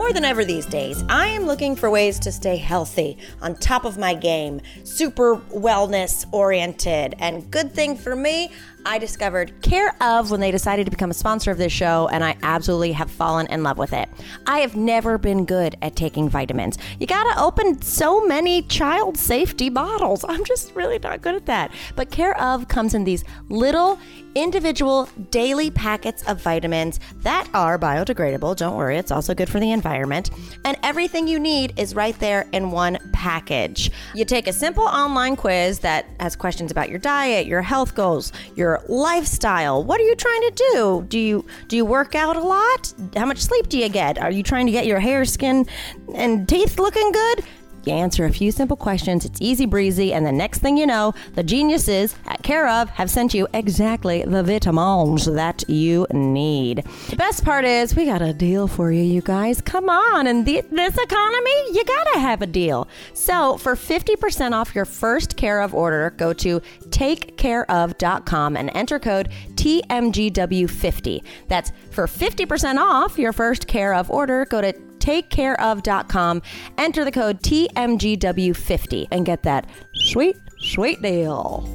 More 0.00 0.14
than 0.14 0.24
ever 0.24 0.46
these 0.46 0.64
days, 0.64 1.04
I 1.10 1.26
am 1.26 1.44
looking 1.44 1.76
for 1.76 1.90
ways 1.90 2.18
to 2.20 2.32
stay 2.32 2.56
healthy, 2.56 3.18
on 3.42 3.54
top 3.54 3.84
of 3.84 3.98
my 3.98 4.14
game, 4.14 4.62
super 4.82 5.36
wellness 5.36 6.24
oriented. 6.32 7.16
And 7.18 7.50
good 7.50 7.74
thing 7.74 7.98
for 7.98 8.16
me, 8.16 8.50
I 8.86 8.98
discovered 8.98 9.52
Care 9.62 9.94
of 10.00 10.30
when 10.30 10.40
they 10.40 10.50
decided 10.50 10.84
to 10.86 10.90
become 10.90 11.10
a 11.10 11.14
sponsor 11.14 11.50
of 11.50 11.58
this 11.58 11.72
show, 11.72 12.08
and 12.12 12.24
I 12.24 12.36
absolutely 12.42 12.92
have 12.92 13.10
fallen 13.10 13.46
in 13.48 13.62
love 13.62 13.78
with 13.78 13.92
it. 13.92 14.08
I 14.46 14.60
have 14.60 14.74
never 14.74 15.18
been 15.18 15.44
good 15.44 15.76
at 15.82 15.96
taking 15.96 16.28
vitamins. 16.28 16.78
You 16.98 17.06
gotta 17.06 17.38
open 17.40 17.80
so 17.82 18.24
many 18.26 18.62
child 18.62 19.16
safety 19.16 19.68
bottles. 19.68 20.24
I'm 20.28 20.44
just 20.44 20.74
really 20.74 20.98
not 20.98 21.22
good 21.22 21.34
at 21.34 21.46
that. 21.46 21.72
But 21.96 22.10
Care 22.10 22.38
of 22.40 22.68
comes 22.68 22.94
in 22.94 23.04
these 23.04 23.24
little 23.48 23.98
individual 24.34 25.08
daily 25.30 25.70
packets 25.70 26.22
of 26.28 26.40
vitamins 26.40 27.00
that 27.16 27.48
are 27.52 27.78
biodegradable. 27.78 28.56
Don't 28.56 28.76
worry, 28.76 28.96
it's 28.96 29.10
also 29.10 29.34
good 29.34 29.48
for 29.48 29.60
the 29.60 29.72
environment. 29.72 30.30
And 30.64 30.76
everything 30.82 31.26
you 31.26 31.40
need 31.40 31.78
is 31.78 31.94
right 31.94 32.18
there 32.20 32.46
in 32.52 32.70
one 32.70 32.98
package. 33.12 33.90
You 34.14 34.24
take 34.24 34.46
a 34.46 34.52
simple 34.52 34.84
online 34.84 35.36
quiz 35.36 35.80
that 35.80 36.06
has 36.20 36.36
questions 36.36 36.70
about 36.70 36.88
your 36.88 36.98
diet, 36.98 37.46
your 37.46 37.62
health 37.62 37.94
goals, 37.94 38.32
your 38.54 38.69
lifestyle. 38.88 39.82
What 39.82 40.00
are 40.00 40.04
you 40.04 40.14
trying 40.14 40.40
to 40.42 40.70
do? 40.72 41.06
Do 41.08 41.18
you 41.18 41.44
do 41.68 41.76
you 41.76 41.84
work 41.84 42.14
out 42.14 42.36
a 42.36 42.40
lot? 42.40 42.92
How 43.16 43.26
much 43.26 43.38
sleep 43.38 43.68
do 43.68 43.78
you 43.78 43.88
get? 43.88 44.18
Are 44.18 44.30
you 44.30 44.42
trying 44.42 44.66
to 44.66 44.72
get 44.72 44.86
your 44.86 45.00
hair, 45.00 45.24
skin, 45.24 45.66
and 46.14 46.48
teeth 46.48 46.78
looking 46.78 47.10
good? 47.12 47.44
You 47.84 47.94
answer 47.94 48.24
a 48.26 48.32
few 48.32 48.52
simple 48.52 48.76
questions, 48.76 49.24
it's 49.24 49.40
easy 49.40 49.66
breezy, 49.66 50.12
and 50.12 50.26
the 50.26 50.32
next 50.32 50.58
thing 50.58 50.76
you 50.76 50.86
know, 50.86 51.14
the 51.34 51.42
geniuses 51.42 52.14
at 52.26 52.42
Care 52.42 52.68
of 52.68 52.90
have 52.90 53.10
sent 53.10 53.32
you 53.32 53.46
exactly 53.54 54.22
the 54.24 54.42
vitamins 54.42 55.26
that 55.26 55.68
you 55.68 56.06
need. 56.12 56.84
Best 57.16 57.44
part 57.44 57.64
is, 57.64 57.94
we 57.94 58.04
got 58.04 58.22
a 58.22 58.32
deal 58.32 58.66
for 58.66 58.92
you, 58.92 59.02
you 59.02 59.20
guys. 59.20 59.60
Come 59.60 59.88
on, 59.88 60.26
in 60.26 60.44
this 60.44 60.98
economy, 60.98 61.50
you 61.72 61.84
gotta 61.84 62.18
have 62.18 62.42
a 62.42 62.46
deal. 62.46 62.88
So, 63.14 63.56
for 63.56 63.74
50% 63.76 64.52
off 64.52 64.74
your 64.74 64.84
first 64.84 65.36
Care 65.36 65.60
of 65.60 65.74
order, 65.74 66.10
go 66.16 66.32
to 66.34 66.60
takecareof.com 66.88 68.56
and 68.56 68.70
enter 68.74 68.98
code 68.98 69.30
TMGW50. 69.54 71.22
That's 71.48 71.72
for 71.90 72.06
50% 72.06 72.78
off 72.78 73.18
your 73.18 73.32
first 73.32 73.66
Care 73.66 73.94
of 73.94 74.10
order, 74.10 74.44
go 74.44 74.60
to 74.60 74.74
takecareof.com, 75.00 76.42
enter 76.78 77.04
the 77.04 77.12
code 77.12 77.42
TMGW50 77.42 79.08
and 79.10 79.26
get 79.26 79.42
that 79.42 79.68
sweet, 79.94 80.36
sweet 80.60 81.02
deal. 81.02 81.66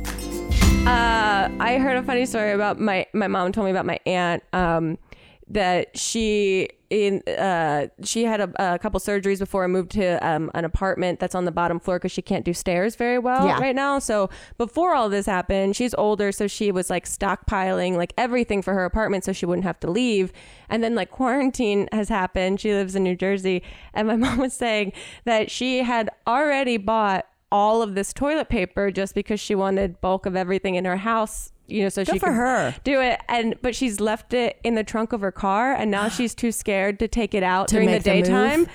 Uh, 0.87 1.49
I 1.59 1.79
heard 1.79 1.97
a 1.97 2.03
funny 2.03 2.27
story 2.27 2.51
about 2.51 2.79
my 2.79 3.07
my 3.11 3.27
mom 3.27 3.51
told 3.51 3.65
me 3.65 3.71
about 3.71 3.87
my 3.87 3.99
aunt. 4.05 4.43
Um, 4.53 4.99
that 5.47 5.97
she 5.97 6.69
in 6.91 7.21
uh 7.27 7.87
she 8.03 8.23
had 8.25 8.39
a, 8.39 8.73
a 8.75 8.77
couple 8.79 8.99
surgeries 8.99 9.39
before 9.39 9.63
and 9.63 9.73
moved 9.73 9.89
to 9.91 10.23
um, 10.27 10.51
an 10.53 10.63
apartment 10.65 11.19
that's 11.19 11.33
on 11.33 11.45
the 11.45 11.51
bottom 11.51 11.79
floor 11.79 11.97
because 11.97 12.11
she 12.11 12.21
can't 12.21 12.45
do 12.45 12.53
stairs 12.53 12.95
very 12.95 13.17
well 13.17 13.45
Yeah. 13.47 13.59
right 13.59 13.75
now. 13.75 13.97
So 13.99 14.29
before 14.57 14.93
all 14.95 15.09
this 15.09 15.25
happened, 15.25 15.75
she's 15.75 15.93
older, 15.95 16.31
so 16.31 16.47
she 16.47 16.71
was 16.71 16.89
like 16.91 17.05
stockpiling 17.05 17.95
like 17.95 18.13
everything 18.17 18.61
for 18.61 18.73
her 18.73 18.85
apartment 18.85 19.23
so 19.23 19.33
she 19.33 19.45
wouldn't 19.45 19.65
have 19.65 19.79
to 19.81 19.89
leave. 19.89 20.31
And 20.69 20.83
then 20.83 20.93
like 20.95 21.09
quarantine 21.11 21.87
has 21.91 22.09
happened. 22.09 22.59
She 22.59 22.71
lives 22.73 22.95
in 22.95 23.03
New 23.03 23.15
Jersey, 23.15 23.63
and 23.93 24.07
my 24.07 24.15
mom 24.23 24.37
was 24.39 24.53
saying 24.53 24.93
that 25.25 25.49
she 25.51 25.79
had 25.79 26.09
already 26.27 26.77
bought 26.77 27.25
all 27.51 27.81
of 27.81 27.95
this 27.95 28.13
toilet 28.13 28.49
paper 28.49 28.91
just 28.91 29.15
because 29.15 29.39
she 29.39 29.55
wanted 29.55 30.01
bulk 30.01 30.25
of 30.25 30.35
everything 30.35 30.75
in 30.75 30.85
her 30.85 30.97
house 30.97 31.51
you 31.67 31.83
know 31.83 31.89
so 31.89 32.03
she 32.03 32.19
for 32.19 32.31
her. 32.31 32.75
do 32.83 32.99
it 33.01 33.19
and 33.27 33.55
but 33.61 33.75
she's 33.75 33.99
left 33.99 34.33
it 34.33 34.59
in 34.63 34.75
the 34.75 34.83
trunk 34.83 35.13
of 35.13 35.21
her 35.21 35.31
car 35.31 35.73
and 35.73 35.89
now 35.91 36.07
she's 36.09 36.35
too 36.35 36.51
scared 36.51 36.99
to 36.99 37.07
take 37.07 37.33
it 37.33 37.43
out 37.43 37.67
To 37.69 37.75
during 37.75 37.87
the 37.87 37.93
make 37.95 38.03
the 38.03 38.13
move? 38.15 38.23
daytime 38.25 38.67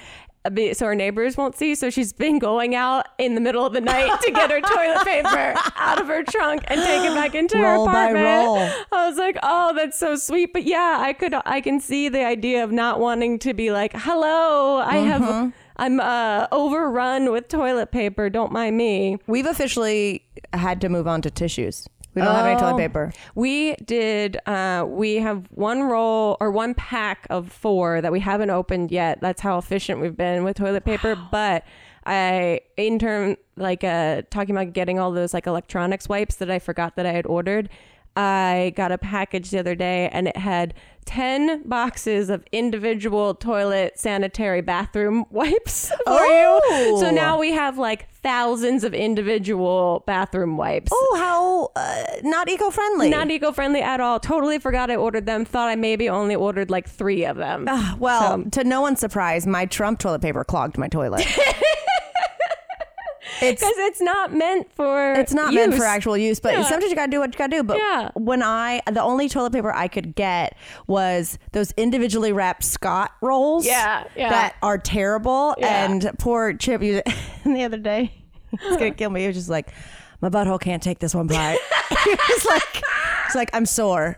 bit- 0.55 0.75
so 0.77 0.87
her 0.87 0.95
neighbors 0.95 1.37
won't 1.37 1.55
see. 1.55 1.75
So 1.75 1.91
she's 1.91 2.15
been 2.15 2.39
going 2.39 2.75
out 2.75 3.07
in 3.19 3.35
the 3.35 3.43
middle 3.43 3.67
of 3.67 3.75
the 3.75 3.81
night 3.83 4.19
to 4.23 4.31
get 4.31 4.51
her 4.51 4.63
toilet 4.63 5.05
paper 5.05 5.55
out 5.77 6.01
of 6.01 6.07
her 6.07 6.23
trunk 6.23 6.63
and 6.69 6.81
take 6.81 7.03
it 7.11 7.15
back 7.15 7.35
into 7.35 7.59
Roll 7.59 7.87
her 7.87 7.93
by 7.93 8.05
apartment. 8.05 8.25
roll. 8.47 8.57
I 8.91 9.07
was 9.07 9.19
like, 9.19 9.37
oh, 9.43 9.75
that's 9.77 9.99
so 9.99 10.17
sweet. 10.17 10.55
But 10.55 10.65
yeah, 10.65 10.97
I 10.99 11.13
could, 11.13 11.35
I 11.45 11.61
can 11.61 11.79
see 11.79 12.09
the 12.09 12.25
idea 12.25 12.65
of 12.65 12.73
not 12.73 13.01
wanting 13.01 13.39
to 13.41 13.53
be 13.53 13.71
like, 13.71 13.93
hello, 13.95 14.79
I 14.79 14.95
Mm-hmm. 14.97 15.09
have, 15.25 15.53
I'm 15.77 16.01
uh, 16.01 16.47
overrun 16.53 17.31
with 17.33 17.49
toilet 17.49 17.91
paper. 17.93 18.31
Don't 18.31 18.51
mind 18.51 18.79
me. 18.79 19.19
We've 19.27 19.45
officially 19.47 20.25
had 20.55 20.81
to 20.81 20.89
move 20.89 21.07
on 21.07 21.21
to 21.21 21.31
tissues. 21.31 21.87
We 22.15 22.23
don't 22.23 22.35
have 22.35 22.47
any 22.47 22.59
toilet 22.59 22.75
Oh. 22.75 22.77
paper. 22.79 23.13
We 23.35 23.75
did. 23.85 24.37
Uh, 24.47 24.85
we 24.89 25.17
have 25.17 25.47
one 25.51 25.83
roll 25.85 26.37
or 26.41 26.51
one 26.51 26.75
pack 26.75 27.27
of 27.31 27.51
four 27.53 28.01
that 28.01 28.11
we 28.11 28.21
haven't 28.21 28.51
opened 28.51 28.91
yet. 28.91 29.21
That's 29.21 29.41
how 29.41 29.59
efficient 29.59 30.01
we've 30.01 30.17
been 30.17 30.43
with 30.45 30.57
toilet 30.57 30.85
paper. 30.85 31.17
But 31.31 31.65
I, 32.07 32.61
in 32.77 32.99
term, 32.99 33.37
like 33.57 33.85
uh, 33.85 34.23
talking 34.31 34.57
about 34.57 34.73
getting 34.73 34.99
all 34.99 35.13
those 35.13 35.33
like 35.35 35.47
electronics 35.47 36.09
wipes 36.09 36.37
that 36.37 36.51
I 36.51 36.59
forgot 36.59 36.97
that 36.97 37.07
I 37.07 37.13
had 37.13 37.27
ordered. 37.27 37.69
I 38.17 38.73
got 38.75 38.91
a 38.91 38.99
package 38.99 39.51
the 39.51 39.61
other 39.61 39.77
day 39.77 40.09
and 40.13 40.27
it 40.27 40.37
had 40.37 40.75
10 41.05 41.63
boxes 41.69 42.29
of 42.29 42.43
individual 42.51 43.35
toilet 43.35 43.99
sanitary 44.01 44.63
bathroom 44.63 45.25
wipes 45.31 45.89
for 45.91 45.97
Oh. 46.07 46.91
you. 46.95 46.99
So 47.01 47.11
now 47.13 47.39
we 47.39 47.53
have 47.53 47.79
like 47.79 48.10
thousands 48.23 48.85
of 48.85 48.95
individual 48.95 50.03
bathroom 50.07 50.57
wipes. 50.57 50.91
Oh, 50.93 51.17
how 51.19 51.81
uh, 51.81 52.05
not 52.23 52.49
eco-friendly. 52.49 53.11
Not 53.11 53.31
eco-friendly 53.31 53.83
at 53.83 54.01
all. 54.01 54.21
Totally 54.21 54.59
forgot 54.59 54.91
I 54.91 54.97
ordered 54.97 55.27
them. 55.27 55.45
Thought 55.45 55.69
I 55.69 55.77
maybe 55.77 56.09
only 56.09 56.35
ordered 56.35 56.71
like 56.71 56.89
three 56.89 57.25
of 57.25 57.37
them. 57.37 57.67
Ah, 57.69 57.97
well, 57.99 58.45
to 58.53 58.65
no 58.65 58.81
one's 58.81 59.01
surprise, 59.01 59.47
my 59.47 59.67
Trump 59.67 59.99
toilet 59.99 60.23
paper 60.23 60.45
clogged 60.45 60.79
my 60.79 60.89
toilet. 60.89 61.27
it's 63.43 63.61
Because 63.61 63.75
it's 63.79 64.01
not 64.01 64.33
meant 64.35 64.73
for. 64.75 65.13
it's 65.15 65.33
not 65.35 65.53
meant 65.55 65.75
for 65.75 65.85
actual 65.85 66.17
use, 66.17 66.41
but 66.41 66.53
Yeah. 66.53 66.63
sometimes 66.65 66.91
you 66.91 66.97
gotta 66.97 67.11
do 67.11 67.21
what 67.21 67.33
you 67.33 67.39
gotta 67.39 67.57
do. 67.57 67.63
But 67.63 67.79
Yeah. 67.79 68.11
when 68.15 68.43
I 68.43 68.81
the 68.91 69.03
only 69.03 69.29
toilet 69.29 69.53
paper 69.53 69.73
I 69.73 69.89
could 69.89 70.15
get 70.15 70.57
was 70.87 71.39
those 71.53 71.73
individually 71.77 72.33
wrapped 72.33 72.65
Scott 72.65 73.13
rolls. 73.21 73.67
Yeah, 73.67 74.05
yeah. 74.17 74.31
that 74.31 74.55
are 74.63 74.79
terrible. 74.79 75.57
And 75.61 76.11
poor 76.19 76.53
Chip 76.55 76.83
used 76.83 77.03
it 77.07 77.15
the 77.45 77.65
other 77.65 77.79
day. 77.79 78.13
It's 78.53 78.77
gonna 78.77 78.91
kill 78.93 79.11
me. 79.11 79.21
He 79.23 79.27
was 79.29 79.37
just 79.37 79.49
like, 79.49 79.73
my 80.21 80.29
butthole 80.29 80.61
can't 80.61 80.83
take 80.83 80.99
this 80.99 81.15
one 81.15 81.27
bite. 81.27 81.59
he 82.05 82.11
was 82.11 82.45
like, 82.47 82.83
it's 83.27 83.35
like 83.35 83.51
I'm 83.53 83.65
sore. 83.67 84.17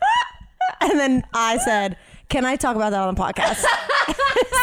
And 0.80 0.98
then 0.98 1.22
I 1.32 1.58
said, 1.58 1.96
"Can 2.28 2.44
I 2.44 2.56
talk 2.56 2.74
about 2.76 2.90
that 2.90 3.00
on 3.00 3.14
the 3.14 3.20
podcast?" 3.20 3.64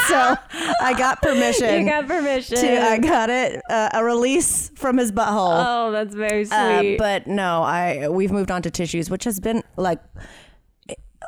So 0.07 0.35
I 0.81 0.93
got 0.97 1.21
permission. 1.21 1.83
You 1.85 1.89
got 1.89 2.07
permission. 2.07 2.57
to, 2.57 2.81
I 2.81 2.97
got 2.97 3.29
it 3.29 3.61
uh, 3.69 3.89
a 3.93 4.03
release 4.03 4.69
from 4.75 4.97
his 4.97 5.11
butthole. 5.11 5.63
oh, 5.65 5.91
that's 5.91 6.13
very 6.15 6.45
Uh, 6.49 6.79
sweet. 6.79 6.97
but 6.97 7.27
no, 7.27 7.61
I 7.63 8.07
we've 8.09 8.31
moved 8.31 8.51
on 8.51 8.61
to 8.63 8.71
tissues, 8.71 9.09
which 9.09 9.23
has 9.25 9.39
been 9.39 9.63
like 9.77 9.99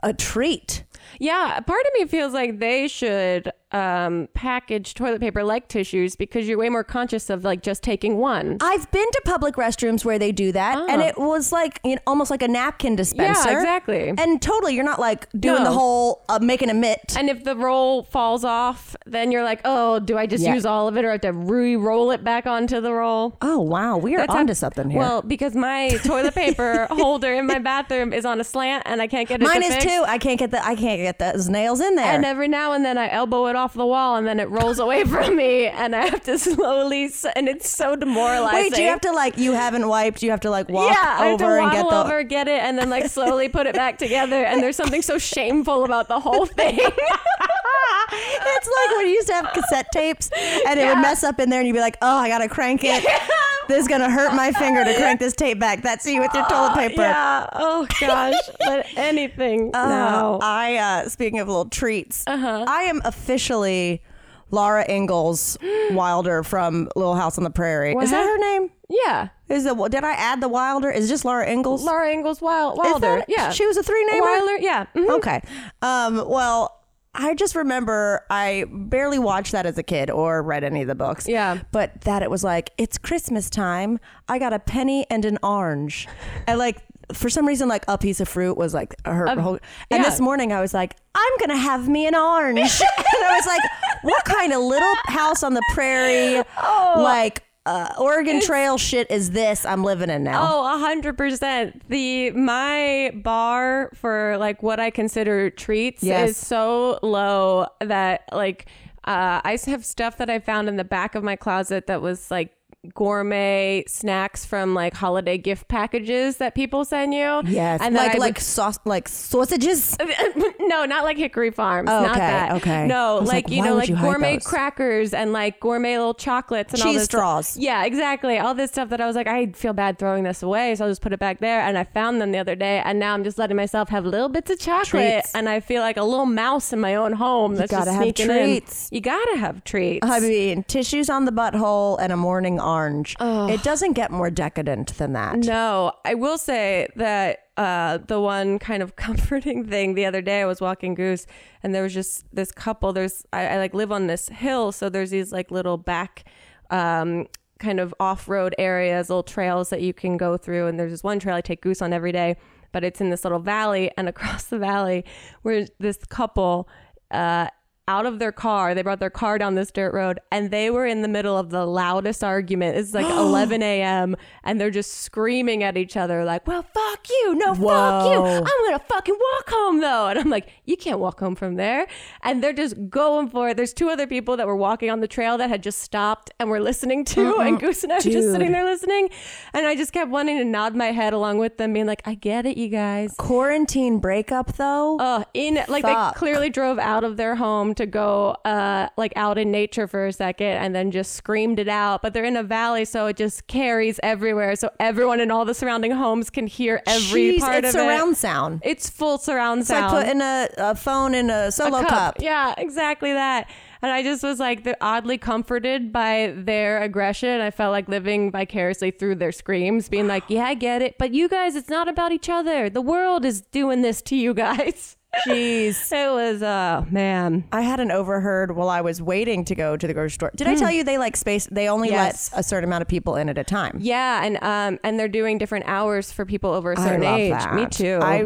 a 0.03 0.13
treat. 0.13 0.83
yeah, 1.19 1.59
part 1.59 1.81
of 1.85 1.91
me 1.99 2.05
feels 2.05 2.33
like 2.33 2.59
they 2.59 2.87
should 2.87 3.51
um, 3.73 4.27
package 4.33 4.93
toilet 4.93 5.21
paper 5.21 5.43
like 5.43 5.67
tissues 5.67 6.15
because 6.15 6.47
you're 6.47 6.57
way 6.57 6.69
more 6.69 6.83
conscious 6.83 7.29
of 7.29 7.43
like 7.43 7.61
just 7.61 7.83
taking 7.83 8.17
one. 8.17 8.57
I've 8.61 8.89
been 8.91 9.09
to 9.11 9.21
public 9.25 9.55
restrooms 9.55 10.03
where 10.05 10.19
they 10.19 10.31
do 10.31 10.51
that, 10.51 10.77
and 10.89 11.01
Oh. 11.01 11.05
it 11.05 11.17
was 11.17 11.51
like 11.51 11.79
you 11.83 11.95
know, 11.95 12.01
almost 12.07 12.31
like 12.31 12.41
a 12.41 12.47
napkin 12.47 12.95
dispenser. 12.95 13.49
Yeah, 13.49 13.57
exactly. 13.57 14.13
And 14.17 14.41
totally, 14.41 14.75
you're 14.75 14.83
not 14.83 14.99
like 14.99 15.27
doing 15.39 15.63
No. 15.63 15.69
the 15.69 15.71
whole 15.71 16.23
uh, 16.29 16.39
making 16.41 16.69
a 16.69 16.73
mitt. 16.73 17.15
And 17.17 17.29
if 17.29 17.43
the 17.43 17.55
roll 17.55 18.03
falls 18.03 18.43
off, 18.43 18.95
then 19.05 19.31
you're 19.31 19.43
like, 19.43 19.61
oh, 19.65 19.99
do 19.99 20.17
I 20.17 20.25
just 20.25 20.43
Yeah. 20.43 20.53
use 20.53 20.65
all 20.65 20.87
of 20.87 20.97
it 20.97 21.05
or 21.05 21.09
I 21.09 21.13
have 21.13 21.21
to 21.21 21.33
re-roll 21.33 22.11
it 22.11 22.23
back 22.23 22.45
onto 22.47 22.81
the 22.81 22.93
roll? 22.93 23.37
oh 23.41 23.59
wow, 23.59 23.97
we 23.97 24.15
are 24.15 24.19
That's 24.19 24.33
onto 24.35 24.51
how- 24.51 24.55
something 24.55 24.89
here. 24.89 24.99
Well, 24.99 25.21
because 25.21 25.55
my 25.55 25.89
toilet 26.03 26.35
paper 26.35 26.87
holder 26.91 27.33
in 27.33 27.45
my 27.47 27.59
bathroom 27.59 28.11
is 28.13 28.25
on 28.25 28.39
a 28.41 28.43
slant 28.43 28.83
and 28.85 29.01
I 29.01 29.07
can't 29.07 29.27
get 29.27 29.41
it. 29.41 29.45
Mine 29.45 29.63
is 29.63 29.73
fix. 29.75 29.85
too. 29.85 30.03
I 30.07 30.17
can't 30.17 30.39
get 30.39 30.51
the 30.51 30.65
I 30.65 30.75
can't 30.75 30.99
get 31.01 31.19
those 31.19 31.47
nails 31.49 31.79
in 31.79 31.95
there. 31.95 32.05
And 32.13 32.25
every 32.25 32.47
now 32.47 32.73
and 32.73 32.83
then 32.83 32.97
I 32.97 33.09
elbow 33.09 33.47
it 33.47 33.55
off 33.55 33.60
the 33.73 33.85
wall 33.85 34.15
and 34.15 34.27
then 34.27 34.39
it 34.39 34.49
rolls 34.49 34.79
away 34.79 35.03
from 35.13 35.35
me 35.35 35.67
and 35.67 35.95
I 35.95 36.07
have 36.07 36.23
to 36.23 36.37
slowly, 36.37 37.11
and 37.35 37.47
it's 37.47 37.69
so 37.69 37.95
demoralizing. 37.95 38.59
Wait, 38.59 38.73
do 38.73 38.81
you 38.81 38.89
have 38.89 39.01
to 39.01 39.11
like 39.11 39.37
you 39.37 39.53
haven't 39.53 39.87
wiped? 39.87 40.23
You 40.23 40.31
have 40.31 40.41
to 40.41 40.49
like 40.49 40.69
walk 40.69 40.91
yeah, 40.91 41.17
I 41.19 41.25
have 41.27 41.39
to 41.39 41.45
waddle 41.45 41.69
get 41.69 41.89
the. 41.89 42.03
over, 42.03 42.23
get 42.23 42.47
it, 42.47 42.61
and 42.61 42.77
then 42.77 42.89
like 42.89 43.07
slowly 43.07 43.49
put 43.49 43.67
it 43.67 43.75
back 43.75 43.97
together. 43.97 44.43
And 44.43 44.61
there's 44.61 44.75
something 44.75 45.01
so 45.01 45.17
shameful 45.17 45.85
about 45.85 46.07
the 46.07 46.19
whole 46.19 46.45
thing. 46.45 46.79
it's 48.11 48.67
like 48.67 48.97
when 48.97 49.07
you 49.07 49.13
used 49.13 49.27
to 49.27 49.33
have 49.33 49.53
cassette 49.53 49.87
tapes 49.91 50.29
and 50.67 50.79
it 50.79 50.87
would 50.87 51.01
mess 51.01 51.23
up 51.23 51.39
in 51.39 51.49
there 51.49 51.59
and 51.59 51.67
you'd 51.67 51.73
be 51.73 51.79
like, 51.79 51.97
oh, 52.01 52.17
I 52.17 52.27
gotta 52.27 52.49
crank 52.49 52.81
it. 52.83 53.03
This 53.71 53.81
is 53.83 53.87
gonna 53.87 54.09
hurt 54.11 54.33
my 54.33 54.51
finger 54.51 54.83
to 54.83 54.93
crank 54.97 55.19
this 55.19 55.33
tape 55.33 55.59
back. 55.59 55.81
That's 55.81 56.05
you 56.05 56.19
with 56.21 56.33
your 56.33 56.45
toilet 56.47 56.73
paper. 56.75 57.01
yeah. 57.01 57.47
Oh 57.53 57.87
gosh. 57.99 58.33
But 58.59 58.85
anything. 58.97 59.71
Uh, 59.73 59.87
no. 59.89 60.39
I 60.41 60.75
uh 60.75 61.09
speaking 61.09 61.39
of 61.39 61.47
little 61.47 61.65
treats, 61.69 62.23
Uh-huh. 62.27 62.65
I 62.67 62.83
am 62.83 63.01
officially 63.05 64.01
Laura 64.49 64.85
Ingalls 64.89 65.57
Wilder 65.91 66.43
from 66.43 66.89
Little 66.95 67.15
House 67.15 67.37
on 67.37 67.43
the 67.45 67.49
Prairie. 67.49 67.95
What 67.95 68.03
Is 68.03 68.11
that 68.11 68.25
her 68.25 68.37
name? 68.37 68.69
yeah. 68.89 69.29
Is 69.47 69.65
it 69.65 69.77
did 69.89 70.03
I 70.03 70.11
add 70.11 70.41
the 70.41 70.49
Wilder? 70.49 70.89
Is 70.91 71.05
it 71.05 71.09
just 71.09 71.23
Laura 71.25 71.49
Ingalls? 71.49 71.83
Laura 71.83 72.11
Ingalls 72.11 72.41
Wild, 72.41 72.77
Wilder. 72.77 73.17
that- 73.19 73.25
yeah. 73.29 73.49
She 73.51 73.65
was 73.65 73.77
a 73.77 73.83
three 73.83 74.03
namer? 74.05 74.21
Wilder. 74.25 74.57
Yeah. 74.59 74.85
mhm. 74.95 75.09
Okay. 75.17 75.41
Um, 75.81 76.27
well, 76.29 76.80
I 77.13 77.33
just 77.33 77.55
remember 77.55 78.25
I 78.29 78.65
barely 78.69 79.19
watched 79.19 79.51
that 79.51 79.65
as 79.65 79.77
a 79.77 79.83
kid 79.83 80.09
or 80.09 80.41
read 80.41 80.63
any 80.63 80.81
of 80.81 80.87
the 80.87 80.95
books. 80.95 81.27
Yeah. 81.27 81.61
But 81.71 82.01
that 82.01 82.23
it 82.23 82.31
was 82.31 82.43
like, 82.43 82.71
it's 82.77 82.97
Christmas 82.97 83.49
time. 83.49 83.99
I 84.29 84.39
got 84.39 84.53
a 84.53 84.59
penny 84.59 85.05
and 85.09 85.25
an 85.25 85.37
orange. 85.43 86.07
And 86.47 86.57
like, 86.57 86.81
for 87.13 87.29
some 87.29 87.45
reason, 87.45 87.67
like 87.67 87.83
a 87.89 87.97
piece 87.97 88.21
of 88.21 88.29
fruit 88.29 88.57
was 88.57 88.73
like 88.73 88.95
her 89.05 89.27
um, 89.27 89.39
whole. 89.39 89.59
And 89.89 90.01
yeah. 90.01 90.09
this 90.09 90.21
morning 90.21 90.53
I 90.53 90.61
was 90.61 90.73
like, 90.73 90.95
I'm 91.13 91.37
going 91.39 91.49
to 91.49 91.57
have 91.57 91.89
me 91.89 92.07
an 92.07 92.15
orange. 92.15 92.59
and 92.81 93.25
I 93.25 93.35
was 93.35 93.45
like, 93.45 93.61
what 94.03 94.23
kind 94.23 94.53
of 94.53 94.61
little 94.61 94.93
house 95.05 95.43
on 95.43 95.53
the 95.53 95.63
prairie, 95.73 96.41
oh. 96.63 96.95
like, 96.97 97.43
uh, 97.65 97.93
Oregon 97.99 98.41
Trail 98.41 98.77
shit 98.77 99.09
is 99.11 99.31
this 99.31 99.65
I'm 99.65 99.83
living 99.83 100.09
in 100.09 100.23
now? 100.23 100.47
Oh, 100.51 100.75
a 100.75 100.79
hundred 100.79 101.17
percent. 101.17 101.87
The 101.89 102.31
my 102.31 103.11
bar 103.15 103.91
for 103.93 104.37
like 104.37 104.63
what 104.63 104.79
I 104.79 104.89
consider 104.89 105.49
treats 105.49 106.03
Yes. 106.03 106.31
is 106.31 106.37
so 106.37 106.99
low 107.03 107.67
that 107.79 108.23
like 108.31 108.65
uh, 109.03 109.41
I 109.43 109.57
have 109.65 109.85
stuff 109.85 110.17
that 110.17 110.29
I 110.29 110.39
found 110.39 110.69
in 110.69 110.75
the 110.77 110.83
back 110.83 111.15
of 111.15 111.23
my 111.23 111.35
closet 111.35 111.87
that 111.87 112.01
was 112.01 112.29
like 112.31 112.51
gourmet 112.95 113.83
snacks 113.87 114.43
from 114.43 114.73
like 114.73 114.93
holiday 114.93 115.37
gift 115.37 115.67
packages 115.67 116.37
that 116.37 116.55
people 116.55 116.83
send 116.83 117.13
you. 117.13 117.41
Yes. 117.45 117.79
and 117.81 117.93
like, 117.95 118.11
I 118.11 118.13
would- 118.13 118.19
like, 118.19 118.39
sauce, 118.39 118.79
like 118.85 119.07
sausages. 119.07 119.95
no, 120.59 120.85
not 120.85 121.03
like 121.03 121.17
Hickory 121.17 121.51
Farms. 121.51 121.89
Oh, 121.91 122.01
not 122.01 122.11
okay, 122.11 122.19
that. 122.19 122.51
okay. 122.53 122.87
No, 122.87 123.17
like, 123.19 123.27
like, 123.45 123.49
you 123.49 123.63
know, 123.63 123.75
like 123.75 123.89
you 123.89 123.95
gourmet 123.95 124.39
crackers 124.39 125.13
and 125.13 125.31
like 125.31 125.59
gourmet 125.59 125.97
little 125.97 126.13
chocolates 126.13 126.73
and 126.73 126.81
all 126.81 126.87
Cheese 126.87 127.01
this 127.01 127.05
straws. 127.05 127.57
Yeah, 127.57 127.83
exactly. 127.85 128.39
All 128.39 128.53
this 128.55 128.71
stuff 128.71 128.89
that 128.89 128.99
I 128.99 129.05
was 129.05 129.15
like, 129.15 129.27
I 129.27 129.47
feel 129.47 129.73
bad 129.73 129.99
throwing 129.99 130.23
this 130.23 130.41
away, 130.41 130.73
so 130.75 130.85
I'll 130.85 130.91
just 130.91 131.01
put 131.01 131.13
it 131.13 131.19
back 131.19 131.39
there. 131.39 131.61
And 131.61 131.77
I 131.77 131.83
found 131.83 132.19
them 132.21 132.31
the 132.31 132.39
other 132.39 132.55
day, 132.55 132.81
and 132.83 132.97
now 132.99 133.13
I'm 133.13 133.23
just 133.23 133.37
letting 133.37 133.57
myself 133.57 133.89
have 133.89 134.05
little 134.05 134.29
bits 134.29 134.49
of 134.49 134.59
chocolate, 134.59 134.85
Treats. 135.23 135.35
and 135.35 135.47
I 135.47 135.59
feel 135.59 135.81
like 135.81 135.97
a 135.97 136.03
little 136.03 136.25
mouse 136.25 136.73
in 136.73 136.79
my 136.79 136.95
own 136.95 137.13
home. 137.13 137.55
That's 137.55 137.71
gotta 137.71 137.91
just 137.91 137.97
have 137.97 138.27
treats. 138.27 138.89
In. 138.89 138.95
You 138.95 139.01
gotta 139.01 139.37
have 139.37 139.63
treats. 139.63 140.05
I 140.07 140.19
mean, 140.19 140.63
tissues 140.63 141.09
on 141.09 141.25
the 141.25 141.31
butthole 141.31 141.97
and 142.01 142.11
a 142.11 142.17
morning 142.17 142.59
orange. 142.71 143.15
It 143.49 143.63
doesn't 143.63 143.93
get 143.93 144.11
more 144.11 144.29
decadent 144.29 144.97
than 144.97 145.13
that. 145.13 145.37
No, 145.39 145.93
I 146.05 146.15
will 146.15 146.37
say 146.37 146.87
that 146.95 147.47
uh, 147.57 147.99
the 148.07 148.19
one 148.19 148.59
kind 148.59 148.81
of 148.81 148.95
comforting 149.07 149.65
thing 149.65 149.93
the 149.93 150.05
other 150.05 150.21
day, 150.21 150.41
I 150.41 150.45
was 150.45 150.61
walking 150.61 150.95
Goose, 150.95 151.27
and 151.63 151.75
there 151.75 151.83
was 151.83 151.93
just 151.93 152.23
this 152.33 152.51
couple. 152.51 152.93
There's 152.93 153.25
I, 153.33 153.47
I 153.47 153.57
like 153.57 153.73
live 153.73 153.91
on 153.91 154.07
this 154.07 154.29
hill, 154.29 154.71
so 154.71 154.89
there's 154.89 155.11
these 155.11 155.31
like 155.31 155.51
little 155.51 155.77
back. 155.77 156.25
Um, 156.69 157.27
kind 157.59 157.79
of 157.79 157.93
off-road 157.99 158.55
areas 158.57 159.07
little 159.07 159.21
trails 159.21 159.69
that 159.69 159.81
you 159.81 159.93
can 159.93 160.17
go 160.17 160.35
through 160.35 160.65
and 160.65 160.79
there's 160.79 160.91
this 160.91 161.03
one 161.03 161.19
trail 161.19 161.35
i 161.35 161.41
take 161.41 161.61
goose 161.61 161.79
on 161.79 161.93
every 161.93 162.11
day 162.11 162.35
but 162.71 162.83
it's 162.83 162.99
in 162.99 163.11
this 163.11 163.23
little 163.23 163.37
valley 163.37 163.91
and 163.97 164.09
across 164.13 164.45
the 164.45 164.57
valley 164.57 165.05
where 165.43 165.67
this 165.79 165.97
couple 166.09 166.67
uh, 167.11 167.47
out 167.87 168.05
of 168.05 168.19
their 168.19 168.31
car. 168.31 168.73
They 168.73 168.81
brought 168.81 168.99
their 168.99 169.09
car 169.09 169.37
down 169.37 169.55
this 169.55 169.71
dirt 169.71 169.93
road 169.93 170.19
and 170.31 170.51
they 170.51 170.69
were 170.69 170.85
in 170.85 171.01
the 171.01 171.07
middle 171.07 171.37
of 171.37 171.49
the 171.49 171.65
loudest 171.65 172.23
argument. 172.23 172.77
It's 172.77 172.93
like 172.93 173.05
11 173.09 173.61
a.m. 173.61 174.15
and 174.43 174.61
they're 174.61 174.71
just 174.71 174.93
screaming 175.01 175.63
at 175.63 175.77
each 175.77 175.97
other, 175.97 176.23
like, 176.23 176.47
well, 176.47 176.63
fuck 176.63 177.09
you. 177.09 177.35
No, 177.35 177.53
fuck 177.53 178.05
you. 178.11 178.21
I'm 178.23 178.43
going 178.43 178.79
to 178.79 178.85
fucking 178.87 179.17
walk 179.19 179.49
home 179.49 179.81
though. 179.81 180.07
And 180.07 180.19
I'm 180.19 180.29
like, 180.29 180.49
you 180.65 180.77
can't 180.77 180.99
walk 180.99 181.19
home 181.19 181.35
from 181.35 181.55
there. 181.55 181.87
And 182.23 182.43
they're 182.43 182.53
just 182.53 182.89
going 182.89 183.29
for 183.29 183.49
it. 183.49 183.57
There's 183.57 183.73
two 183.73 183.89
other 183.89 184.07
people 184.07 184.37
that 184.37 184.47
were 184.47 184.55
walking 184.55 184.89
on 184.89 184.99
the 184.99 185.07
trail 185.07 185.37
that 185.37 185.49
had 185.49 185.63
just 185.63 185.79
stopped 185.79 186.31
and 186.39 186.49
were 186.49 186.61
listening 186.61 187.03
to. 187.05 187.37
And 187.37 187.59
Goose 187.59 187.83
and 187.83 187.91
I 187.91 187.95
were 187.95 188.01
just 188.01 188.31
sitting 188.31 188.51
there 188.51 188.65
listening. 188.65 189.09
And 189.53 189.65
I 189.65 189.75
just 189.75 189.91
kept 189.91 190.09
wanting 190.11 190.37
to 190.37 190.45
nod 190.45 190.75
my 190.75 190.91
head 190.91 191.13
along 191.13 191.39
with 191.39 191.57
them, 191.57 191.73
being 191.73 191.87
like, 191.87 192.01
I 192.05 192.13
get 192.15 192.45
it, 192.45 192.57
you 192.57 192.69
guys. 192.69 193.13
Quarantine 193.17 193.99
breakup, 193.99 194.53
though. 194.57 194.97
Oh, 194.99 195.25
in 195.33 195.55
like 195.67 195.83
Fuck. 195.83 196.13
they 196.15 196.19
clearly 196.19 196.49
drove 196.49 196.79
out 196.79 197.03
of 197.03 197.17
their 197.17 197.35
home 197.35 197.70
to 197.75 197.85
go 197.85 198.35
uh, 198.45 198.87
like 198.97 199.13
out 199.15 199.37
in 199.37 199.51
nature 199.51 199.87
for 199.87 200.07
a 200.07 200.13
second 200.13 200.47
and 200.47 200.75
then 200.75 200.91
just 200.91 201.13
screamed 201.13 201.59
it 201.59 201.67
out. 201.67 202.01
But 202.01 202.13
they're 202.13 202.25
in 202.25 202.37
a 202.37 202.43
valley, 202.43 202.85
so 202.85 203.07
it 203.07 203.17
just 203.17 203.47
carries 203.47 203.99
everywhere. 204.03 204.55
So 204.55 204.69
everyone 204.79 205.19
in 205.19 205.31
all 205.31 205.45
the 205.45 205.53
surrounding 205.53 205.91
homes 205.91 206.29
can 206.29 206.47
hear 206.47 206.81
every 206.87 207.37
Jeez, 207.37 207.39
part 207.39 207.63
it's 207.63 207.75
of 207.75 207.81
surround 207.81 208.13
it. 208.13 208.17
sound. 208.17 208.61
It's 208.63 208.89
full 208.89 209.17
surround 209.17 209.61
It's 209.61 209.69
like 209.69 209.79
sound. 209.79 209.91
putting 209.97 210.21
a, 210.21 210.47
a 210.57 210.75
phone 210.75 211.13
in 211.15 211.29
a 211.29 211.51
solo 211.51 211.79
A 211.79 211.85
cup. 211.85 212.17
Yeah, 212.19 212.53
exactly 212.57 213.13
that. 213.13 213.49
And 213.83 213.91
I 213.91 214.03
just 214.03 214.21
was 214.23 214.39
like 214.39 214.63
the- 214.63 214.77
oddly 214.79 215.17
comforted 215.17 215.91
by 215.91 216.33
their 216.37 216.81
aggression. 216.83 217.41
I 217.41 217.49
felt 217.49 217.71
like 217.71 217.89
living 217.89 218.31
vicariously 218.31 218.91
through 218.91 219.15
their 219.15 219.31
screams, 219.31 219.89
being 219.89 220.07
like, 220.07 220.23
"Yeah, 220.27 220.45
I 220.45 220.53
get 220.53 220.83
it, 220.83 220.97
but 220.99 221.13
you 221.15 221.27
guys, 221.27 221.55
it's 221.55 221.69
not 221.69 221.87
about 221.89 222.11
each 222.11 222.29
other. 222.29 222.69
The 222.69 222.81
world 222.81 223.25
is 223.25 223.41
doing 223.41 223.81
this 223.81 224.01
to 224.03 224.15
you 224.15 224.33
guys." 224.35 224.97
Jeez. 225.27 225.91
It 225.91 226.11
was, 226.13 226.41
uh, 226.41 226.85
man. 226.89 227.43
I 227.51 227.61
had 227.61 227.79
an 227.79 227.91
overheard 227.91 228.55
while 228.55 228.69
I 228.69 228.81
was 228.81 229.01
waiting 229.01 229.43
to 229.45 229.55
go 229.55 229.75
to 229.75 229.87
the 229.87 229.93
grocery 229.93 230.11
store. 230.11 230.31
Did 230.35 230.47
I 230.47 230.55
tell 230.55 230.71
you 230.71 230.83
they 230.83 230.97
like 230.97 231.17
space? 231.17 231.47
They 231.51 231.67
only 231.67 231.89
Hmm. 231.89 231.95
Yes. 231.95 232.31
let 232.31 232.39
a 232.39 232.43
certain 232.43 232.69
amount 232.69 232.81
of 232.83 232.87
people 232.87 233.15
in 233.17 233.27
at 233.29 233.37
a 233.37 233.43
time. 233.43 233.77
Yeah, 233.81 234.23
and 234.23 234.37
um, 234.41 234.79
and 234.83 234.99
they're 234.99 235.07
doing 235.09 235.37
different 235.37 235.65
hours 235.67 236.11
for 236.11 236.25
people 236.25 236.51
over 236.51 236.71
a 236.71 236.77
certain 236.77 237.01
love 237.01 237.19
age. 237.19 237.31
that. 237.31 237.53
Me 237.53 237.65
too. 237.67 237.99
I, 238.01 238.19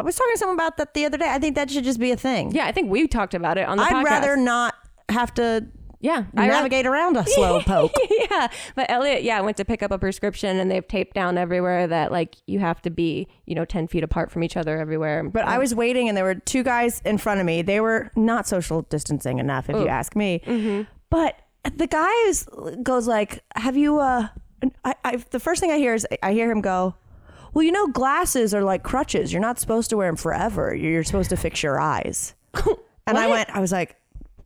I 0.00 0.02
was 0.02 0.16
talking 0.16 0.32
to 0.34 0.38
someone 0.38 0.56
about 0.56 0.78
that 0.78 0.94
the 0.94 1.04
other 1.04 1.18
day. 1.18 1.28
I 1.28 1.38
think 1.38 1.54
that 1.56 1.70
should 1.70 1.84
just 1.84 2.00
be 2.00 2.10
a 2.12 2.16
thing. 2.16 2.52
yeah, 2.52 2.66
I 2.66 2.72
think 2.72 2.90
we 2.90 3.06
talked 3.06 3.34
about 3.34 3.58
it 3.58 3.68
on 3.68 3.76
the 3.76 3.84
I'd 3.84 3.92
podcast. 3.92 4.04
rather 4.04 4.36
not 4.36 4.74
have 5.10 5.34
to 5.34 5.66
yeah, 6.02 6.24
I 6.36 6.48
navigate 6.48 6.84
around 6.84 7.16
a 7.16 7.24
slow 7.24 7.60
poke. 7.64 7.94
yeah, 8.10 8.48
but 8.74 8.90
Elliot, 8.90 9.22
yeah, 9.22 9.40
went 9.40 9.56
to 9.58 9.64
pick 9.64 9.84
up 9.84 9.92
a 9.92 9.98
prescription, 9.98 10.58
and 10.58 10.68
they've 10.68 10.86
taped 10.86 11.14
down 11.14 11.38
everywhere 11.38 11.86
that 11.86 12.10
like 12.10 12.36
you 12.46 12.58
have 12.58 12.82
to 12.82 12.90
be, 12.90 13.28
you 13.46 13.54
know, 13.54 13.64
ten 13.64 13.86
feet 13.86 14.02
apart 14.02 14.32
from 14.32 14.42
each 14.42 14.56
other 14.56 14.76
everywhere. 14.78 15.22
But 15.22 15.44
I 15.46 15.58
was 15.58 15.76
waiting, 15.76 16.08
and 16.08 16.16
there 16.16 16.24
were 16.24 16.34
two 16.34 16.64
guys 16.64 17.00
in 17.04 17.18
front 17.18 17.38
of 17.38 17.46
me. 17.46 17.62
They 17.62 17.78
were 17.78 18.10
not 18.16 18.48
social 18.48 18.82
distancing 18.82 19.38
enough, 19.38 19.70
if 19.70 19.76
you 19.76 19.86
ask 19.86 20.16
me. 20.16 20.42
Mm-hmm. 20.44 20.82
But 21.08 21.36
the 21.76 21.86
guy 21.86 22.12
is, 22.26 22.48
goes 22.82 23.06
like, 23.06 23.44
"Have 23.54 23.76
you?" 23.76 24.00
Uh, 24.00 24.26
I, 24.84 24.94
I, 25.04 25.16
the 25.30 25.40
first 25.40 25.60
thing 25.60 25.70
I 25.70 25.78
hear 25.78 25.94
is 25.94 26.04
I 26.20 26.32
hear 26.32 26.50
him 26.50 26.62
go, 26.62 26.96
"Well, 27.54 27.62
you 27.62 27.70
know, 27.70 27.86
glasses 27.86 28.52
are 28.54 28.64
like 28.64 28.82
crutches. 28.82 29.32
You're 29.32 29.40
not 29.40 29.60
supposed 29.60 29.88
to 29.90 29.96
wear 29.96 30.08
them 30.08 30.16
forever. 30.16 30.74
You're 30.74 31.04
supposed 31.04 31.30
to 31.30 31.36
fix 31.36 31.62
your 31.62 31.80
eyes." 31.80 32.34
and 33.06 33.16
I 33.18 33.28
went, 33.28 33.50
I 33.50 33.60
was 33.60 33.70
like, 33.70 33.90
"Eh, 33.90 33.94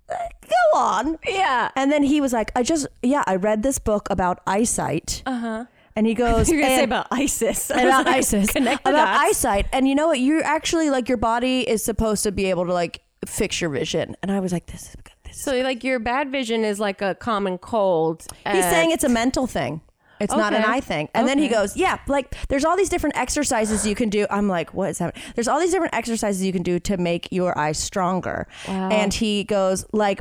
"Go 0.09 0.79
on." 0.79 1.19
yeah, 1.27 1.71
And 1.77 1.91
then 1.91 2.03
he 2.03 2.21
was 2.21 2.33
like, 2.33 2.53
"I 2.55 2.63
just, 2.63 2.87
yeah, 3.03 3.25
I 3.27 3.37
read 3.37 3.63
this 3.63 3.79
book 3.79 4.09
about 4.11 4.41
eyesight." 4.47 5.23
Uh 5.27 5.39
huh. 5.39 5.65
And 5.95 6.07
he 6.07 6.13
goes, 6.25 6.51
you're 6.51 6.61
gonna 6.61 6.77
say 6.77 6.85
about 6.85 7.07
ISIS. 7.11 7.71
About 7.75 8.05
like, 8.05 8.17
ISIS, 8.17 8.51
about 8.55 8.83
dots. 8.85 9.21
eyesight. 9.23 9.67
And 9.73 9.89
you 9.89 9.95
know 9.95 10.09
what? 10.09 10.21
You're 10.21 10.45
actually 10.45 10.91
like 10.91 11.09
your 11.09 11.17
body 11.17 11.67
is 11.67 11.83
supposed 11.83 12.23
to 12.25 12.33
be 12.33 12.51
able 12.51 12.67
to 12.67 12.73
like 12.75 13.01
fix 13.25 13.63
your 13.63 13.71
vision. 13.71 14.15
And 14.23 14.31
I 14.31 14.41
was 14.41 14.53
like, 14.53 14.67
this 14.67 14.91
is 14.91 14.97
good. 14.97 15.15
This 15.25 15.37
is. 15.39 15.43
So 15.43 15.59
like 15.63 15.83
your 15.83 15.99
bad 15.99 16.31
vision 16.31 16.65
is 16.67 16.79
like 16.79 17.01
a 17.01 17.15
common 17.15 17.57
cold. 17.57 18.27
He's 18.53 18.65
saying 18.65 18.91
it's 18.91 19.05
a 19.05 19.09
mental 19.09 19.47
thing. 19.47 19.81
It's 20.21 20.35
not 20.35 20.53
an 20.55 20.63
Okay. 20.63 20.73
eye 20.73 20.81
thing. 20.81 21.09
And 21.15 21.27
then 21.29 21.39
he 21.39 21.47
goes, 21.49 21.77
yeah, 21.77 21.99
like 22.09 22.35
there's 22.49 22.65
all 22.65 22.77
these 22.77 22.89
different 22.89 23.17
exercises 23.17 23.87
you 23.87 23.95
can 23.95 24.09
do. 24.09 24.27
I'm 24.31 24.49
like, 24.49 24.73
what 24.75 24.91
is 24.91 24.99
happening? 24.99 25.23
There's 25.35 25.47
all 25.49 25.61
these 25.61 25.71
different 25.73 25.95
exercises 25.95 26.45
you 26.45 26.53
can 26.53 26.63
do 26.63 26.79
to 26.81 26.97
make 26.97 27.29
your 27.31 27.57
eyes 27.59 27.79
stronger. 27.79 28.47
And 28.67 29.13
he 29.15 29.45
goes, 29.45 29.85
like, 29.93 30.21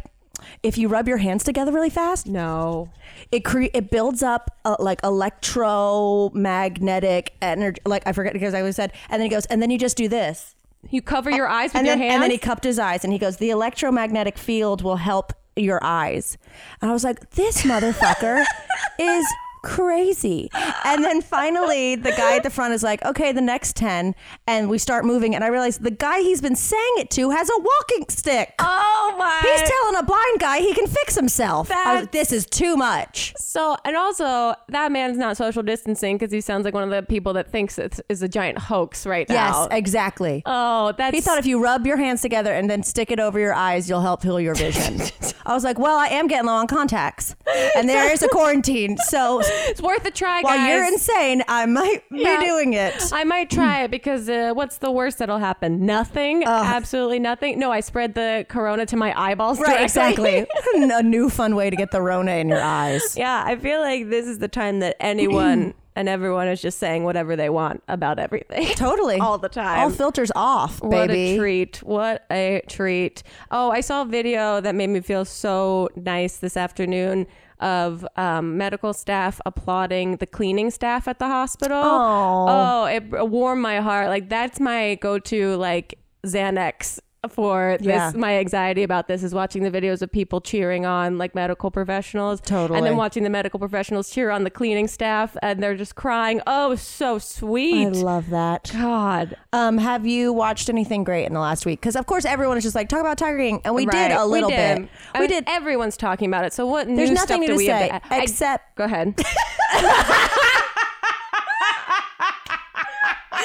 if 0.63 0.77
you 0.77 0.89
rub 0.89 1.07
your 1.07 1.17
hands 1.17 1.43
together 1.45 1.71
really 1.71 1.89
fast, 1.89 2.27
no. 2.27 2.89
it 3.31 3.45
cre- 3.45 3.71
it 3.73 3.89
builds 3.89 4.21
up 4.21 4.51
uh, 4.65 4.75
like 4.79 4.99
electromagnetic 5.03 7.33
energy. 7.41 7.79
Like 7.85 8.03
I 8.05 8.11
forget 8.11 8.33
because 8.33 8.53
I 8.53 8.59
always 8.59 8.75
said, 8.75 8.91
and 9.09 9.21
then 9.21 9.29
he 9.29 9.33
goes, 9.33 9.45
and 9.45 9.61
then 9.61 9.69
you 9.69 9.77
just 9.77 9.97
do 9.97 10.07
this, 10.07 10.55
You 10.89 11.01
cover 11.01 11.29
your 11.31 11.47
eyes 11.47 11.69
with 11.69 11.77
and 11.77 11.87
your 11.87 11.95
then 11.95 12.01
hands. 12.03 12.13
and 12.15 12.23
then 12.23 12.31
he 12.31 12.37
cupped 12.37 12.63
his 12.63 12.79
eyes, 12.79 13.03
and 13.03 13.13
he 13.13 13.19
goes, 13.19 13.37
the 13.37 13.49
electromagnetic 13.49 14.37
field 14.37 14.81
will 14.81 14.97
help 14.97 15.33
your 15.55 15.79
eyes. 15.83 16.37
And 16.81 16.89
I 16.91 16.93
was 16.93 17.03
like, 17.05 17.31
this 17.31 17.61
motherfucker 17.63 18.43
is 18.99 19.25
crazy. 19.65 20.49
And 20.85 21.03
then 21.03 21.21
finally, 21.21 21.95
the 21.95 22.11
guy 22.11 22.37
at 22.37 22.43
the 22.43 22.49
front 22.49 22.73
is 22.73 22.83
like, 22.83 23.03
okay, 23.03 23.31
the 23.31 23.41
next 23.41 23.75
ten, 23.75 24.15
and 24.47 24.69
we 24.69 24.77
start 24.77 25.03
moving, 25.03 25.35
and 25.35 25.43
I 25.43 25.47
realize 25.47 25.79
the 25.79 25.91
guy 25.91 26.21
he's 26.21 26.39
been 26.39 26.55
saying 26.55 26.93
it 26.97 27.09
to 27.11 27.31
has 27.31 27.49
a 27.49 27.57
walking 27.57 28.05
stick. 28.09 28.53
oh 28.59 29.15
my. 29.17 29.41
He's 29.41 29.69
telling 29.69 29.95
a 29.97 30.03
blind 30.03 30.39
guy 30.39 30.59
he 30.59 30.73
can 30.73 30.87
fix 30.87 31.15
himself. 31.15 31.69
Was 31.69 32.07
this 32.11 32.31
is 32.31 32.45
too 32.45 32.77
much. 32.77 33.33
So, 33.37 33.75
and 33.83 33.97
also, 33.97 34.53
that 34.69 34.91
man's 34.91 35.17
not 35.17 35.35
social 35.35 35.63
distancing 35.63 36.17
because 36.17 36.31
he 36.31 36.41
sounds 36.41 36.63
like 36.63 36.73
one 36.73 36.83
of 36.83 36.89
the 36.91 37.01
people 37.03 37.33
that 37.33 37.51
thinks 37.51 37.77
it 37.79 37.99
is 38.07 38.21
a 38.21 38.27
giant 38.27 38.59
hoax 38.59 39.05
right 39.05 39.27
now. 39.27 39.63
Yes, 39.63 39.67
exactly. 39.71 40.43
Oh, 40.45 40.93
that's. 40.97 41.15
He 41.15 41.21
thought 41.21 41.39
if 41.39 41.45
you 41.45 41.61
rub 41.61 41.87
your 41.87 41.97
hands 41.97 42.21
together 42.21 42.53
and 42.53 42.69
then 42.69 42.83
stick 42.83 43.11
it 43.11 43.19
over 43.19 43.39
your 43.39 43.53
eyes, 43.53 43.89
you'll 43.89 44.01
help 44.01 44.21
heal 44.21 44.39
your 44.39 44.55
vision. 44.55 45.01
I 45.45 45.53
was 45.53 45.63
like, 45.63 45.79
well, 45.79 45.97
I 45.97 46.07
am 46.07 46.27
getting 46.27 46.45
low 46.47 46.53
on 46.53 46.67
contacts, 46.67 47.35
and 47.75 47.89
there 47.89 48.11
is 48.11 48.21
a 48.23 48.27
quarantine. 48.29 48.97
So 48.97 49.41
it's 49.69 49.81
worth 49.81 50.05
a 50.05 50.11
try, 50.11 50.41
while 50.41 50.55
guys. 50.57 50.69
you're 50.69 50.85
insane, 50.85 51.43
I 51.47 51.65
might 51.65 52.03
Yeah. 52.11 52.39
be 52.39 52.45
doing 52.45 52.73
it. 52.73 53.11
I 53.13 53.23
might 53.23 53.49
try 53.49 53.83
it 53.83 53.91
because 53.91 54.29
uh, 54.29 54.51
what's 54.53 54.77
the 54.77 54.91
worst 54.91 55.19
that'll 55.19 55.37
happen? 55.39 55.85
Nothing. 55.85 56.43
Absolutely 56.45 57.19
nothing. 57.19 57.59
No, 57.59 57.71
I 57.71 57.79
spread 57.79 58.15
the 58.15 58.45
corona 58.49 58.85
to 58.87 58.95
my 58.95 59.13
eyeballs. 59.19 59.59
Right, 59.59 59.89
directly. 59.89 60.39
exactly. 60.39 60.47
a 60.95 61.03
new 61.03 61.29
fun 61.29 61.55
way 61.55 61.69
to 61.69 61.75
get 61.75 61.91
the 61.91 62.01
Rona 62.01 62.33
in 62.33 62.49
your 62.49 62.61
eyes. 62.61 63.17
yeah, 63.17 63.43
I 63.45 63.55
feel 63.55 63.81
like 63.81 64.09
this 64.09 64.25
is 64.27 64.39
the 64.39 64.47
time 64.47 64.79
that 64.79 64.95
anyone 64.99 65.73
and 65.97 66.09
everyone 66.09 66.47
is 66.49 66.61
just 66.61 66.77
saying 66.77 67.03
whatever 67.05 67.35
they 67.37 67.49
want 67.49 67.81
about 67.87 68.19
everything. 68.19 68.67
Totally. 68.75 69.17
All 69.19 69.37
the 69.37 69.47
time. 69.49 69.79
All 69.79 69.89
filters 69.89 70.31
off, 70.35 70.81
What 70.81 71.07
baby. 71.07 71.35
a 71.35 71.37
treat. 71.37 71.77
What 71.83 72.25
a 72.29 72.61
treat. 72.67 73.23
Oh, 73.51 73.71
I 73.71 73.79
saw 73.81 74.01
a 74.01 74.05
video 74.05 74.59
that 74.61 74.75
made 74.75 74.89
me 74.89 74.99
feel 74.99 75.23
so 75.25 75.89
nice 75.95 76.37
this 76.37 76.57
afternoon 76.57 77.27
of 77.59 78.05
um, 78.15 78.57
medical 78.57 78.93
staff 78.93 79.39
applauding 79.45 80.17
the 80.17 80.27
cleaning 80.27 80.69
staff 80.69 81.07
at 81.07 81.19
the 81.19 81.27
hospital. 81.27 81.77
Aw. 81.77 82.83
Oh, 82.83 82.85
it 82.85 83.03
warmed 83.29 83.61
my 83.61 83.79
heart. 83.79 84.09
Like 84.09 84.29
that's 84.29 84.59
my 84.59 84.95
go-to 84.95 85.55
like 85.55 85.97
Xanax 86.25 86.99
for 87.27 87.77
this 87.79 87.87
Yeah. 87.87 88.11
my 88.15 88.35
anxiety 88.39 88.83
about 88.83 89.07
this 89.07 89.23
is 89.23 89.33
watching 89.33 89.63
the 89.63 89.71
videos 89.71 90.01
of 90.01 90.11
people 90.11 90.41
cheering 90.41 90.85
on 90.85 91.17
like 91.17 91.35
medical 91.35 91.71
professionals 91.71 92.41
Totally. 92.41 92.77
and 92.77 92.85
then 92.87 92.97
watching 92.97 93.23
the 93.23 93.29
medical 93.29 93.59
professionals 93.59 94.09
cheer 94.09 94.29
on 94.31 94.43
the 94.43 94.49
cleaning 94.49 94.87
staff 94.87 95.35
and 95.41 95.61
they're 95.61 95.75
just 95.75 95.95
crying 95.95 96.41
oh 96.47 96.75
so 96.75 97.17
sweet 97.19 97.87
I 97.87 97.89
love 97.89 98.29
that. 98.29 98.69
god 98.73 99.35
Um, 99.53 99.77
have 99.77 100.05
you 100.05 100.33
watched 100.33 100.69
anything 100.69 101.03
great 101.03 101.25
in 101.25 101.33
the 101.33 101.39
last 101.39 101.65
week? 101.65 101.79
Because 101.79 101.95
of 101.95 102.05
course 102.05 102.25
everyone 102.25 102.57
is 102.57 102.63
just 102.63 102.75
like 102.75 102.89
talk 102.89 102.99
about 102.99 103.17
Tiger 103.17 103.37
King, 103.37 103.61
and 103.65 103.73
we 103.75 103.85
Right. 103.85 104.09
did 104.09 104.17
a 104.17 104.25
little 104.25 104.49
did. 104.49 104.79
bit. 104.79 104.89
I 105.13 105.19
we 105.19 105.27
mean, 105.27 105.29
did. 105.29 105.43
Everyone's 105.47 105.95
talking 105.97 106.27
about 106.27 106.45
it. 106.45 106.53
So 106.53 106.65
what 106.65 106.87
There's 106.87 107.09
new 107.09 107.15
nothing 107.15 107.27
stuff 107.27 107.39
new 107.39 107.47
do 107.47 107.53
to 107.53 107.57
we 107.57 107.65
say 107.67 107.89
have? 107.89 108.01
I- 108.09 108.21
except 108.23 108.75
go 108.75 108.83
ahead. 108.85 109.15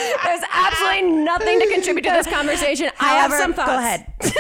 There's 0.25 0.43
absolutely 0.53 1.03
nothing 1.23 1.61
to 1.61 1.67
contribute 1.69 2.03
to 2.05 2.11
this 2.11 2.27
conversation. 2.27 2.91
I 3.01 3.15
have 3.15 3.31
However, 3.31 3.43
some 3.43 3.55
thoughts. 3.55 3.71
Go 3.71 3.79
ahead. 3.79 4.13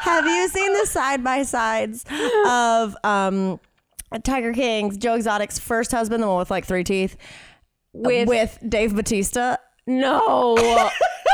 have 0.00 0.26
you 0.26 0.48
seen 0.48 0.72
the 0.74 0.86
side 0.86 1.22
by 1.24 1.42
sides 1.42 2.04
of 2.46 2.96
um, 3.04 3.60
Tiger 4.22 4.52
King's 4.52 4.96
Joe 4.96 5.14
Exotic's 5.14 5.58
first 5.58 5.90
husband, 5.92 6.22
the 6.22 6.28
one 6.28 6.38
with 6.38 6.50
like 6.50 6.64
three 6.64 6.84
teeth, 6.84 7.16
With, 7.92 8.28
with 8.28 8.58
Dave 8.66 8.94
Batista? 8.94 9.56
no. 9.86 10.54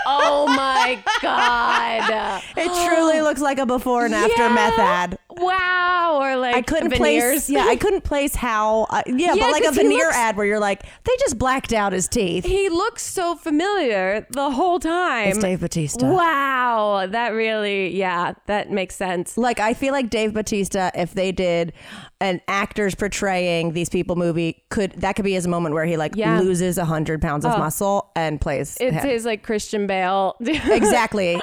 oh 0.04 0.46
my 0.48 1.02
god. 1.22 2.42
It 2.56 2.86
truly 2.88 3.20
looks 3.22 3.40
like 3.40 3.58
a 3.58 3.66
before 3.66 4.04
and 4.04 4.14
after 4.14 4.42
Yeah. 4.42 4.54
meth 4.54 4.78
ad. 4.78 5.18
Wow. 5.38 6.18
Or 6.20 6.36
like 6.36 6.54
I 6.54 6.62
couldn't 6.62 6.90
veneers. 6.90 7.32
place. 7.46 7.50
Yeah, 7.50 7.64
I 7.66 7.76
couldn't 7.84 8.02
place 8.04 8.34
how. 8.34 8.86
Uh, 8.90 9.02
yeah, 9.06 9.34
Yeah, 9.34 9.44
but 9.46 9.52
like 9.52 9.64
a 9.64 9.72
veneer 9.72 10.04
looks- 10.04 10.16
ad 10.16 10.36
where 10.36 10.46
you're 10.46 10.60
like, 10.60 10.82
they 11.04 11.12
just 11.20 11.38
blacked 11.38 11.72
out 11.72 11.92
his 11.92 12.08
teeth. 12.08 12.44
He 12.44 12.68
looks 12.68 13.02
so 13.04 13.34
familiar 13.36 14.26
the 14.30 14.50
whole 14.50 14.78
time. 14.78 15.28
It's 15.28 15.38
Dave 15.38 15.60
Batista. 15.60 16.06
Wow. 16.12 17.06
That 17.08 17.30
really, 17.30 17.96
yeah, 17.96 18.34
that 18.46 18.70
makes 18.70 18.94
sense. 18.96 19.36
Like 19.36 19.60
I 19.60 19.74
feel 19.74 19.92
like 19.92 20.10
Dave 20.10 20.34
Batista, 20.34 20.90
if 20.94 21.14
they 21.14 21.32
did 21.32 21.72
an 22.20 22.40
actors 22.46 22.94
portraying 22.94 23.72
these 23.72 23.88
people 23.88 24.14
movie, 24.16 24.62
could 24.70 24.92
that 25.00 25.16
could 25.16 25.24
be 25.24 25.32
his 25.32 25.48
moment 25.48 25.74
where 25.74 25.84
he 25.84 25.96
like 25.96 26.14
Yeah. 26.14 26.40
loses 26.40 26.78
a 26.78 26.84
hundred 26.84 27.20
pounds 27.20 27.44
of 27.44 27.52
Oh. 27.54 27.58
muscle 27.58 28.10
and 28.14 28.40
plays. 28.40 28.76
It's 28.80 28.94
him. 28.96 29.08
his 29.08 29.24
like 29.24 29.42
Christian 29.42 29.86
Bale. 29.86 30.36
exactly. 30.40 31.34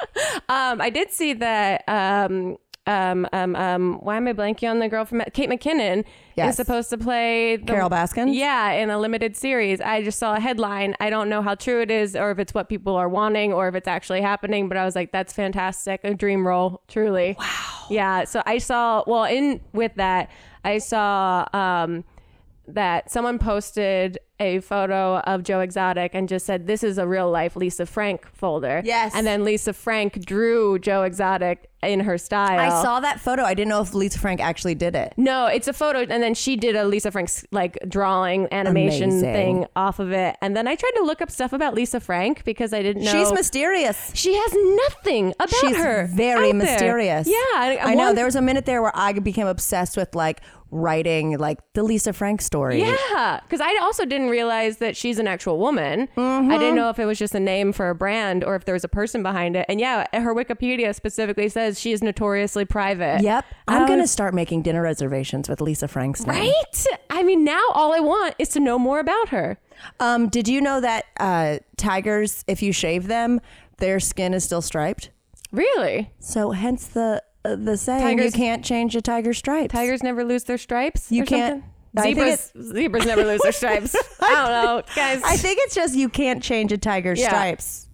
Um, 0.47 0.81
I 0.81 0.89
did 0.89 1.11
see 1.11 1.33
that. 1.33 1.83
Um, 1.87 2.57
um, 2.89 3.27
um, 3.33 3.55
um, 3.55 3.93
why 4.01 4.17
am 4.17 4.27
I 4.27 4.33
blanking 4.33 4.69
on 4.69 4.79
the 4.79 4.89
girl 4.89 5.05
from 5.05 5.21
Kate 5.33 5.49
McKinnon 5.49 6.03
Yes. 6.35 6.51
is 6.51 6.55
supposed 6.55 6.89
to 6.89 6.97
play 6.97 7.57
the, 7.57 7.65
Carole 7.65 7.89
Baskin? 7.89 8.33
Yeah, 8.33 8.71
in 8.71 8.89
a 8.89 8.97
limited 8.97 9.35
series. 9.37 9.79
I 9.79 10.03
just 10.03 10.17
saw 10.17 10.35
a 10.35 10.39
headline. 10.39 10.95
I 10.99 11.09
don't 11.09 11.29
know 11.29 11.41
how 11.41 11.55
true 11.55 11.81
it 11.81 11.91
is, 11.91 12.15
or 12.15 12.31
if 12.31 12.39
it's 12.39 12.53
what 12.53 12.67
people 12.69 12.95
are 12.95 13.09
wanting, 13.09 13.53
or 13.53 13.67
if 13.67 13.75
it's 13.75 13.87
actually 13.87 14.21
happening. 14.21 14.67
But 14.67 14.77
I 14.77 14.85
was 14.85 14.95
like, 14.95 15.11
that's 15.11 15.33
fantastic, 15.33 16.01
a 16.03 16.13
dream 16.13 16.47
role, 16.47 16.81
truly. 16.87 17.35
Wow. 17.37 17.85
Yeah. 17.89 18.23
So 18.23 18.41
I 18.45 18.57
saw. 18.57 19.03
Well, 19.05 19.25
in 19.25 19.61
with 19.73 19.93
that, 19.95 20.29
I 20.63 20.79
saw. 20.79 21.45
Um, 21.53 22.03
that 22.73 23.09
someone 23.09 23.39
posted 23.39 24.19
a 24.39 24.59
photo 24.61 25.17
of 25.19 25.43
Joe 25.43 25.59
Exotic 25.61 26.11
and 26.13 26.27
just 26.29 26.45
said, 26.45 26.67
"This 26.67 26.83
is 26.83 26.97
a 26.97 27.07
real 27.07 27.29
life 27.29 27.55
Lisa 27.55 27.85
Frank 27.85 28.27
folder." 28.33 28.81
Yes. 28.85 29.13
And 29.15 29.25
then 29.27 29.43
Lisa 29.43 29.73
Frank 29.73 30.23
drew 30.25 30.79
Joe 30.79 31.03
Exotic 31.03 31.65
in 31.81 32.01
her 32.01 32.17
style. 32.17 32.59
I 32.59 32.81
saw 32.83 32.99
that 32.99 33.21
photo. 33.21 33.43
I 33.43 33.53
didn't 33.53 33.69
know 33.69 33.81
if 33.81 33.93
Lisa 33.93 34.19
Frank 34.19 34.41
actually 34.41 34.75
did 34.75 34.95
it. 34.95 35.13
No, 35.15 35.45
it's 35.45 35.67
a 35.69 35.73
photo, 35.73 35.99
and 35.99 36.21
then 36.21 36.33
she 36.33 36.57
did 36.57 36.75
a 36.75 36.83
Lisa 36.83 37.09
Frank's 37.11 37.45
like 37.51 37.77
drawing 37.87 38.47
animation 38.51 39.09
Amazing. 39.11 39.33
thing 39.33 39.65
off 39.77 39.99
of 39.99 40.11
it. 40.11 40.35
And 40.41 40.57
then 40.57 40.67
I 40.67 40.75
tried 40.75 40.91
to 40.97 41.03
look 41.03 41.21
up 41.21 41.31
stuff 41.31 41.53
about 41.53 41.73
Lisa 41.75 41.99
Frank 42.01 42.43
because 42.43 42.73
I 42.73 42.81
didn't 42.81 43.03
know 43.03 43.11
She's 43.11 43.31
mysterious. 43.31 44.11
She 44.13 44.33
has 44.35 44.53
nothing 44.87 45.33
about 45.39 45.49
She's 45.61 45.77
her. 45.77 46.09
very 46.13 46.49
out 46.49 46.51
there. 46.51 46.53
mysterious. 46.53 47.27
Yeah, 47.27 47.35
I, 47.55 47.79
I 47.81 47.93
know. 47.95 48.07
one- 48.07 48.15
There 48.15 48.25
was 48.25 48.35
a 48.35 48.41
minute 48.41 48.65
there 48.65 48.81
where 48.81 48.91
I 48.93 49.13
became 49.13 49.47
obsessed 49.47 49.95
with 49.95 50.15
like 50.15 50.41
writing 50.71 51.37
like 51.37 51.59
the 51.73 51.83
Lisa 51.83 52.13
Frank 52.13 52.41
story. 52.41 52.81
Yeah, 52.81 53.39
because 53.43 53.61
I 53.61 53.77
also 53.81 54.05
didn't 54.05 54.28
realize 54.29 54.77
that 54.77 54.95
she's 54.95 55.19
an 55.19 55.27
actual 55.27 55.57
woman. 55.59 56.07
I 56.15 56.19
Mm-hmm. 56.21 56.49
didn't 56.51 56.75
know 56.75 56.89
if 56.89 56.99
it 56.99 57.05
was 57.05 57.17
just 57.19 57.35
a 57.35 57.39
name 57.39 57.73
for 57.73 57.89
a 57.89 57.95
brand 57.95 58.43
or 58.43 58.55
if 58.55 58.65
there 58.65 58.73
was 58.73 58.83
a 58.83 58.87
person 58.89 59.21
behind 59.23 59.55
it. 59.55 59.65
And 59.69 59.79
yeah, 59.79 60.05
her 60.13 60.33
Wikipedia 60.33 60.93
specifically 60.95 61.49
says 61.49 61.79
she 61.79 61.91
is 61.91 62.01
notoriously 62.01 62.65
private. 62.65 63.21
Yep. 63.21 63.45
I 63.67 63.77
I'm 63.77 63.87
going 63.87 63.99
to 63.99 64.07
start 64.07 64.33
making 64.33 64.61
dinner 64.61 64.81
reservations 64.81 65.49
with 65.49 65.61
Lisa 65.61 65.87
Frank's 65.87 66.25
name. 66.25 66.37
Right? 66.51 66.85
I 67.09 67.23
mean, 67.23 67.43
now 67.43 67.61
all 67.73 67.93
I 67.93 67.99
want 67.99 68.35
is 68.39 68.49
to 68.49 68.59
know 68.59 68.79
more 68.79 68.99
about 68.99 69.29
her. 69.29 69.57
Um, 69.99 70.29
did 70.29 70.47
you 70.47 70.61
know 70.61 70.81
that 70.81 71.05
uh, 71.19 71.59
tigers, 71.77 72.43
if 72.47 72.61
you 72.61 72.71
shave 72.73 73.07
them, 73.07 73.39
their 73.77 73.99
skin 73.99 74.33
is 74.33 74.43
still 74.43 74.61
striped? 74.61 75.09
Really? 75.51 76.11
So 76.19 76.51
hence 76.51 76.87
the 76.87 77.23
uh, 77.45 77.55
the 77.55 77.77
saying 77.77 78.19
you 78.19 78.31
can't 78.31 78.63
change 78.65 78.95
a 78.95 79.01
tiger's 79.01 79.37
stripes. 79.37 79.71
Tigers 79.73 80.03
never 80.03 80.23
lose 80.23 80.43
their 80.43 80.57
stripes? 80.57 81.11
You 81.11 81.23
or 81.23 81.25
can't- 81.25 81.53
something? 81.53 81.69
Zebras, 81.99 82.51
zebras 82.61 83.05
never 83.05 83.23
lose 83.23 83.41
their 83.41 83.51
stripes. 83.61 83.95
I 84.21 84.33
don't 84.35 84.65
know, 84.65 84.83
guys. 84.95 85.21
I 85.23 85.37
think 85.37 85.59
it's 85.63 85.73
just 85.75 85.95
you 85.95 86.09
can't 86.09 86.43
change 86.43 86.71
a 86.71 86.77
tiger's 86.77 87.19
Yeah. 87.19 87.29
stripes. 87.29 87.87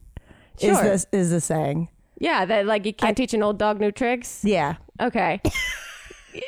Is 0.59 0.77
Sure. 0.77 0.83
this 0.83 1.05
is 1.11 1.31
the 1.31 1.39
saying? 1.41 1.89
yeah, 2.19 2.45
that 2.45 2.65
like 2.65 2.85
you 2.85 2.93
can't 2.93 3.15
teach 3.17 3.33
an 3.33 3.43
old 3.43 3.57
dog 3.57 3.79
new 3.79 3.91
tricks. 3.91 4.41
Yeah. 4.43 4.75
Okay. 5.01 5.41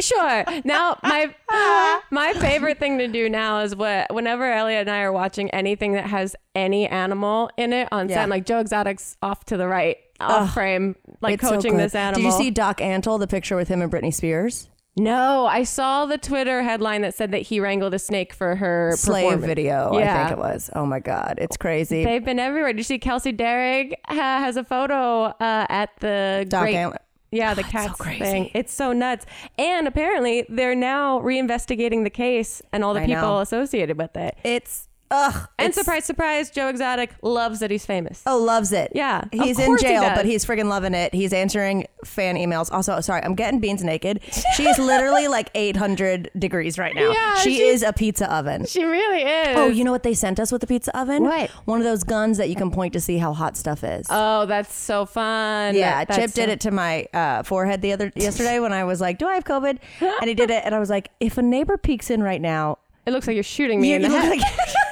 Sure. 0.02 0.44
Now 0.66 1.00
my 1.02 1.34
my 2.12 2.34
favorite 2.34 2.78
thing 2.78 2.98
to 2.98 3.08
do 3.08 3.30
now 3.30 3.60
is 3.60 3.74
what 3.74 4.14
whenever 4.14 4.44
Elliot 4.52 4.82
and 4.82 4.90
I 4.90 5.00
are 5.00 5.14
watching 5.14 5.50
anything 5.52 5.94
that 5.94 6.06
has 6.08 6.36
any 6.56 6.88
animal 6.90 7.50
in 7.56 7.72
it 7.72 7.88
on 7.94 8.10
Yeah. 8.10 8.16
set, 8.24 8.30
like 8.30 8.46
Joe 8.46 8.60
Exotic's 8.60 9.16
off 9.22 9.46
to 9.46 9.56
the 9.56 9.66
right, 9.66 9.96
off 10.20 10.54
frame, 10.54 10.98
like 11.22 11.36
It's 11.36 11.44
so 11.44 11.52
coaching 11.56 11.72
good. 11.78 11.84
this 11.86 11.96
animal. 11.96 12.20
Did 12.22 12.26
you 12.38 12.44
see 12.46 12.52
Doc 12.52 12.80
Antle, 12.80 13.18
the 13.18 13.28
picture 13.28 13.56
with 13.56 13.70
him 13.70 13.82
and 13.82 13.90
Britney 13.90 14.14
Spears? 14.14 14.68
No, 14.98 15.46
I 15.46 15.64
saw 15.64 16.06
the 16.08 16.18
Twitter 16.18 16.64
headline 16.64 17.02
that 17.04 17.14
said 17.14 17.32
that 17.32 17.44
he 17.44 17.60
wrangled 17.60 17.94
a 17.94 18.00
snake 18.00 18.34
for 18.34 18.56
her 18.56 18.94
Slave 18.96 19.40
video, 19.40 19.92
I 19.94 20.00
Yeah. 20.00 20.28
think 20.28 20.40
it 20.40 20.42
was. 20.42 20.70
Oh 20.76 20.86
my 20.86 21.00
God. 21.00 21.36
It's 21.38 21.56
crazy. 21.56 22.04
They've 22.04 22.26
been 22.26 22.40
everywhere. 22.40 22.72
Did 22.74 22.80
you 22.80 22.84
see 22.84 22.98
Kelsey 23.00 23.32
Darragh 23.32 23.94
ha- 24.08 24.40
has 24.40 24.58
a 24.58 24.64
photo 24.64 25.26
uh, 25.26 25.66
at 25.70 25.92
the 26.00 26.46
Doc 26.50 26.64
Great- 26.64 26.76
Ant- 26.76 26.98
Yeah, 27.32 27.54
the 27.54 27.60
it's 27.62 27.70
so 27.72 27.78
cats 27.78 28.04
thing. 28.20 28.50
It's 28.54 28.74
so 28.74 28.92
nuts. 28.94 29.26
And 29.60 29.88
apparently, 29.88 30.46
they're 30.50 30.76
now 30.76 31.20
reinvestigating 31.20 32.04
the 32.04 32.10
case 32.10 32.62
and 32.74 32.84
all 32.84 32.94
the 32.94 33.02
I 33.02 33.06
people 33.06 33.22
know. 33.22 33.40
associated 33.40 33.98
with 33.98 34.16
it. 34.16 34.36
It's 34.44 34.87
ugh. 35.12 35.48
And 35.58 35.74
surprise, 35.74 36.06
surprise, 36.06 36.50
Joe 36.52 36.68
Exotic 36.68 37.12
loves 37.22 37.60
that 37.60 37.72
he's 37.72 37.86
famous. 37.86 38.22
Oh, 38.26 38.38
loves 38.38 38.72
it. 38.72 38.92
Yeah, 38.96 39.24
He's 39.32 39.58
in 39.60 39.66
course 39.68 39.82
he 39.82 39.88
jail, 39.88 40.12
but 40.16 40.26
he's 40.26 40.46
friggin' 40.46 40.70
loving 40.70 40.94
it. 40.94 41.14
He's 41.14 41.34
answering 41.34 41.88
fan 42.06 42.36
emails. 42.36 42.72
Also, 42.72 43.00
sorry, 43.02 43.22
I'm 43.24 43.36
getting 43.36 43.60
beans 43.60 43.84
naked. 43.84 44.22
She 44.56 44.68
is 44.68 44.78
literally 44.78 45.28
like 45.38 45.50
800 45.56 46.32
degrees 46.38 46.78
right 46.78 46.94
now. 46.96 47.12
Yeah, 47.12 47.36
she 47.36 47.56
she's- 47.56 47.76
is 47.76 47.84
a 47.84 47.94
pizza 47.94 48.32
oven. 48.34 48.66
She 48.66 48.84
really 48.84 49.22
is. 49.24 49.58
Oh, 49.58 49.68
you 49.68 49.84
know 49.84 49.92
what 49.92 50.04
they 50.04 50.14
sent 50.14 50.40
us 50.40 50.52
with 50.52 50.62
the 50.62 50.68
pizza 50.68 50.98
oven? 50.98 51.24
What? 51.24 51.50
One 51.66 51.80
of 51.80 51.86
those 51.86 52.04
guns 52.04 52.38
that 52.38 52.50
you 52.50 52.56
can 52.56 52.72
point 52.72 52.94
to 52.94 53.02
see 53.02 53.18
how 53.18 53.34
hot 53.34 53.58
stuff 53.58 53.84
is. 53.84 54.08
Oh, 54.10 54.46
that's 54.46 54.74
so 54.74 55.06
fun. 55.06 55.76
yeah, 55.76 56.06
That's 56.06 56.18
Chip 56.18 56.32
did 56.34 56.46
so- 56.48 56.52
it 56.54 56.60
to 56.62 56.72
my 56.72 57.04
uh, 57.14 57.44
forehead 57.44 57.82
the 57.82 57.94
other 57.94 58.12
yesterday 58.16 58.60
when 58.60 58.74
I 58.74 58.84
was 58.84 59.02
like, 59.02 59.18
"Do 59.18 59.28
I 59.28 59.36
have 59.36 59.44
COVID?" 59.46 59.78
And 60.02 60.28
he 60.28 60.34
did 60.34 60.50
it, 60.50 60.64
and 60.66 60.74
I 60.76 60.80
was 60.80 60.90
like, 60.90 61.10
"If 61.20 61.38
a 61.38 61.42
neighbor 61.42 61.78
peeks 61.78 62.10
in 62.10 62.22
right 62.24 62.42
now, 62.42 62.78
It 63.06 63.12
looks 63.12 63.28
like 63.28 63.36
you're 63.36 63.44
shooting 63.44 63.80
me 63.82 63.90
you, 63.92 63.96
in 63.98 64.02
the 64.04 64.10
head. 64.10 64.30
like 64.30 64.42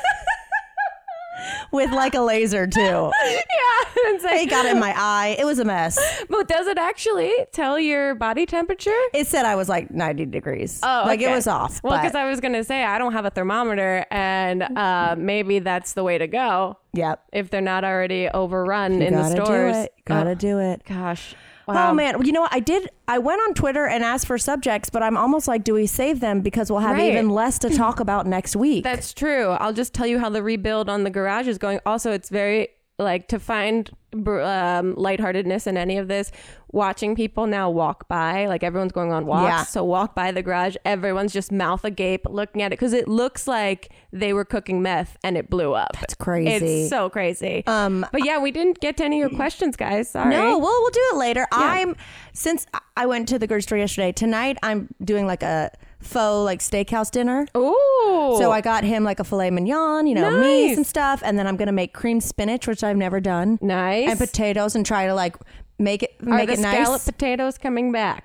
with 1.71 1.91
like 1.91 2.15
a 2.15 2.21
laser 2.21 2.67
too." 2.67 2.79
yeah, 3.25 3.85
it's 4.07 4.23
like, 4.23 4.41
It 4.47 4.49
got 4.49 4.65
in 4.65 4.79
my 4.79 4.93
eye. 4.95 5.35
It 5.39 5.45
was 5.45 5.59
a 5.59 5.65
mess. 5.65 5.97
but 6.29 6.47
does 6.47 6.67
it 6.67 6.77
actually 6.77 7.33
tell 7.51 7.79
your 7.79 8.15
body 8.15 8.45
temperature? 8.45 8.91
It 9.13 9.27
said 9.27 9.45
I 9.45 9.55
was 9.55 9.69
like 9.69 9.91
90 9.91 10.25
degrees. 10.27 10.79
Oh, 10.83 11.03
like 11.05 11.21
it 11.21 11.29
was 11.29 11.47
off. 11.47 11.81
Well, 11.83 11.97
because 11.99 12.15
I 12.15 12.29
was 12.29 12.39
gonna 12.39 12.63
say 12.63 12.83
I 12.83 12.97
don't 12.97 13.13
have 13.13 13.25
a 13.25 13.29
thermometer, 13.29 14.05
and 14.11 14.63
uh, 14.63 15.15
maybe 15.17 15.59
that's 15.59 15.93
the 15.93 16.03
way 16.03 16.17
to 16.17 16.27
go 16.27 16.77
yep. 16.93 17.23
if 17.31 17.49
they're 17.49 17.61
not 17.61 17.83
already 17.83 18.27
overrun 18.29 18.99
You 19.01 19.07
in 19.07 19.13
the 19.13 19.19
gotta 19.21 19.45
stores. 19.45 19.73
do 19.75 19.79
it. 19.81 19.93
Gotta 20.05 20.29
Oh, 20.31 20.35
do 20.35 20.59
it. 20.59 20.83
Gosh. 20.85 21.35
Oh, 21.67 21.73
wow. 21.73 21.91
Oh 21.91 21.93
man, 21.93 22.21
you 22.25 22.31
know 22.31 22.41
what? 22.41 22.53
I 22.53 22.59
did. 22.59 22.89
I 23.07 23.17
went 23.17 23.41
on 23.47 23.53
Twitter 23.53 23.85
and 23.85 24.03
asked 24.03 24.27
for 24.27 24.37
subjects, 24.37 24.89
but 24.89 25.01
I'm 25.03 25.17
almost 25.17 25.47
like, 25.47 25.63
do 25.63 25.73
we 25.73 25.87
save 25.87 26.19
them 26.19 26.41
because 26.41 26.69
we'll 26.71 26.79
have 26.81 26.95
Right. 26.97 27.11
even 27.11 27.29
less 27.29 27.57
to 27.59 27.69
talk 27.75 27.99
about 27.99 28.25
next 28.27 28.55
week? 28.55 28.83
That's 28.83 29.13
true. 29.13 29.49
I'll 29.49 29.73
just 29.73 29.93
tell 29.93 30.07
you 30.07 30.19
how 30.19 30.29
the 30.29 30.43
rebuild 30.43 30.89
on 30.89 31.03
the 31.03 31.09
garage 31.09 31.47
is 31.47 31.57
going. 31.57 31.79
Also, 31.85 32.11
it's 32.11 32.29
very 32.29 32.69
like 32.97 33.27
to 33.27 33.39
find 33.39 33.89
um, 34.13 34.95
lightheartedness 34.95 35.67
in 35.67 35.77
any 35.77 35.97
of 35.97 36.07
this. 36.07 36.31
Watching 36.71 37.15
people 37.15 37.47
now 37.47 37.69
walk 37.69 38.07
by, 38.07 38.47
like 38.47 38.63
everyone's 38.63 38.91
going 38.91 39.11
on 39.11 39.25
walks. 39.25 39.43
Yeah. 39.43 39.63
So 39.63 39.83
walk 39.83 40.13
by 40.13 40.31
the 40.31 40.41
garage, 40.41 40.75
everyone's 40.83 41.31
just 41.31 41.51
mouth 41.51 41.85
agape 41.85 42.25
looking 42.29 42.61
at 42.61 42.67
it 42.67 42.79
because 42.79 42.91
it 42.93 43.07
looks 43.07 43.47
like 43.47 43.91
they 44.11 44.33
were 44.33 44.43
cooking 44.43 44.81
meth 44.81 45.17
and 45.23 45.37
it 45.37 45.49
blew 45.49 45.73
up. 45.73 45.91
That's 45.93 46.15
crazy. 46.15 46.81
It's 46.81 46.89
so 46.89 47.09
crazy. 47.09 47.63
Um, 47.67 48.05
but 48.11 48.25
yeah, 48.25 48.39
we 48.39 48.51
didn't 48.51 48.81
get 48.81 48.97
to 48.97 49.05
any 49.05 49.21
of 49.21 49.29
your 49.31 49.37
questions, 49.37 49.75
guys. 49.77 50.09
Sorry. 50.09 50.29
No, 50.29 50.57
well, 50.57 50.79
we'll 50.81 50.89
do 50.89 51.09
it 51.13 51.17
later. 51.17 51.47
I'm 51.51 51.95
since 52.33 52.65
I 52.97 53.05
went 53.05 53.29
to 53.29 53.39
the 53.39 53.47
grocery 53.47 53.61
store 53.61 53.77
yesterday. 53.77 54.11
Tonight, 54.11 54.57
I'm 54.61 54.89
doing 55.03 55.27
like 55.27 55.43
a 55.43 55.71
faux 56.05 56.43
like 56.45 56.59
steakhouse 56.59 57.11
dinner. 57.11 57.47
Ooh. 57.57 58.35
So 58.39 58.51
I 58.51 58.61
got 58.61 58.83
him 58.83 59.03
like 59.03 59.19
a 59.19 59.23
filet 59.23 59.49
mignon, 59.51 60.07
you 60.07 60.15
know, 60.15 60.29
meat 60.39 60.67
Nice. 60.69 60.77
and 60.77 60.85
stuff, 60.87 61.21
and 61.25 61.37
then 61.37 61.47
I'm 61.47 61.57
gonna 61.57 61.71
make 61.71 61.93
cream 61.93 62.21
spinach, 62.21 62.67
which 62.67 62.83
I've 62.83 62.97
never 62.97 63.19
done, 63.19 63.57
nice. 63.61 64.09
and 64.09 64.19
potatoes, 64.19 64.75
and 64.75 64.85
try 64.85 65.07
to 65.07 65.13
like 65.13 65.35
make 65.79 66.03
it 66.03 66.15
Are 66.21 66.37
make 66.37 66.49
it 66.49 66.59
scallop 66.59 66.87
nice. 66.91 67.05
potatoes 67.05 67.57
coming 67.57 67.91
back? 67.91 68.23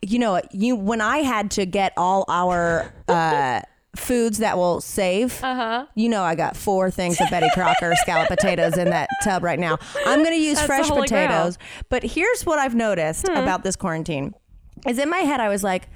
you 0.00 0.18
know, 0.20 0.40
you 0.52 0.76
when 0.76 1.00
I 1.00 1.18
had 1.18 1.50
to 1.52 1.66
get 1.66 1.92
all 1.96 2.24
our 2.28 2.92
uh, 3.08 3.60
foods 3.96 4.38
that 4.38 4.56
will 4.56 4.80
save. 4.80 5.42
Uh 5.42 5.54
huh. 5.56 5.86
You 5.96 6.08
know, 6.08 6.22
I 6.22 6.36
got 6.36 6.56
four 6.56 6.88
things 6.90 7.20
of 7.20 7.28
Betty 7.30 7.48
Crocker 7.52 7.94
scallop 8.02 8.28
potatoes 8.28 8.78
in 8.78 8.90
that 8.90 9.08
tub 9.24 9.42
right 9.42 9.58
now. 9.58 9.76
I'm 10.06 10.20
going 10.22 10.36
to 10.36 10.40
use 10.40 10.56
That's 10.58 10.66
fresh. 10.66 10.88
Hmm. 10.88 11.00
potatoes. 11.00 11.58
But 11.88 12.04
here's 12.04 12.46
what 12.46 12.60
I've 12.60 12.76
noticed 12.76 13.26
about 13.28 13.64
this 13.64 13.74
quarantine 13.74 14.34
is 14.86 15.00
in 15.00 15.10
my 15.10 15.18
head, 15.18 15.40
I 15.40 15.48
was 15.48 15.64
like, 15.64 15.88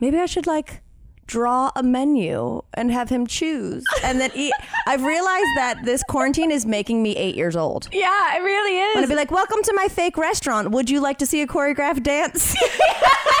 maybe 0.00 0.18
I 0.18 0.26
should 0.26 0.46
like 0.46 0.82
draw 1.26 1.70
a 1.76 1.82
menu 1.82 2.60
and 2.74 2.90
have 2.92 3.08
him 3.08 3.26
choose 3.26 3.84
and 4.02 4.20
then 4.20 4.30
eat. 4.34 4.52
I've 4.86 5.02
realized 5.02 5.46
that 5.56 5.80
this 5.84 6.02
quarantine 6.08 6.50
is 6.50 6.66
making 6.66 7.02
me 7.02 7.16
eight 7.16 7.34
years 7.34 7.56
old. 7.56 7.88
Yeah, 7.92 8.36
it 8.36 8.40
really 8.42 8.78
is. 8.78 8.88
I'm 8.90 9.02
gonna 9.02 9.06
be 9.08 9.14
like, 9.16 9.30
welcome 9.30 9.62
to 9.62 9.72
my 9.74 9.88
fake 9.88 10.16
restaurant. 10.16 10.70
Would 10.72 10.90
you 10.90 11.00
like 11.00 11.18
to 11.18 11.26
see 11.26 11.40
a 11.42 11.46
choreographed 11.46 12.02
dance? 12.02 12.54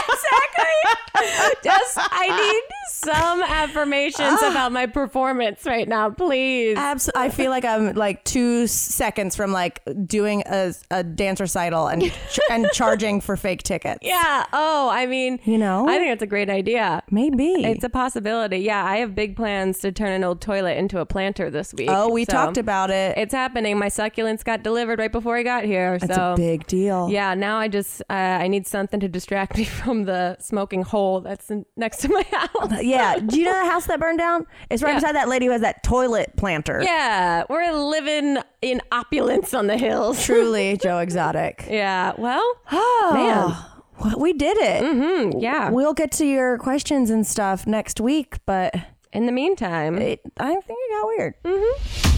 exactly. 0.04 1.54
Just 1.62 1.96
I 1.98 2.28
need 2.28 2.62
some 2.88 3.42
affirmations 3.42 4.38
Ah. 4.42 4.50
about 4.50 4.72
my 4.72 4.86
performance 4.86 5.64
right 5.64 5.86
now, 5.86 6.10
please. 6.10 6.76
Abs- 6.76 7.10
I 7.14 7.28
feel 7.28 7.50
like 7.50 7.64
I'm 7.64 7.94
like 7.94 8.24
two 8.24 8.66
seconds 8.66 9.36
from 9.36 9.52
like 9.52 9.80
doing 10.06 10.42
a, 10.46 10.74
a 10.90 11.02
dance 11.04 11.40
recital 11.40 11.86
and 11.86 12.02
ch- 12.02 12.40
and 12.50 12.66
charging 12.72 13.20
for 13.20 13.36
fake 13.36 13.62
tickets. 13.62 14.00
yeah. 14.02 14.44
Oh, 14.52 14.88
I 14.90 15.06
mean, 15.06 15.38
You 15.44 15.58
know? 15.58 15.88
I 15.88 15.98
think 15.98 16.12
it's 16.12 16.22
a 16.22 16.26
great 16.26 16.50
idea. 16.50 17.02
Maybe. 17.10 17.64
It's 17.74 17.84
a 17.84 17.88
possibility. 17.88 18.58
Yeah, 18.58 18.84
I 18.84 18.98
have 18.98 19.14
big 19.14 19.36
plans 19.36 19.78
to 19.80 19.92
turn 19.92 20.12
an 20.12 20.24
old 20.24 20.40
toilet 20.40 20.76
into 20.78 20.98
a 21.00 21.06
planter 21.06 21.50
this 21.50 21.74
week. 21.74 21.88
oh, 21.90 22.10
we 22.10 22.24
So, 22.24 22.32
talked 22.32 22.56
about 22.58 22.90
it. 22.90 23.16
It's 23.18 23.34
happening. 23.34 23.78
My 23.78 23.88
succulents 23.88 24.44
got 24.44 24.62
delivered 24.62 24.98
right 24.98 25.12
before 25.12 25.36
I 25.36 25.42
got 25.42 25.64
here. 25.64 25.94
It's 25.94 26.14
so 26.14 26.32
a 26.32 26.36
big 26.36 26.66
deal. 26.66 27.08
Yeah, 27.10 27.34
now 27.34 27.56
I 27.58 27.68
just 27.68 28.00
uh, 28.08 28.12
I 28.14 28.48
need 28.48 28.66
something 28.66 29.00
to 29.00 29.08
distract 29.08 29.56
me 29.58 29.64
from 29.64 30.04
the 30.04 30.36
smoking 30.40 30.82
hole 30.82 31.20
that's 31.20 31.50
in, 31.50 31.64
next 31.76 31.98
to 31.98 32.08
my 32.08 32.22
house. 32.30 32.82
Yeah. 32.82 33.18
Do 33.18 33.38
you 33.38 33.44
know 33.46 33.64
the 33.64 33.70
house 33.70 33.86
that 33.86 34.00
burned 34.00 34.18
down? 34.18 34.46
It's 34.70 34.82
right 34.82 34.90
Yeah. 34.90 34.96
beside 35.00 35.14
that 35.16 35.28
lady 35.28 35.46
who 35.46 35.52
has 35.52 35.60
that 35.62 35.82
toilet 35.82 36.32
planter. 36.36 36.80
Yeah, 36.82 37.44
we're 37.48 37.72
living 37.72 38.38
in 38.62 38.80
opulence 38.92 39.52
on 39.54 39.66
the 39.66 39.76
hills. 39.76 40.24
Truly, 40.24 40.76
Joe 40.82 40.98
Exotic. 40.98 41.66
Yeah. 41.68 42.12
Well, 42.18 42.42
Oh, 42.72 43.10
Man. 43.14 43.56
Well, 44.02 44.18
we 44.18 44.32
did 44.32 44.56
it. 44.58 44.82
hmm, 44.82 45.38
yeah. 45.38 45.70
We'll 45.70 45.94
get 45.94 46.10
to 46.12 46.26
your 46.26 46.58
questions 46.58 47.10
and 47.10 47.26
stuff 47.26 47.66
next 47.66 48.00
week, 48.00 48.38
but 48.46 48.74
In 49.12 49.26
the 49.26 49.32
meantime, 49.32 49.98
it, 49.98 50.20
I 50.38 50.54
think 50.54 50.78
it 50.82 50.90
got 50.92 51.06
weird. 51.06 52.13